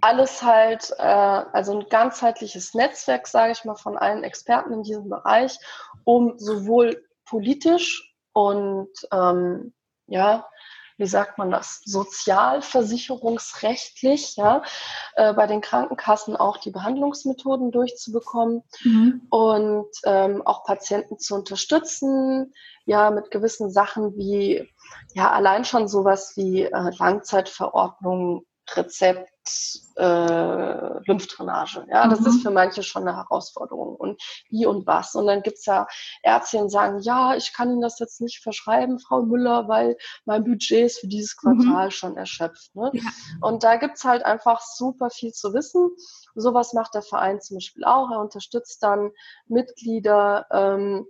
Alles 0.00 0.42
halt, 0.42 0.92
äh, 0.98 1.02
also 1.04 1.78
ein 1.78 1.88
ganzheitliches 1.88 2.74
Netzwerk, 2.74 3.28
sage 3.28 3.52
ich 3.52 3.64
mal, 3.64 3.76
von 3.76 3.96
allen 3.96 4.24
Experten 4.24 4.72
in 4.72 4.82
diesem 4.82 5.08
Bereich, 5.08 5.56
um 6.02 6.36
sowohl 6.36 7.06
politisch 7.26 8.12
und 8.32 8.90
ähm, 9.12 9.72
ja, 10.08 10.48
wie 10.98 11.06
sagt 11.06 11.38
man 11.38 11.50
das, 11.50 11.80
sozialversicherungsrechtlich, 11.84 14.36
ja, 14.36 14.62
äh, 15.14 15.32
bei 15.32 15.46
den 15.46 15.60
Krankenkassen 15.60 16.34
auch 16.36 16.56
die 16.58 16.72
Behandlungsmethoden 16.72 17.70
durchzubekommen 17.70 18.64
mhm. 18.82 19.22
und 19.30 19.88
ähm, 20.04 20.42
auch 20.44 20.64
Patienten 20.64 21.18
zu 21.18 21.36
unterstützen, 21.36 22.52
ja, 22.84 23.10
mit 23.10 23.30
gewissen 23.30 23.70
Sachen 23.70 24.16
wie, 24.16 24.68
ja, 25.14 25.30
allein 25.30 25.64
schon 25.64 25.88
sowas 25.88 26.32
wie 26.36 26.64
äh, 26.64 26.90
Langzeitverordnung, 26.98 28.44
Rezept, 28.74 29.30
äh, 29.96 31.00
Lymphdrainage. 31.06 31.86
Ja, 31.90 32.08
das 32.08 32.20
mhm. 32.20 32.26
ist 32.26 32.42
für 32.42 32.50
manche 32.50 32.82
schon 32.82 33.06
eine 33.06 33.16
Herausforderung. 33.16 33.96
Und 33.96 34.20
wie 34.48 34.66
und 34.66 34.86
was. 34.86 35.14
Und 35.14 35.26
dann 35.26 35.42
gibt's 35.42 35.66
ja 35.66 35.86
Ärzte, 36.22 36.62
die 36.62 36.70
sagen, 36.70 37.00
ja, 37.00 37.34
ich 37.34 37.52
kann 37.52 37.70
Ihnen 37.70 37.80
das 37.80 37.98
jetzt 37.98 38.20
nicht 38.20 38.42
verschreiben, 38.42 38.98
Frau 38.98 39.22
Müller, 39.22 39.68
weil 39.68 39.96
mein 40.24 40.44
Budget 40.44 40.86
ist 40.86 41.00
für 41.00 41.08
dieses 41.08 41.36
mhm. 41.42 41.58
Quartal 41.58 41.86
mhm. 41.86 41.90
schon 41.90 42.16
erschöpft. 42.16 42.74
Ne? 42.74 42.90
Ja. 42.92 43.10
Und 43.40 43.64
da 43.64 43.76
gibt's 43.76 44.04
halt 44.04 44.24
einfach 44.24 44.60
super 44.60 45.10
viel 45.10 45.32
zu 45.32 45.52
wissen. 45.54 45.90
Sowas 46.34 46.72
macht 46.72 46.94
der 46.94 47.02
Verein 47.02 47.40
zum 47.40 47.56
Beispiel 47.56 47.84
auch. 47.84 48.10
Er 48.10 48.20
unterstützt 48.20 48.82
dann 48.82 49.10
Mitglieder, 49.46 50.46
ähm, 50.50 51.06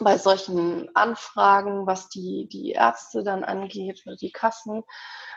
bei 0.00 0.18
solchen 0.18 0.94
Anfragen, 0.94 1.86
was 1.86 2.08
die, 2.08 2.48
die 2.50 2.72
Ärzte 2.72 3.22
dann 3.22 3.44
angeht 3.44 4.02
oder 4.06 4.16
die 4.16 4.32
Kassen 4.32 4.84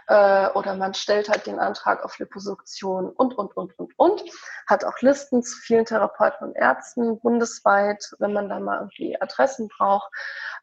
äh, 0.08 0.50
oder 0.50 0.76
man 0.76 0.94
stellt 0.94 1.30
halt 1.30 1.48
den 1.48 1.60
Antrag 1.60 2.04
auf 2.04 2.20
Liposuktion 2.20 3.10
und, 3.10 3.38
und, 3.38 3.56
und, 3.56 3.78
und, 3.80 3.94
und. 3.98 4.24
Hat 4.68 4.86
auch 4.86 5.00
Listen 5.02 5.44
zu 5.44 5.56
vielen 5.58 5.86
Therapeuten 5.86 6.48
und 6.50 6.56
Ärzten 6.56 7.20
bundesweit, 7.20 8.04
wenn 8.20 8.34
man 8.34 8.50
da 8.50 8.60
mal 8.60 8.80
irgendwie 8.80 9.20
Adressen 9.22 9.68
braucht. 9.68 10.12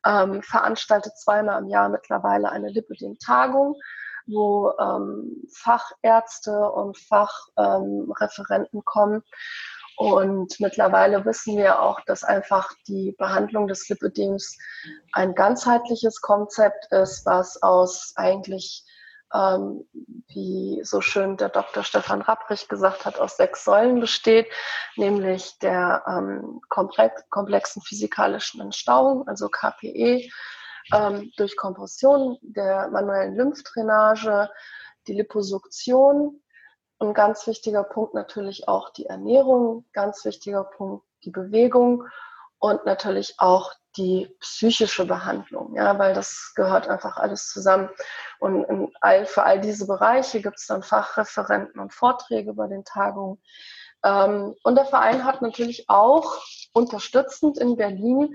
Ähm, 0.04 0.42
veranstaltet 0.42 1.16
zweimal 1.18 1.62
im 1.62 1.68
Jahr 1.68 1.88
mittlerweile 1.88 2.50
eine 2.50 2.68
Lipidem-Tagung 2.70 3.76
wo 4.30 4.72
ähm, 4.78 5.42
Fachärzte 5.50 6.70
und 6.70 6.98
Fachreferenten 6.98 8.78
ähm, 8.78 8.84
kommen. 8.84 9.22
Und 9.98 10.60
mittlerweile 10.60 11.24
wissen 11.24 11.56
wir 11.56 11.82
auch, 11.82 12.00
dass 12.02 12.22
einfach 12.22 12.72
die 12.86 13.16
Behandlung 13.18 13.66
des 13.66 13.88
Lipidems 13.88 14.56
ein 15.10 15.34
ganzheitliches 15.34 16.20
Konzept 16.20 16.86
ist, 16.92 17.26
was 17.26 17.60
aus 17.64 18.12
eigentlich 18.14 18.84
ähm, 19.34 19.88
wie 20.28 20.80
so 20.84 21.00
schön 21.00 21.36
der 21.36 21.48
Dr. 21.48 21.82
Stefan 21.82 22.22
Rapprich 22.22 22.68
gesagt 22.68 23.06
hat, 23.06 23.18
aus 23.18 23.36
sechs 23.36 23.64
Säulen 23.64 23.98
besteht, 23.98 24.46
nämlich 24.94 25.58
der 25.58 26.04
ähm, 26.06 26.60
komplexen 26.68 27.82
physikalischen 27.82 28.60
Entstauung, 28.60 29.26
also 29.26 29.48
KPE, 29.48 30.30
ähm, 30.94 31.32
durch 31.36 31.56
Kompression, 31.56 32.38
der 32.42 32.86
manuellen 32.90 33.34
Lymphdrainage, 33.34 34.48
die 35.08 35.14
Liposuktion 35.14 36.40
und 36.98 37.14
ganz 37.14 37.46
wichtiger 37.46 37.84
Punkt 37.84 38.14
natürlich 38.14 38.68
auch 38.68 38.90
die 38.90 39.06
Ernährung, 39.06 39.84
ganz 39.92 40.24
wichtiger 40.24 40.64
Punkt 40.64 41.04
die 41.24 41.30
Bewegung 41.30 42.04
und 42.58 42.84
natürlich 42.86 43.34
auch 43.38 43.72
die 43.96 44.28
psychische 44.40 45.06
Behandlung, 45.06 45.74
ja, 45.74 45.98
weil 45.98 46.14
das 46.14 46.52
gehört 46.54 46.88
einfach 46.88 47.16
alles 47.16 47.48
zusammen. 47.48 47.88
Und 48.38 48.94
all, 49.00 49.26
für 49.26 49.42
all 49.42 49.60
diese 49.60 49.86
Bereiche 49.86 50.40
gibt 50.40 50.58
es 50.58 50.66
dann 50.66 50.82
Fachreferenten 50.82 51.80
und 51.80 51.92
Vorträge 51.92 52.54
bei 52.54 52.68
den 52.68 52.84
Tagungen. 52.84 53.42
Ähm, 54.04 54.54
und 54.62 54.76
der 54.76 54.84
Verein 54.84 55.24
hat 55.24 55.42
natürlich 55.42 55.88
auch 55.88 56.36
unterstützend 56.72 57.58
in 57.58 57.76
Berlin 57.76 58.34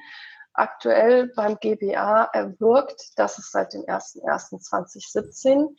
aktuell 0.54 1.32
beim 1.36 1.58
GBA 1.60 2.26
erwirkt, 2.34 3.18
dass 3.18 3.38
es 3.38 3.51
seit 3.51 3.74
dem 3.74 3.82
01.01.2017 3.82 5.76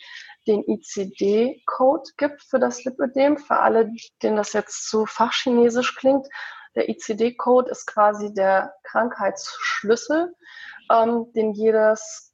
den 0.47 0.65
ICD-Code 0.67 2.11
gibt 2.17 2.43
für 2.43 2.59
das 2.59 2.85
Lipödem. 2.85 3.39
Für 3.39 3.59
alle, 3.59 3.91
denen 4.23 4.37
das 4.37 4.53
jetzt 4.53 4.89
zu 4.89 5.07
fachchinesisch 5.07 5.95
klingt, 5.97 6.27
der 6.75 6.89
ICD-Code 6.89 7.71
ist 7.71 7.87
quasi 7.87 8.35
der 8.35 8.75
Krankheitsschlüssel, 8.83 10.35
ähm, 10.91 11.33
den 11.35 11.53
jedes 11.53 12.34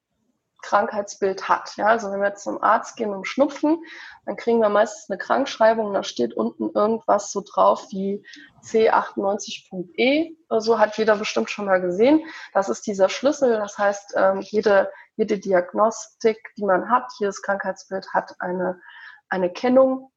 Krankheitsbild 0.63 1.49
hat. 1.49 1.77
Ja, 1.77 1.87
also 1.87 2.11
wenn 2.11 2.21
wir 2.21 2.29
jetzt 2.29 2.45
zum 2.45 2.63
Arzt 2.63 2.97
gehen 2.97 3.13
um 3.15 3.25
Schnupfen, 3.25 3.83
dann 4.27 4.37
kriegen 4.37 4.61
wir 4.61 4.69
meistens 4.69 5.11
eine 5.11 5.19
Krankschreibung, 5.19 5.93
da 5.93 6.03
steht 6.03 6.35
unten 6.35 6.71
irgendwas 6.75 7.33
so 7.33 7.43
drauf 7.43 7.87
wie 7.91 8.25
C98.E. 8.63 10.37
So 10.59 10.79
hat 10.79 10.97
jeder 10.99 11.17
bestimmt 11.17 11.51
schon 11.51 11.67
mal 11.67 11.81
gesehen. 11.81 12.25
Das 12.53 12.69
ist 12.69 12.87
dieser 12.87 13.09
Schlüssel. 13.09 13.57
Das 13.57 13.79
heißt, 13.79 14.15
ähm, 14.17 14.41
jede, 14.41 14.91
jede 15.17 15.39
Diagnostik, 15.39 16.39
die 16.57 16.65
man 16.65 16.91
hat, 16.91 17.11
jedes 17.19 17.43
Krankheitsbild 17.43 18.13
hat 18.13 18.35
eine, 18.41 18.81
eine 19.29 19.51
Kennung. 19.51 20.11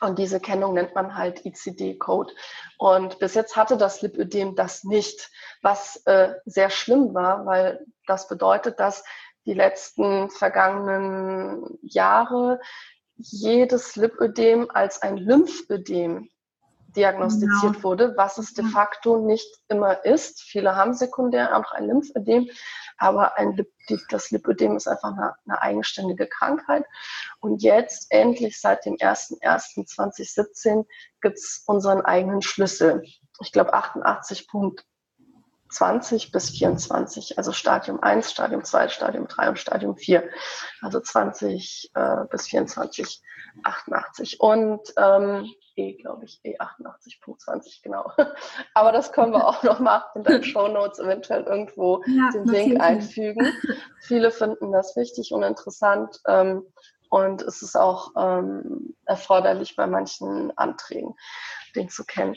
Und 0.00 0.18
diese 0.18 0.40
Kennung 0.40 0.74
nennt 0.74 0.94
man 0.94 1.16
halt 1.16 1.46
ICD-Code. 1.46 2.32
Und 2.78 3.18
bis 3.20 3.34
jetzt 3.34 3.56
hatte 3.56 3.76
das 3.76 4.02
Lipödem 4.02 4.54
das 4.54 4.84
nicht, 4.84 5.30
was 5.62 6.02
äh, 6.06 6.34
sehr 6.44 6.70
schlimm 6.70 7.14
war, 7.14 7.46
weil 7.46 7.86
das 8.06 8.28
bedeutet, 8.28 8.80
dass 8.80 9.04
die 9.46 9.54
letzten 9.54 10.30
vergangenen 10.30 11.78
Jahre 11.82 12.60
jedes 13.16 13.96
Lipödem 13.96 14.70
als 14.70 15.02
ein 15.02 15.16
Lymphödem 15.16 16.28
diagnostiziert 16.96 17.74
genau. 17.74 17.82
wurde, 17.82 18.14
was 18.16 18.38
es 18.38 18.54
de 18.54 18.64
facto 18.64 19.18
nicht 19.18 19.48
immer 19.68 20.04
ist. 20.04 20.42
Viele 20.42 20.76
haben 20.76 20.94
sekundär 20.94 21.56
auch 21.56 21.72
ein 21.72 21.88
Lymphödem, 21.88 22.48
aber 22.98 23.36
ein 23.36 23.56
Lip 23.56 23.70
das 24.08 24.30
Lipödem 24.30 24.76
ist 24.76 24.86
einfach 24.86 25.12
eine, 25.12 25.34
eine, 25.46 25.60
eigenständige 25.60 26.26
Krankheit. 26.26 26.86
Und 27.40 27.62
jetzt 27.62 28.06
endlich 28.10 28.58
seit 28.60 28.86
dem 28.86 28.94
01.01.2017 28.94 30.86
gibt 31.20 31.36
es 31.36 31.62
unseren 31.66 32.00
eigenen 32.00 32.40
Schlüssel. 32.40 33.02
Ich 33.40 33.52
glaube 33.52 33.74
88 33.74 34.48
Punkt 34.48 34.86
20 35.74 36.32
bis 36.32 36.50
24, 36.50 37.36
also 37.36 37.52
Stadium 37.52 38.02
1, 38.02 38.30
Stadium 38.30 38.64
2, 38.64 38.88
Stadium 38.88 39.26
3 39.26 39.48
und 39.48 39.58
Stadium 39.58 39.96
4. 39.96 40.24
Also 40.80 41.00
20 41.00 41.90
äh, 41.94 42.24
bis 42.30 42.46
24, 42.46 43.20
88. 43.64 44.40
Und 44.40 44.80
ähm, 44.96 45.52
E, 45.76 45.94
glaube 45.94 46.24
ich, 46.24 46.40
E88.20, 46.44 47.82
genau. 47.82 48.12
Aber 48.74 48.92
das 48.92 49.10
können 49.12 49.32
wir 49.32 49.46
auch 49.46 49.64
noch 49.64 49.80
mal 49.80 50.04
in 50.14 50.22
den 50.22 50.44
Show 50.44 50.68
Notes 50.68 51.00
eventuell 51.00 51.42
irgendwo 51.42 52.02
ja, 52.06 52.30
den 52.32 52.46
Link 52.46 52.80
einfügen. 52.80 53.52
Viele 54.00 54.30
finden 54.30 54.70
das 54.70 54.94
wichtig 54.94 55.32
und 55.32 55.42
interessant. 55.42 56.20
Ähm, 56.28 56.64
und 57.10 57.42
es 57.42 57.62
ist 57.62 57.76
auch 57.76 58.12
ähm, 58.16 58.94
erforderlich 59.04 59.76
bei 59.76 59.86
manchen 59.86 60.56
Anträgen 60.56 61.14
den 61.76 61.88
zu 61.88 62.04
kennen. 62.04 62.34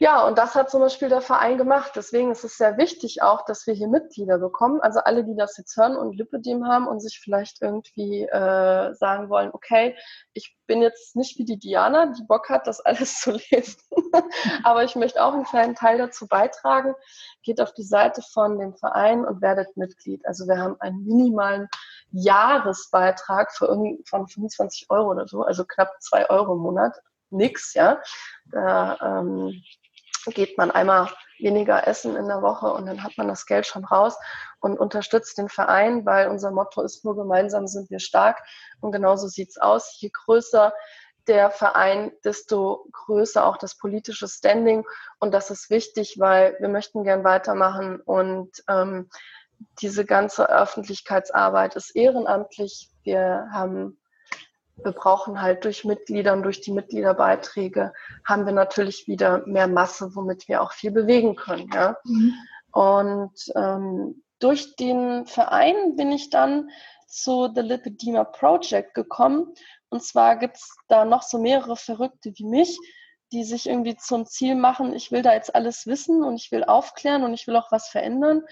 Ja, 0.00 0.24
und 0.26 0.38
das 0.38 0.54
hat 0.54 0.70
zum 0.70 0.80
Beispiel 0.80 1.08
der 1.08 1.20
Verein 1.20 1.58
gemacht. 1.58 1.92
Deswegen 1.96 2.30
ist 2.30 2.44
es 2.44 2.56
sehr 2.56 2.76
wichtig 2.78 3.22
auch, 3.22 3.44
dass 3.44 3.66
wir 3.66 3.74
hier 3.74 3.88
Mitglieder 3.88 4.38
bekommen. 4.38 4.80
Also 4.80 5.00
alle, 5.00 5.24
die 5.24 5.34
das 5.34 5.56
jetzt 5.56 5.76
hören 5.76 5.96
und 5.96 6.16
Lipidem 6.16 6.66
haben 6.66 6.86
und 6.86 7.00
sich 7.00 7.18
vielleicht 7.18 7.62
irgendwie 7.62 8.22
äh, 8.22 8.94
sagen 8.94 9.28
wollen, 9.28 9.50
okay, 9.52 9.96
ich 10.34 10.56
bin 10.68 10.82
jetzt 10.82 11.16
nicht 11.16 11.36
wie 11.38 11.44
die 11.44 11.58
Diana, 11.58 12.06
die 12.06 12.22
Bock 12.22 12.48
hat, 12.48 12.68
das 12.68 12.80
alles 12.84 13.20
zu 13.20 13.32
lesen, 13.32 13.80
aber 14.62 14.84
ich 14.84 14.94
möchte 14.94 15.24
auch 15.24 15.32
einen 15.32 15.44
kleinen 15.44 15.74
Teil 15.74 15.98
dazu 15.98 16.28
beitragen. 16.28 16.94
Geht 17.42 17.60
auf 17.60 17.72
die 17.72 17.82
Seite 17.82 18.22
von 18.22 18.58
dem 18.58 18.76
Verein 18.76 19.24
und 19.24 19.42
werdet 19.42 19.76
Mitglied. 19.76 20.24
Also 20.26 20.46
wir 20.46 20.58
haben 20.58 20.76
einen 20.80 21.04
minimalen 21.04 21.68
Jahresbeitrag 22.10 23.52
für 23.52 23.66
von 24.06 24.28
25 24.28 24.90
Euro 24.90 25.10
oder 25.10 25.26
so, 25.26 25.42
also 25.42 25.64
knapp 25.64 25.90
zwei 26.00 26.30
Euro 26.30 26.54
im 26.54 26.60
Monat 26.60 26.94
nix, 27.30 27.74
ja. 27.74 28.00
Da 28.50 29.20
ähm, 29.20 29.62
geht 30.26 30.58
man 30.58 30.70
einmal 30.70 31.08
weniger 31.38 31.86
essen 31.86 32.16
in 32.16 32.26
der 32.26 32.42
Woche 32.42 32.72
und 32.72 32.86
dann 32.86 33.02
hat 33.02 33.16
man 33.16 33.28
das 33.28 33.46
Geld 33.46 33.66
schon 33.66 33.84
raus 33.84 34.16
und 34.60 34.78
unterstützt 34.78 35.38
den 35.38 35.48
Verein, 35.48 36.04
weil 36.04 36.28
unser 36.28 36.50
Motto 36.50 36.82
ist 36.82 37.04
nur 37.04 37.16
gemeinsam 37.16 37.66
sind 37.66 37.90
wir 37.90 38.00
stark 38.00 38.42
und 38.80 38.92
genauso 38.92 39.28
sieht's 39.28 39.58
aus. 39.58 39.96
Je 40.00 40.10
größer 40.10 40.72
der 41.26 41.50
Verein, 41.50 42.12
desto 42.24 42.86
größer 42.92 43.44
auch 43.44 43.58
das 43.58 43.76
politische 43.76 44.26
Standing 44.26 44.84
und 45.18 45.32
das 45.32 45.50
ist 45.50 45.70
wichtig, 45.70 46.16
weil 46.18 46.56
wir 46.58 46.68
möchten 46.68 47.04
gern 47.04 47.22
weitermachen 47.22 48.00
und 48.00 48.50
ähm, 48.68 49.08
diese 49.80 50.04
ganze 50.04 50.48
Öffentlichkeitsarbeit 50.48 51.76
ist 51.76 51.94
ehrenamtlich. 51.94 52.90
Wir 53.02 53.48
haben 53.52 53.97
wir 54.82 54.92
brauchen 54.92 55.42
halt 55.42 55.64
durch 55.64 55.84
Mitgliedern, 55.84 56.42
durch 56.42 56.60
die 56.60 56.72
Mitgliederbeiträge, 56.72 57.92
haben 58.24 58.46
wir 58.46 58.52
natürlich 58.52 59.06
wieder 59.08 59.46
mehr 59.46 59.68
Masse, 59.68 60.14
womit 60.14 60.48
wir 60.48 60.62
auch 60.62 60.72
viel 60.72 60.90
bewegen 60.90 61.36
können. 61.36 61.68
Ja? 61.72 61.96
Mhm. 62.04 62.34
Und 62.72 63.32
ähm, 63.56 64.22
durch 64.38 64.76
den 64.76 65.26
Verein 65.26 65.96
bin 65.96 66.12
ich 66.12 66.30
dann 66.30 66.70
zu 67.06 67.50
The 67.54 67.62
Lipedema 67.62 68.24
Project 68.24 68.94
gekommen. 68.94 69.52
Und 69.88 70.04
zwar 70.04 70.36
gibt 70.36 70.56
es 70.58 70.76
da 70.88 71.04
noch 71.04 71.22
so 71.22 71.38
mehrere 71.38 71.76
Verrückte 71.76 72.32
wie 72.36 72.44
mich, 72.44 72.78
die 73.32 73.44
sich 73.44 73.68
irgendwie 73.68 73.96
zum 73.96 74.26
Ziel 74.26 74.54
machen, 74.54 74.94
ich 74.94 75.12
will 75.12 75.22
da 75.22 75.34
jetzt 75.34 75.54
alles 75.54 75.86
wissen 75.86 76.22
und 76.22 76.36
ich 76.36 76.50
will 76.50 76.64
aufklären 76.64 77.24
und 77.24 77.34
ich 77.34 77.46
will 77.46 77.56
auch 77.56 77.70
was 77.70 77.88
verändern. 77.88 78.42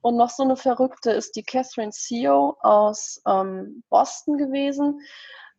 Und 0.00 0.16
noch 0.16 0.30
so 0.30 0.42
eine 0.42 0.56
Verrückte 0.56 1.10
ist 1.10 1.34
die 1.36 1.42
Catherine 1.42 1.92
CEO 1.92 2.56
aus 2.60 3.22
ähm, 3.26 3.82
Boston 3.88 4.36
gewesen 4.36 5.00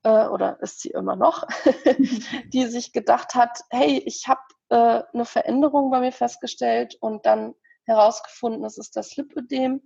äh, 0.04 0.28
oder 0.28 0.60
ist 0.62 0.82
sie 0.82 0.90
immer 0.90 1.16
noch, 1.16 1.48
die 2.54 2.66
sich 2.68 2.94
gedacht 2.94 3.36
hat, 3.36 3.62
hey, 3.70 4.02
ich 4.06 4.28
habe 4.28 4.42
äh, 4.70 5.04
eine 5.14 5.26
Veränderung 5.26 5.92
bei 5.92 6.00
mir 6.00 6.12
festgestellt 6.12 6.96
und 7.00 7.26
dann 7.26 7.56
herausgefunden, 7.86 8.64
es 8.66 8.78
ist 8.78 8.96
das 8.96 9.16
Lipödem. 9.16 9.82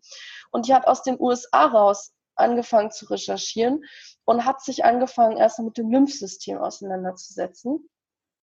Und 0.52 0.68
die 0.68 0.74
hat 0.74 0.88
aus 0.88 1.04
den 1.04 1.20
USA 1.20 1.66
raus 1.66 2.14
angefangen 2.36 2.92
zu 2.92 3.06
recherchieren 3.06 3.84
und 4.26 4.46
hat 4.46 4.62
sich 4.62 4.84
angefangen, 4.84 5.38
erst 5.38 5.60
mit 5.60 5.78
dem 5.78 5.90
Lymphsystem 5.90 6.58
auseinanderzusetzen. 6.58 7.90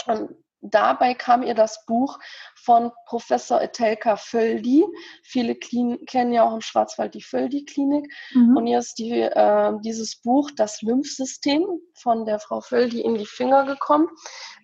Und 0.07 0.35
dabei 0.61 1.15
kam 1.15 1.43
ihr 1.43 1.55
das 1.55 1.85
Buch 1.87 2.19
von 2.55 2.93
Professor 3.07 3.61
Etelka 3.61 4.17
Völdi. 4.17 4.85
Viele 5.23 5.55
Klin 5.55 6.05
kennen 6.07 6.33
ja 6.33 6.45
auch 6.45 6.55
im 6.55 6.61
Schwarzwald 6.61 7.15
die 7.15 7.23
Völdi-Klinik. 7.23 8.13
Mhm. 8.35 8.57
Und 8.57 8.67
ihr 8.67 8.79
ist 8.79 8.99
die, 8.99 9.21
äh, 9.21 9.73
dieses 9.83 10.21
Buch, 10.21 10.51
das 10.57 10.83
Lymphsystem, 10.83 11.65
von 11.95 12.25
der 12.25 12.39
Frau 12.39 12.61
Völdi 12.61 13.01
in 13.01 13.15
die 13.15 13.27
Finger 13.27 13.65
gekommen 13.65 14.09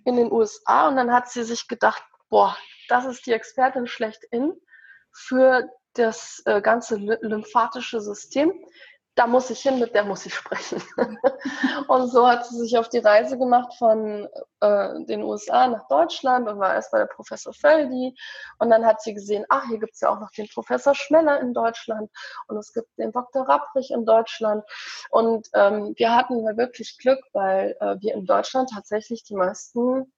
in 0.05 0.17
den 0.17 0.33
USA. 0.33 0.89
Und 0.89 0.97
dann 0.97 1.13
hat 1.13 1.31
sie 1.31 1.45
sich 1.45 1.69
gedacht, 1.69 2.03
boah, 2.29 2.57
das 2.89 3.05
ist 3.05 3.27
die 3.27 3.33
Expertin 3.33 3.87
schlechthin 3.87 4.53
für 5.13 5.69
das 5.95 6.43
äh, 6.45 6.61
ganze 6.61 6.97
lymphatische 6.97 8.01
System 8.01 8.53
da 9.17 9.27
muss 9.27 9.49
ich 9.49 9.61
hin, 9.61 9.79
mit 9.79 9.95
der 9.95 10.05
muss 10.05 10.27
ich 10.27 10.35
sprechen. 10.35 10.83
und 11.89 12.09
so 12.09 12.29
hat 12.29 12.47
sie 12.47 12.59
sich 12.59 12.77
auf 12.77 12.91
die 12.91 12.99
Reise 12.99 13.39
gemacht 13.39 13.75
von 13.79 14.29
äh, 14.61 15.05
den 15.07 15.23
USA 15.23 15.69
nach 15.69 15.89
Deutschland 15.89 16.47
und 16.47 16.59
war 16.59 16.75
erst 16.75 16.93
bei 16.93 16.99
der 16.99 17.07
Professor 17.07 17.55
Feldi. 17.55 18.15
Und 18.59 18.69
dann 18.69 18.85
hat 18.85 19.01
sie 19.01 19.15
gesehen, 19.15 19.47
ach, 19.49 19.65
hier 19.69 19.79
gibt 19.79 19.95
es 19.95 20.01
ja 20.01 20.11
auch 20.11 20.21
noch 20.21 20.31
den 20.33 20.47
Professor 20.49 20.95
Schmeller 20.95 21.41
in 21.41 21.55
Deutschland 21.55 22.11
und 22.49 22.59
es 22.59 22.75
gibt 22.75 22.89
den 22.99 23.11
Dr. 23.11 23.49
Rapprich 23.49 23.91
in 23.91 24.05
Deutschland. 24.05 24.65
Und 25.11 25.49
ähm, 25.55 25.95
wir 25.97 26.15
hatten 26.15 26.45
wirklich 26.59 26.99
Glück, 26.99 27.21
weil 27.33 27.75
äh, 27.81 27.97
wir 28.01 28.13
in 28.13 28.27
Deutschland 28.27 28.71
tatsächlich 28.75 29.25
die 29.25 29.35
meisten 29.35 30.13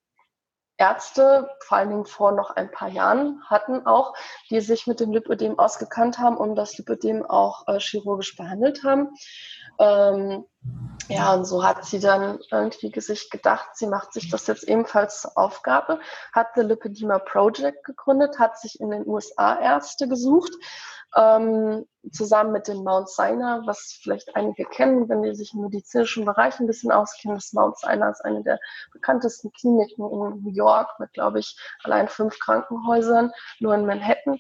Ärzte, 0.79 1.51
vor 1.61 1.79
allen 1.79 1.91
Dingen 1.91 2.07
vor 2.07 2.33
noch 2.33 2.51
ein 2.51 2.70
paar 2.70 2.89
Jahren, 2.89 3.43
hatten 3.47 3.85
auch, 3.85 4.14
die 4.49 4.61
sich 4.61 4.87
mit 4.87 5.01
dem 5.01 5.12
Lipödem 5.12 5.59
ausgekannt 5.59 6.18
haben 6.18 6.37
und 6.37 6.55
das 6.55 6.79
Lipödem 6.79 7.26
auch 7.26 7.66
äh, 7.66 7.81
chirurgisch 7.81 8.37
behandelt 8.37 8.85
haben. 8.85 9.11
Ähm, 9.79 10.45
ja, 11.09 11.33
und 11.35 11.47
so 11.47 11.64
hat 11.64 11.85
sie 11.85 12.01
dann 12.01 12.39
irgendwie 12.51 12.93
sich 13.01 13.31
gedacht, 13.31 13.70
sie 13.74 13.87
macht 13.87 14.12
sich 14.12 14.31
das 14.31 14.47
jetzt 14.47 14.64
ebenfalls 14.64 15.22
zur 15.22 15.39
Aufgabe, 15.39 16.01
hat 16.33 16.49
The 16.55 16.62
Lipedema 16.62 17.18
Project 17.18 17.85
gegründet, 17.85 18.39
hat 18.39 18.59
sich 18.59 18.79
in 18.81 18.91
den 18.91 19.07
USA 19.07 19.59
Ärzte 19.59 20.07
gesucht, 20.07 20.53
ähm, 21.16 21.86
zusammen 22.12 22.52
mit 22.52 22.68
dem 22.68 22.84
Mount 22.84 23.09
Sinai, 23.09 23.61
was 23.66 23.98
vielleicht 24.02 24.34
einige 24.36 24.64
kennen, 24.64 25.09
wenn 25.09 25.22
die 25.22 25.34
sich 25.34 25.52
im 25.54 25.62
medizinischen 25.62 26.24
Bereich 26.24 26.59
ein 26.59 26.66
bisschen 26.66 26.90
auskennen. 26.90 27.36
Das 27.36 27.52
Mount 27.52 27.78
Sinai 27.78 28.11
ist 28.11 28.24
eine 28.24 28.42
der 28.42 28.59
bekanntesten 28.92 29.52
Kliniken 29.52 30.04
in 30.11 30.42
New 30.42 30.52
York 30.52 30.88
mit, 30.98 31.12
glaube 31.12 31.40
ich, 31.40 31.56
allein 31.82 32.09
fünf 32.09 32.38
Krankenhäusern, 32.38 33.32
nur 33.61 33.74
in 33.74 33.86
Manhattan, 33.86 34.38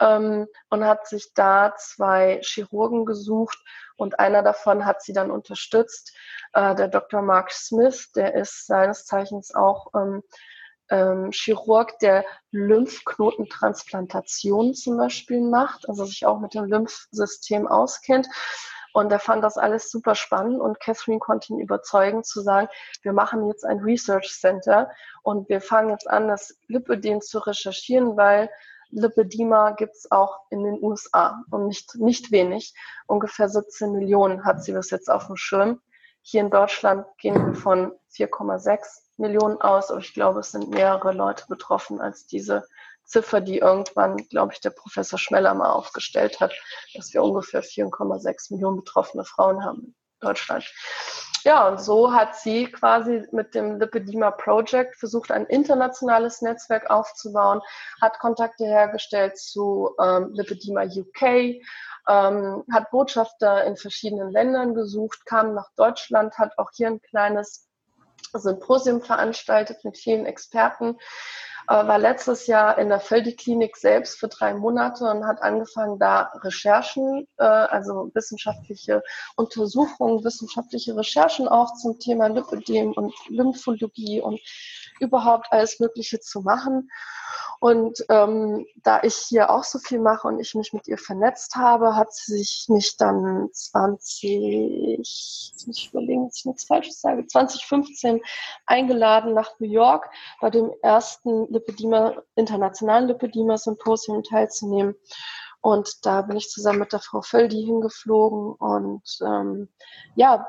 ähm, 0.00 0.46
und 0.70 0.84
hat 0.84 1.06
sich 1.06 1.32
da 1.34 1.74
zwei 1.76 2.40
Chirurgen 2.42 3.04
gesucht 3.04 3.58
und 3.96 4.18
einer 4.18 4.42
davon 4.42 4.84
hat 4.84 5.02
sie 5.02 5.12
dann 5.12 5.30
unterstützt, 5.30 6.14
äh, 6.52 6.74
der 6.74 6.88
Dr. 6.88 7.22
Mark 7.22 7.50
Smith, 7.50 8.12
der 8.12 8.34
ist 8.34 8.66
seines 8.66 9.06
Zeichens 9.06 9.54
auch 9.54 9.88
ähm, 9.94 10.22
ähm, 10.90 11.30
Chirurg, 11.32 11.98
der 11.98 12.24
Lymphknotentransplantation 12.50 14.74
zum 14.74 14.96
Beispiel 14.96 15.40
macht, 15.40 15.88
also 15.88 16.04
sich 16.04 16.26
auch 16.26 16.40
mit 16.40 16.54
dem 16.54 16.64
Lymphsystem 16.64 17.66
auskennt. 17.66 18.28
Und 18.92 19.10
er 19.12 19.18
fand 19.18 19.42
das 19.44 19.58
alles 19.58 19.90
super 19.90 20.14
spannend 20.14 20.58
und 20.58 20.80
Catherine 20.80 21.18
konnte 21.18 21.52
ihn 21.52 21.60
überzeugen 21.60 22.24
zu 22.24 22.40
sagen, 22.40 22.68
wir 23.02 23.12
machen 23.12 23.46
jetzt 23.46 23.66
ein 23.66 23.80
Research 23.80 24.30
Center 24.30 24.90
und 25.22 25.50
wir 25.50 25.60
fangen 25.60 25.90
jetzt 25.90 26.08
an, 26.08 26.28
das 26.28 26.58
Lipödem 26.66 27.20
zu 27.20 27.40
recherchieren, 27.40 28.16
weil 28.16 28.48
Lipedema 28.88 29.72
gibt 29.72 29.96
es 29.96 30.10
auch 30.10 30.40
in 30.48 30.64
den 30.64 30.82
USA 30.82 31.44
und 31.50 31.66
nicht, 31.66 31.94
nicht 31.96 32.30
wenig. 32.30 32.72
Ungefähr 33.06 33.50
17 33.50 33.92
Millionen 33.92 34.46
hat 34.46 34.64
sie 34.64 34.72
das 34.72 34.88
jetzt 34.90 35.10
auf 35.10 35.26
dem 35.26 35.36
Schirm. 35.36 35.82
Hier 36.28 36.40
in 36.40 36.50
Deutschland 36.50 37.06
gehen 37.18 37.34
wir 37.34 37.54
von 37.54 37.92
4,6 38.12 38.80
Millionen 39.16 39.60
aus, 39.60 39.92
aber 39.92 40.00
ich 40.00 40.12
glaube, 40.12 40.40
es 40.40 40.50
sind 40.50 40.70
mehrere 40.70 41.12
Leute 41.12 41.44
betroffen 41.48 42.00
als 42.00 42.26
diese 42.26 42.64
Ziffer, 43.04 43.40
die 43.40 43.58
irgendwann, 43.58 44.16
glaube 44.28 44.52
ich, 44.52 44.60
der 44.60 44.70
Professor 44.70 45.20
Schmeller 45.20 45.54
mal 45.54 45.70
aufgestellt 45.70 46.40
hat, 46.40 46.52
dass 46.94 47.14
wir 47.14 47.22
ungefähr 47.22 47.62
4,6 47.62 48.52
Millionen 48.52 48.78
betroffene 48.78 49.24
Frauen 49.24 49.64
haben 49.64 49.82
in 49.82 49.94
Deutschland. 50.18 50.64
Ja, 51.46 51.68
und 51.68 51.80
so 51.80 52.12
hat 52.12 52.34
sie 52.34 52.66
quasi 52.66 53.24
mit 53.30 53.54
dem 53.54 53.78
Lipedema 53.78 54.32
Project 54.32 54.96
versucht, 54.96 55.30
ein 55.30 55.46
internationales 55.46 56.42
Netzwerk 56.42 56.90
aufzubauen, 56.90 57.60
hat 58.02 58.18
Kontakte 58.18 58.64
hergestellt 58.64 59.38
zu 59.38 59.94
ähm, 60.02 60.32
Lipedema 60.32 60.82
UK, 60.82 61.62
ähm, 62.08 62.64
hat 62.72 62.90
Botschafter 62.90 63.62
in 63.62 63.76
verschiedenen 63.76 64.32
Ländern 64.32 64.74
gesucht, 64.74 65.24
kam 65.24 65.54
nach 65.54 65.70
Deutschland, 65.76 66.36
hat 66.36 66.58
auch 66.58 66.70
hier 66.74 66.88
ein 66.88 67.00
kleines 67.00 67.68
Symposium 68.32 69.00
veranstaltet 69.00 69.84
mit 69.84 69.96
vielen 69.96 70.26
Experten, 70.26 70.98
war 71.68 71.98
letztes 71.98 72.46
Jahr 72.46 72.78
in 72.78 72.88
der 72.88 73.00
Völdi-Klinik 73.00 73.76
selbst 73.76 74.18
für 74.18 74.28
drei 74.28 74.54
Monate 74.54 75.04
und 75.04 75.26
hat 75.26 75.42
angefangen, 75.42 75.98
da 75.98 76.30
Recherchen, 76.42 77.26
äh, 77.38 77.44
also 77.44 78.10
wissenschaftliche 78.14 79.02
Untersuchungen, 79.36 80.24
wissenschaftliche 80.24 80.96
Recherchen 80.96 81.48
auch 81.48 81.74
zum 81.74 81.98
Thema 81.98 82.28
Lipödem 82.28 82.92
und 82.92 83.12
Lymphologie 83.28 84.20
und 84.20 84.40
überhaupt 85.00 85.48
alles 85.50 85.80
Mögliche 85.80 86.20
zu 86.20 86.40
machen. 86.40 86.90
Und 87.60 88.04
ähm, 88.08 88.66
da 88.82 89.02
ich 89.02 89.14
hier 89.14 89.50
auch 89.50 89.64
so 89.64 89.78
viel 89.78 89.98
mache 89.98 90.28
und 90.28 90.38
ich 90.38 90.54
mich 90.54 90.72
mit 90.72 90.86
ihr 90.88 90.98
vernetzt 90.98 91.56
habe, 91.56 91.96
hat 91.96 92.12
sie 92.12 92.38
sich 92.38 92.66
mich 92.68 92.96
dann 92.96 93.48
20, 93.52 94.98
ich 95.00 95.90
überlegen, 95.90 96.26
dass 96.26 96.38
ich 96.38 96.44
nichts 96.44 96.64
Falsches 96.64 97.00
sage, 97.00 97.26
2015 97.26 98.20
eingeladen 98.66 99.34
nach 99.34 99.58
New 99.58 99.68
York 99.68 100.08
bei 100.40 100.50
dem 100.50 100.72
ersten 100.82 101.50
Lipedema, 101.52 102.14
internationalen 102.34 103.08
Lipedema-Symposium 103.08 104.22
teilzunehmen. 104.22 104.94
Und 105.60 106.06
da 106.06 106.22
bin 106.22 106.36
ich 106.36 106.50
zusammen 106.50 106.78
mit 106.80 106.92
der 106.92 107.00
Frau 107.00 107.22
Völdi 107.22 107.64
hingeflogen 107.64 108.52
und 108.52 109.02
ähm, 109.20 109.68
ja, 110.14 110.46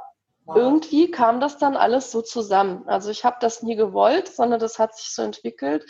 irgendwie 0.56 1.12
kam 1.12 1.40
das 1.40 1.58
dann 1.58 1.76
alles 1.76 2.12
so 2.12 2.22
zusammen. 2.22 2.88
Also 2.88 3.10
ich 3.10 3.24
habe 3.26 3.38
das 3.40 3.64
nie 3.64 3.76
gewollt, 3.76 4.28
sondern 4.28 4.60
das 4.60 4.80
hat 4.80 4.96
sich 4.96 5.14
so 5.14 5.22
entwickelt. 5.22 5.86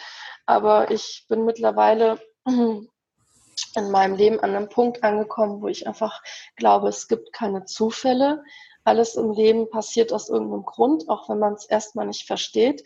Aber 0.46 0.92
ich 0.92 1.26
bin 1.30 1.46
mittlerweile 1.46 2.20
in 2.46 3.92
meinem 3.92 4.16
Leben 4.16 4.40
an 4.40 4.56
einem 4.56 4.70
Punkt 4.70 5.04
angekommen, 5.04 5.62
wo 5.62 5.68
ich 5.68 5.88
einfach 5.88 6.22
glaube, 6.56 6.88
es 6.90 7.08
gibt 7.08 7.34
keine 7.34 7.66
Zufälle. 7.66 8.44
Alles 8.84 9.16
im 9.16 9.32
Leben 9.32 9.70
passiert 9.70 10.14
aus 10.14 10.30
irgendeinem 10.30 10.66
Grund, 10.66 11.10
auch 11.10 11.30
wenn 11.30 11.40
man 11.40 11.54
es 11.54 11.66
erstmal 11.66 12.08
nicht 12.08 12.26
versteht 12.26 12.84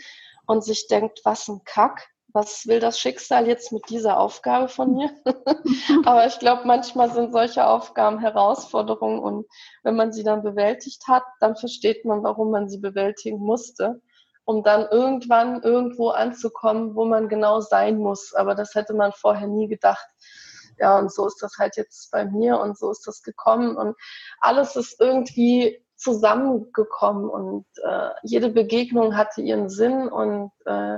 und 0.47 0.63
sich 0.63 0.87
denkt, 0.87 1.21
was 1.23 1.47
ein 1.47 1.63
Kack 1.63 2.10
was 2.33 2.67
will 2.67 2.79
das 2.79 2.99
Schicksal 2.99 3.47
jetzt 3.47 3.71
mit 3.71 3.89
dieser 3.89 4.19
Aufgabe 4.19 4.67
von 4.67 4.93
mir? 4.93 5.09
Aber 6.05 6.25
ich 6.25 6.39
glaube, 6.39 6.63
manchmal 6.65 7.11
sind 7.11 7.31
solche 7.31 7.65
Aufgaben 7.65 8.19
Herausforderungen 8.19 9.19
und 9.19 9.45
wenn 9.83 9.95
man 9.95 10.11
sie 10.11 10.23
dann 10.23 10.43
bewältigt 10.43 11.07
hat, 11.07 11.23
dann 11.39 11.55
versteht 11.55 12.05
man, 12.05 12.23
warum 12.23 12.51
man 12.51 12.69
sie 12.69 12.79
bewältigen 12.79 13.39
musste, 13.39 14.01
um 14.45 14.63
dann 14.63 14.87
irgendwann 14.89 15.61
irgendwo 15.63 16.09
anzukommen, 16.09 16.95
wo 16.95 17.05
man 17.05 17.29
genau 17.29 17.61
sein 17.61 17.97
muss. 17.97 18.33
Aber 18.33 18.55
das 18.55 18.75
hätte 18.75 18.93
man 18.93 19.11
vorher 19.11 19.47
nie 19.47 19.67
gedacht. 19.67 20.07
Ja, 20.77 20.97
und 20.97 21.13
so 21.13 21.27
ist 21.27 21.41
das 21.43 21.57
halt 21.59 21.77
jetzt 21.77 22.11
bei 22.11 22.25
mir 22.25 22.59
und 22.59 22.77
so 22.77 22.89
ist 22.89 23.05
das 23.05 23.21
gekommen 23.21 23.75
und 23.77 23.95
alles 24.39 24.75
ist 24.75 24.99
irgendwie 24.99 25.85
zusammengekommen 25.95 27.29
und 27.29 27.65
äh, 27.83 28.09
jede 28.23 28.49
Begegnung 28.49 29.15
hatte 29.15 29.41
ihren 29.41 29.69
Sinn 29.69 30.07
und 30.09 30.51
äh, 30.65 30.97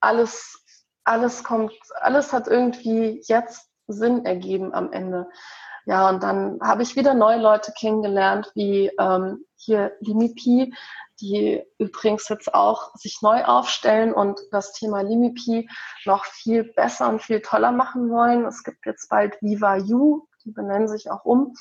alles, 0.00 0.64
alles 1.04 1.44
kommt, 1.44 1.72
alles 2.00 2.32
hat 2.32 2.48
irgendwie 2.48 3.22
jetzt 3.26 3.68
Sinn 3.86 4.24
ergeben 4.24 4.74
am 4.74 4.92
Ende. 4.92 5.28
Ja, 5.86 6.10
und 6.10 6.22
dann 6.22 6.60
habe 6.62 6.82
ich 6.82 6.96
wieder 6.96 7.14
neue 7.14 7.40
Leute 7.40 7.72
kennengelernt, 7.72 8.50
wie 8.54 8.90
ähm, 8.98 9.46
hier 9.56 9.92
Limipi, 10.00 10.74
die 11.20 11.64
übrigens 11.78 12.28
jetzt 12.28 12.52
auch 12.52 12.94
sich 12.94 13.22
neu 13.22 13.42
aufstellen 13.44 14.12
und 14.12 14.38
das 14.52 14.72
Thema 14.72 15.00
Limipi 15.00 15.68
noch 16.04 16.26
viel 16.26 16.64
besser 16.64 17.08
und 17.08 17.22
viel 17.22 17.40
toller 17.40 17.72
machen 17.72 18.10
wollen. 18.10 18.44
Es 18.44 18.62
gibt 18.64 18.84
jetzt 18.84 19.08
bald 19.08 19.40
Viva 19.40 19.76
You, 19.76 20.26
die 20.44 20.50
benennen 20.50 20.88
sich 20.88 21.10
auch 21.10 21.24
um. 21.24 21.54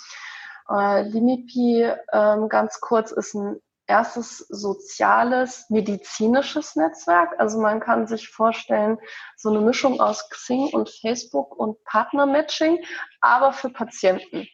Äh, 0.70 1.04
Limipi, 1.04 1.90
ähm, 2.12 2.50
ganz 2.50 2.82
kurz, 2.82 3.12
ist 3.12 3.34
ein 3.34 3.62
erstes 3.88 4.40
soziales, 4.40 5.70
medizinisches 5.70 6.76
Netzwerk. 6.76 7.40
Also 7.40 7.60
man 7.60 7.80
kann 7.80 8.06
sich 8.06 8.30
vorstellen, 8.30 9.00
so 9.36 9.50
eine 9.50 9.62
Mischung 9.62 10.00
aus 10.00 10.30
Xing 10.30 10.70
und 10.74 10.90
Facebook 10.90 11.58
und 11.58 11.84
Partnermatching, 11.86 12.84
aber 13.22 13.54
für 13.54 13.70
Patienten, 13.70 14.48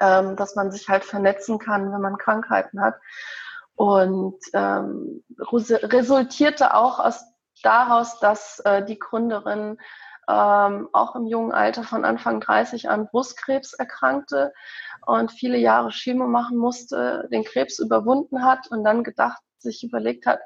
ähm, 0.00 0.36
dass 0.36 0.56
man 0.56 0.72
sich 0.72 0.88
halt 0.88 1.04
vernetzen 1.04 1.58
kann, 1.58 1.92
wenn 1.92 2.00
man 2.00 2.16
Krankheiten 2.16 2.80
hat. 2.80 2.96
Und 3.74 4.38
ähm, 4.54 5.22
resultierte 5.38 6.74
auch 6.74 6.98
aus, 6.98 7.24
daraus, 7.62 8.18
dass 8.20 8.58
äh, 8.60 8.84
die 8.84 8.98
Gründerin 8.98 9.78
ähm, 10.28 10.88
auch 10.92 11.16
im 11.16 11.26
jungen 11.26 11.52
Alter 11.52 11.82
von 11.82 12.04
Anfang 12.04 12.40
30 12.40 12.88
an 12.88 13.08
Brustkrebs 13.08 13.72
erkrankte 13.74 14.52
und 15.06 15.32
viele 15.32 15.58
Jahre 15.58 15.90
Chemo 15.90 16.26
machen 16.26 16.56
musste, 16.56 17.28
den 17.32 17.44
Krebs 17.44 17.78
überwunden 17.78 18.44
hat 18.44 18.68
und 18.70 18.84
dann 18.84 19.04
gedacht, 19.04 19.42
sich 19.58 19.82
überlegt 19.82 20.26
hat, 20.26 20.40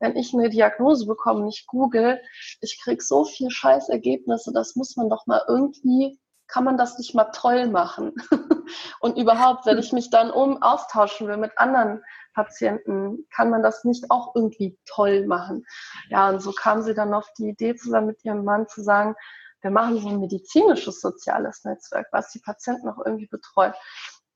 wenn 0.00 0.16
ich 0.16 0.34
eine 0.34 0.50
Diagnose 0.50 1.06
bekomme, 1.06 1.44
nicht 1.44 1.66
google, 1.66 2.20
ich 2.60 2.80
krieg 2.82 3.02
so 3.02 3.24
viel 3.24 3.50
Scheißergebnisse, 3.50 4.52
das 4.52 4.76
muss 4.76 4.96
man 4.96 5.08
doch 5.08 5.26
mal 5.26 5.42
irgendwie, 5.48 6.18
kann 6.46 6.64
man 6.64 6.76
das 6.76 6.98
nicht 6.98 7.14
mal 7.14 7.30
toll 7.32 7.68
machen? 7.68 8.12
und 9.00 9.16
überhaupt, 9.16 9.66
wenn 9.66 9.78
ich 9.78 9.92
mich 9.92 10.10
dann 10.10 10.30
um 10.30 10.62
austauschen 10.62 11.26
will 11.28 11.38
mit 11.38 11.56
anderen 11.56 12.02
Patienten, 12.34 13.26
kann 13.34 13.50
man 13.50 13.62
das 13.62 13.84
nicht 13.84 14.10
auch 14.10 14.34
irgendwie 14.34 14.78
toll 14.84 15.26
machen? 15.26 15.64
Ja, 16.10 16.28
und 16.28 16.40
so 16.40 16.52
kam 16.52 16.82
sie 16.82 16.94
dann 16.94 17.14
auf 17.14 17.28
die 17.38 17.48
Idee, 17.48 17.74
zusammen 17.76 18.08
mit 18.08 18.24
ihrem 18.24 18.44
Mann 18.44 18.68
zu 18.68 18.82
sagen, 18.82 19.14
wir 19.62 19.70
machen 19.70 19.98
so 19.98 20.08
ein 20.08 20.20
medizinisches 20.20 21.00
soziales 21.00 21.64
Netzwerk, 21.64 22.08
was 22.12 22.30
die 22.30 22.40
Patienten 22.40 22.88
auch 22.88 22.98
irgendwie 23.04 23.26
betreut. 23.26 23.74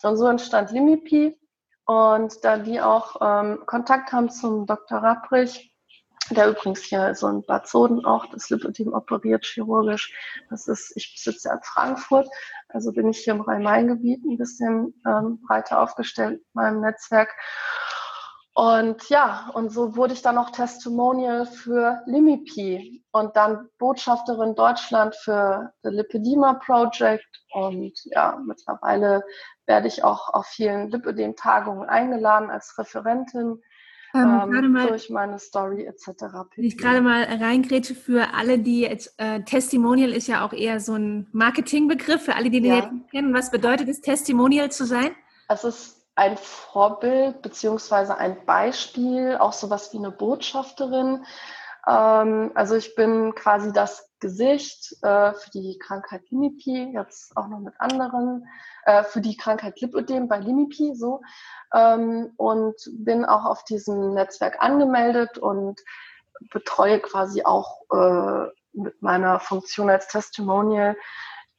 Und 0.03 0.17
so 0.17 0.27
entstand 0.27 0.71
Limipi. 0.71 1.39
Und 1.85 2.45
da 2.45 2.59
die 2.59 2.81
auch 2.81 3.17
ähm, 3.21 3.63
Kontakt 3.67 4.13
haben 4.13 4.31
zum 4.31 4.67
Dr. 4.67 4.99
Rapprich, 4.99 5.75
der 6.31 6.51
übrigens 6.51 6.83
hier 6.83 7.15
so 7.15 7.29
in 7.29 7.43
Bad 7.43 7.67
Soden 7.67 8.05
auch 8.05 8.27
das 8.27 8.51
Lipödem 8.51 8.93
operiert, 8.93 9.47
chirurgisch. 9.47 10.13
Das 10.51 10.69
ist, 10.69 10.93
ich 10.97 11.15
sitze 11.17 11.49
ja 11.49 11.55
in 11.55 11.63
Frankfurt, 11.63 12.29
also 12.69 12.93
bin 12.93 13.09
ich 13.09 13.19
hier 13.19 13.35
im 13.35 13.41
Rhein-Main-Gebiet 13.41 14.25
ein 14.25 14.37
bisschen 14.37 14.95
ähm, 15.07 15.41
breiter 15.47 15.81
aufgestellt 15.81 16.41
in 16.41 16.47
meinem 16.53 16.81
Netzwerk. 16.81 17.35
Und 18.59 19.09
ja, 19.09 19.53
und 19.55 19.71
so 19.71 19.95
wurde 19.95 20.15
ich 20.15 20.23
dann 20.23 20.37
auch 20.37 20.51
Testimonial 20.51 21.47
für 21.47 22.03
Limipi 22.07 23.05
und 23.13 23.37
dann 23.37 23.69
Botschafterin 23.79 24.57
Deutschland 24.57 25.15
für 25.15 25.73
The 25.85 25.91
Lipedema 25.91 26.55
Project. 26.55 27.25
Und 27.53 27.93
ja, 28.07 28.37
mittlerweile 28.45 29.23
werde 29.67 29.87
ich 29.87 30.03
auch 30.03 30.35
auf 30.35 30.47
vielen 30.47 30.91
Lipödem-Tagungen 30.91 31.89
eingeladen 31.89 32.51
als 32.51 32.77
Referentin. 32.77 33.63
Ähm, 34.13 34.51
ähm, 34.53 34.73
mal, 34.73 34.89
durch 34.89 35.09
meine 35.09 35.39
Story 35.39 35.85
etc. 35.85 36.25
Ich 36.57 36.77
gerade 36.77 37.01
mal 37.01 37.23
reingrätsche 37.23 37.95
für 37.95 38.35
alle, 38.35 38.59
die 38.59 38.81
jetzt, 38.81 39.15
äh, 39.19 39.41
Testimonial 39.45 40.11
ist 40.11 40.27
ja 40.27 40.45
auch 40.45 40.53
eher 40.53 40.81
so 40.81 40.95
ein 40.95 41.29
Marketingbegriff, 41.31 42.23
für 42.23 42.35
alle, 42.35 42.51
die 42.51 42.61
den 42.61 42.73
ja. 42.73 42.77
jetzt 42.79 43.11
kennen. 43.13 43.33
Was 43.33 43.53
bedeutet 43.53 43.89
es, 43.89 44.01
Testimonial 44.01 44.73
zu 44.73 44.85
sein? 44.85 45.13
Es 45.49 45.63
ist 45.63 45.98
ein 46.19 46.37
Vorbild 46.37 47.43
beziehungsweise 47.43 48.19
ein 48.19 48.45
Beispiel, 48.45 49.37
auch 49.37 49.53
sowas 49.53 49.93
wie 49.93 49.99
eine 49.99 50.11
Botschafterin. 50.11 51.25
Ähm, 51.87 52.51
also 52.57 52.75
ich 52.75 52.97
bin 52.97 53.37
quasi 53.37 53.73
das 53.73 54.11
Gesicht 54.19 54.97
äh, 55.03 55.33
für 55.33 55.51
die 55.51 55.79
Krankheit 55.79 56.29
Limipi, 56.31 56.91
jetzt 56.93 57.37
auch 57.37 57.47
noch 57.47 57.61
mit 57.61 57.73
anderen, 57.79 58.49
äh, 58.85 59.05
für 59.05 59.21
die 59.21 59.37
Krankheit 59.37 59.81
Lipödem 59.81 60.27
bei 60.27 60.39
Limipi 60.41 60.97
so 60.97 61.23
ähm, 61.73 62.33
und 62.37 62.75
bin 62.95 63.25
auch 63.25 63.45
auf 63.45 63.63
diesem 63.63 64.13
Netzwerk 64.15 64.61
angemeldet 64.61 65.39
und 65.39 65.81
betreue 66.51 66.99
quasi 66.99 67.45
auch 67.45 67.83
äh, 67.93 68.51
mit 68.73 69.01
meiner 69.03 69.39
Funktion 69.39 69.89
als 69.89 70.09
Testimonial 70.09 70.97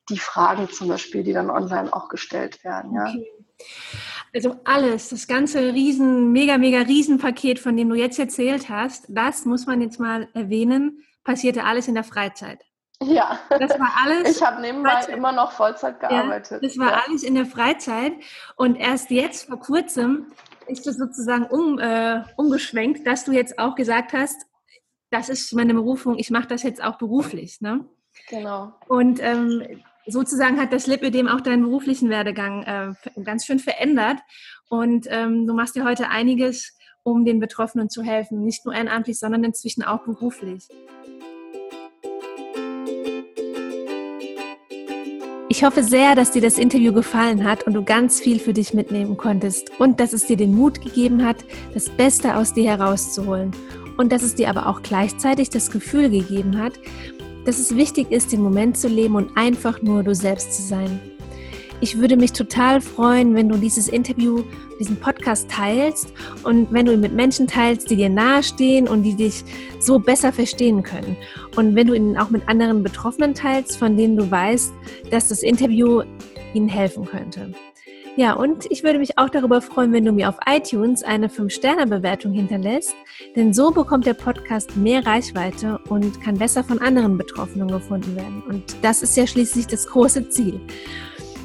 die 0.10 0.20
Fragen 0.20 0.70
zum 0.70 0.90
Beispiel, 0.90 1.24
die 1.24 1.34
dann 1.34 1.50
online 1.50 1.94
auch 1.94 2.10
gestellt 2.10 2.62
werden. 2.66 2.94
Ja. 2.94 3.06
Okay. 3.06 3.40
Also 4.34 4.58
alles, 4.64 5.10
das 5.10 5.28
ganze 5.28 5.74
riesen, 5.74 6.32
mega, 6.32 6.58
mega 6.58 6.80
Riesenpaket, 6.82 7.60
von 7.60 7.76
dem 7.76 7.90
du 7.90 7.96
jetzt 7.96 8.20
erzählt 8.20 8.70
hast, 8.70 9.06
das 9.10 9.46
muss 9.46 9.66
man 9.66 9.82
jetzt 9.82 10.00
mal 10.00 10.28
erwähnen, 10.34 11.04
passierte 11.24 11.64
alles 11.64 11.88
in 11.88 11.96
der 11.96 12.04
Freizeit. 12.04 12.64
Ja, 13.02 13.40
das 13.50 13.80
war 13.80 13.92
alles. 14.04 14.38
Ich 14.38 14.44
habe 14.44 14.62
nebenbei 14.62 14.90
Freizeit. 14.90 15.16
immer 15.16 15.32
noch 15.32 15.54
Vollzeit 15.54 16.00
gearbeitet. 16.00 16.62
Ja, 16.62 16.68
das 16.68 16.78
war 16.78 16.92
ja. 16.92 17.04
alles 17.08 17.24
in 17.24 17.36
der 17.36 17.46
Freizeit 17.46 18.14
und 18.56 18.76
erst 18.76 19.10
jetzt 19.10 19.48
vor 19.48 19.60
kurzem 19.60 20.28
ist 20.68 20.86
es 20.86 20.98
sozusagen 20.98 21.46
um, 21.46 21.80
äh, 21.80 22.22
umgeschwenkt, 22.36 23.08
dass 23.08 23.24
du 23.24 23.32
jetzt 23.32 23.58
auch 23.58 23.76
gesagt 23.76 24.14
hast, 24.14 24.46
das 25.12 25.30
ist 25.30 25.54
meine 25.54 25.74
Berufung, 25.74 26.18
ich 26.18 26.30
mache 26.30 26.48
das 26.48 26.64
jetzt 26.64 26.84
auch 26.84 26.98
beruflich. 26.98 27.62
Ne? 27.62 27.86
Genau. 28.30 28.74
Und 28.88 29.20
ähm, 29.24 29.82
sozusagen 30.10 30.60
hat 30.60 30.74
das 30.74 30.88
Lipödem 30.88 31.28
auch 31.28 31.42
deinen 31.42 31.64
beruflichen 31.64 32.10
Werdegang 32.10 32.64
äh, 32.64 33.22
ganz 33.24 33.46
schön 33.46 33.60
verändert. 33.60 34.18
Und 34.70 35.08
ähm, 35.10 35.48
du 35.48 35.54
machst 35.54 35.76
ja 35.76 35.86
heute 35.86 36.10
einiges, 36.10 36.78
um 37.04 37.26
den 37.26 37.40
Betroffenen 37.40 37.90
zu 37.90 38.04
helfen, 38.04 38.44
nicht 38.44 38.66
nur 38.66 38.74
ehrenamtlich, 38.74 39.18
sondern 39.20 39.44
inzwischen 39.44 39.84
auch 39.84 40.04
beruflich. 40.04 40.68
Ich 45.52 45.64
hoffe 45.64 45.84
sehr, 45.84 46.14
dass 46.14 46.32
dir 46.32 46.44
das 46.44 46.60
Interview 46.60 46.94
gefallen 46.94 47.44
hat 47.44 47.64
und 47.64 47.74
du 47.74 47.84
ganz 47.84 48.20
viel 48.20 48.40
für 48.40 48.54
dich 48.54 48.74
mitnehmen 48.76 49.18
konntest 49.18 49.72
und 49.80 50.00
dass 50.00 50.14
es 50.14 50.28
dir 50.28 50.38
den 50.38 50.54
Mut 50.54 50.80
gegeben 50.80 51.26
hat, 51.26 51.44
das 51.74 51.90
Beste 51.90 52.36
aus 52.36 52.54
dir 52.54 52.70
herauszuholen 52.70 53.52
und 53.98 54.12
dass 54.12 54.22
es 54.22 54.36
dir 54.36 54.50
aber 54.50 54.68
auch 54.68 54.84
gleichzeitig 54.84 55.50
das 55.50 55.72
Gefühl 55.72 56.12
gegeben 56.12 56.60
hat, 56.60 56.74
dass 57.50 57.58
es 57.58 57.76
wichtig 57.76 58.12
ist, 58.12 58.32
den 58.32 58.44
Moment 58.44 58.78
zu 58.78 58.88
leben 58.88 59.16
und 59.16 59.36
einfach 59.36 59.82
nur 59.82 60.04
du 60.04 60.14
selbst 60.14 60.54
zu 60.54 60.62
sein. 60.62 61.00
Ich 61.82 61.98
würde 61.98 62.16
mich 62.16 62.32
total 62.32 62.80
freuen, 62.80 63.34
wenn 63.34 63.50
du 63.50 63.58
dieses 63.58 63.88
Interview, 63.88 64.44
diesen 64.80 64.98
Podcast 64.98 65.50
teilst 65.50 66.14
und 66.44 66.72
wenn 66.72 66.86
du 66.86 66.94
ihn 66.94 67.00
mit 67.00 67.14
Menschen 67.14 67.48
teilst, 67.48 67.90
die 67.90 67.96
dir 67.96 68.10
nahestehen 68.10 68.88
und 68.88 69.02
die 69.02 69.16
dich 69.16 69.44
so 69.80 69.98
besser 69.98 70.32
verstehen 70.32 70.84
können. 70.84 71.18
Und 71.56 71.74
wenn 71.74 71.88
du 71.88 71.96
ihn 71.96 72.18
auch 72.18 72.30
mit 72.30 72.48
anderen 72.48 72.84
Betroffenen 72.84 73.34
teilst, 73.34 73.78
von 73.78 73.98
denen 73.98 74.16
du 74.16 74.30
weißt, 74.30 74.72
dass 75.10 75.30
das 75.30 75.42
Interview 75.42 76.04
ihnen 76.54 76.68
helfen 76.68 77.04
könnte. 77.06 77.52
Ja, 78.20 78.34
und 78.34 78.70
ich 78.70 78.84
würde 78.84 79.00
mich 79.00 79.18
auch 79.18 79.30
darüber 79.30 79.62
freuen, 79.62 79.94
wenn 79.94 80.04
du 80.04 80.12
mir 80.12 80.28
auf 80.28 80.36
iTunes 80.46 81.04
eine 81.04 81.30
5-Sterne-Bewertung 81.30 82.34
hinterlässt, 82.34 82.94
denn 83.38 83.54
so 83.54 83.72
bekommt 83.72 84.06
der 84.06 84.14
Podcast 84.14 84.76
mehr 84.76 85.06
Reichweite 85.06 85.80
und 85.88 86.20
kann 86.20 86.38
besser 86.38 86.66
von 86.66 86.80
anderen 86.80 87.18
Betroffenen 87.18 87.70
gefunden 87.70 88.18
werden. 88.18 88.44
Und 88.50 88.76
das 88.82 89.04
ist 89.04 89.16
ja 89.16 89.26
schließlich 89.26 89.68
das 89.68 89.88
große 89.88 90.28
Ziel. 90.28 90.60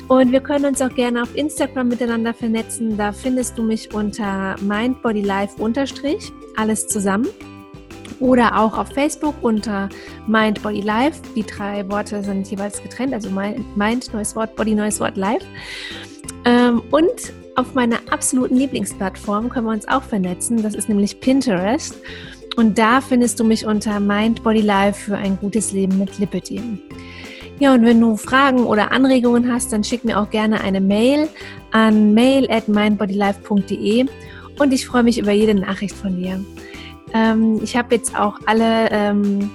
Und 0.08 0.32
wir 0.32 0.40
können 0.40 0.64
uns 0.64 0.82
auch 0.82 0.92
gerne 0.92 1.22
auf 1.22 1.36
Instagram 1.36 1.86
miteinander 1.86 2.34
vernetzen. 2.34 2.96
Da 2.96 3.12
findest 3.12 3.56
du 3.56 3.62
mich 3.62 3.94
unter 3.94 4.56
mindbodylife 4.60 5.54
alles 6.56 6.88
zusammen. 6.88 7.28
Oder 8.18 8.58
auch 8.58 8.76
auf 8.76 8.88
Facebook 8.88 9.36
unter 9.42 9.88
Mind, 10.26 10.60
Body, 10.60 10.80
Life. 10.80 11.22
Die 11.36 11.44
drei 11.44 11.88
Worte 11.88 12.24
sind 12.24 12.50
jeweils 12.50 12.82
getrennt, 12.82 13.14
also 13.14 13.30
Mind, 13.30 14.12
neues 14.12 14.34
Wort, 14.34 14.56
Body, 14.56 14.74
neues 14.74 14.98
Wort, 14.98 15.16
Life. 15.16 15.46
Ähm, 16.44 16.82
und 16.90 17.32
auf 17.56 17.74
meiner 17.74 17.98
absoluten 18.10 18.56
Lieblingsplattform 18.56 19.48
können 19.48 19.66
wir 19.66 19.72
uns 19.72 19.86
auch 19.88 20.02
vernetzen. 20.02 20.62
Das 20.62 20.74
ist 20.74 20.88
nämlich 20.88 21.20
Pinterest. 21.20 21.96
Und 22.56 22.78
da 22.78 23.00
findest 23.00 23.40
du 23.40 23.44
mich 23.44 23.66
unter 23.66 24.00
Mind, 24.00 24.42
Body, 24.42 24.60
Life 24.60 25.04
für 25.04 25.16
ein 25.16 25.38
gutes 25.38 25.72
Leben 25.72 25.98
mit 25.98 26.18
Lipidem. 26.18 26.80
Ja, 27.60 27.74
und 27.74 27.84
wenn 27.84 28.00
du 28.00 28.16
Fragen 28.16 28.64
oder 28.64 28.90
Anregungen 28.90 29.52
hast, 29.52 29.72
dann 29.72 29.84
schick 29.84 30.04
mir 30.04 30.18
auch 30.20 30.30
gerne 30.30 30.60
eine 30.60 30.80
Mail 30.80 31.28
an 31.70 32.12
mail 32.12 32.50
at 32.50 32.68
mindbodylife.de 32.68 34.06
und 34.58 34.72
ich 34.72 34.86
freue 34.86 35.02
mich 35.04 35.18
über 35.18 35.32
jede 35.32 35.54
Nachricht 35.54 35.94
von 35.94 36.16
dir. 36.16 36.44
Ähm, 37.12 37.60
ich 37.62 37.76
habe 37.76 37.94
jetzt 37.94 38.18
auch 38.18 38.38
alle 38.46 38.90
ähm, 38.90 39.50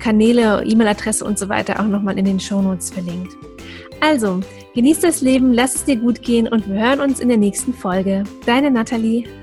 Kanäle, 0.00 0.64
E-Mail-Adresse 0.64 1.24
und 1.24 1.38
so 1.38 1.48
weiter 1.48 1.78
auch 1.78 1.86
nochmal 1.86 2.18
in 2.18 2.24
den 2.24 2.40
Shownotes 2.40 2.90
verlinkt. 2.90 3.32
Also, 4.00 4.40
genieß 4.74 5.00
das 5.00 5.20
Leben, 5.20 5.52
lass 5.52 5.74
es 5.74 5.84
dir 5.84 5.96
gut 5.96 6.22
gehen 6.22 6.48
und 6.48 6.68
wir 6.68 6.80
hören 6.80 7.00
uns 7.00 7.20
in 7.20 7.28
der 7.28 7.38
nächsten 7.38 7.74
Folge. 7.74 8.24
Deine 8.46 8.70
Nathalie. 8.70 9.41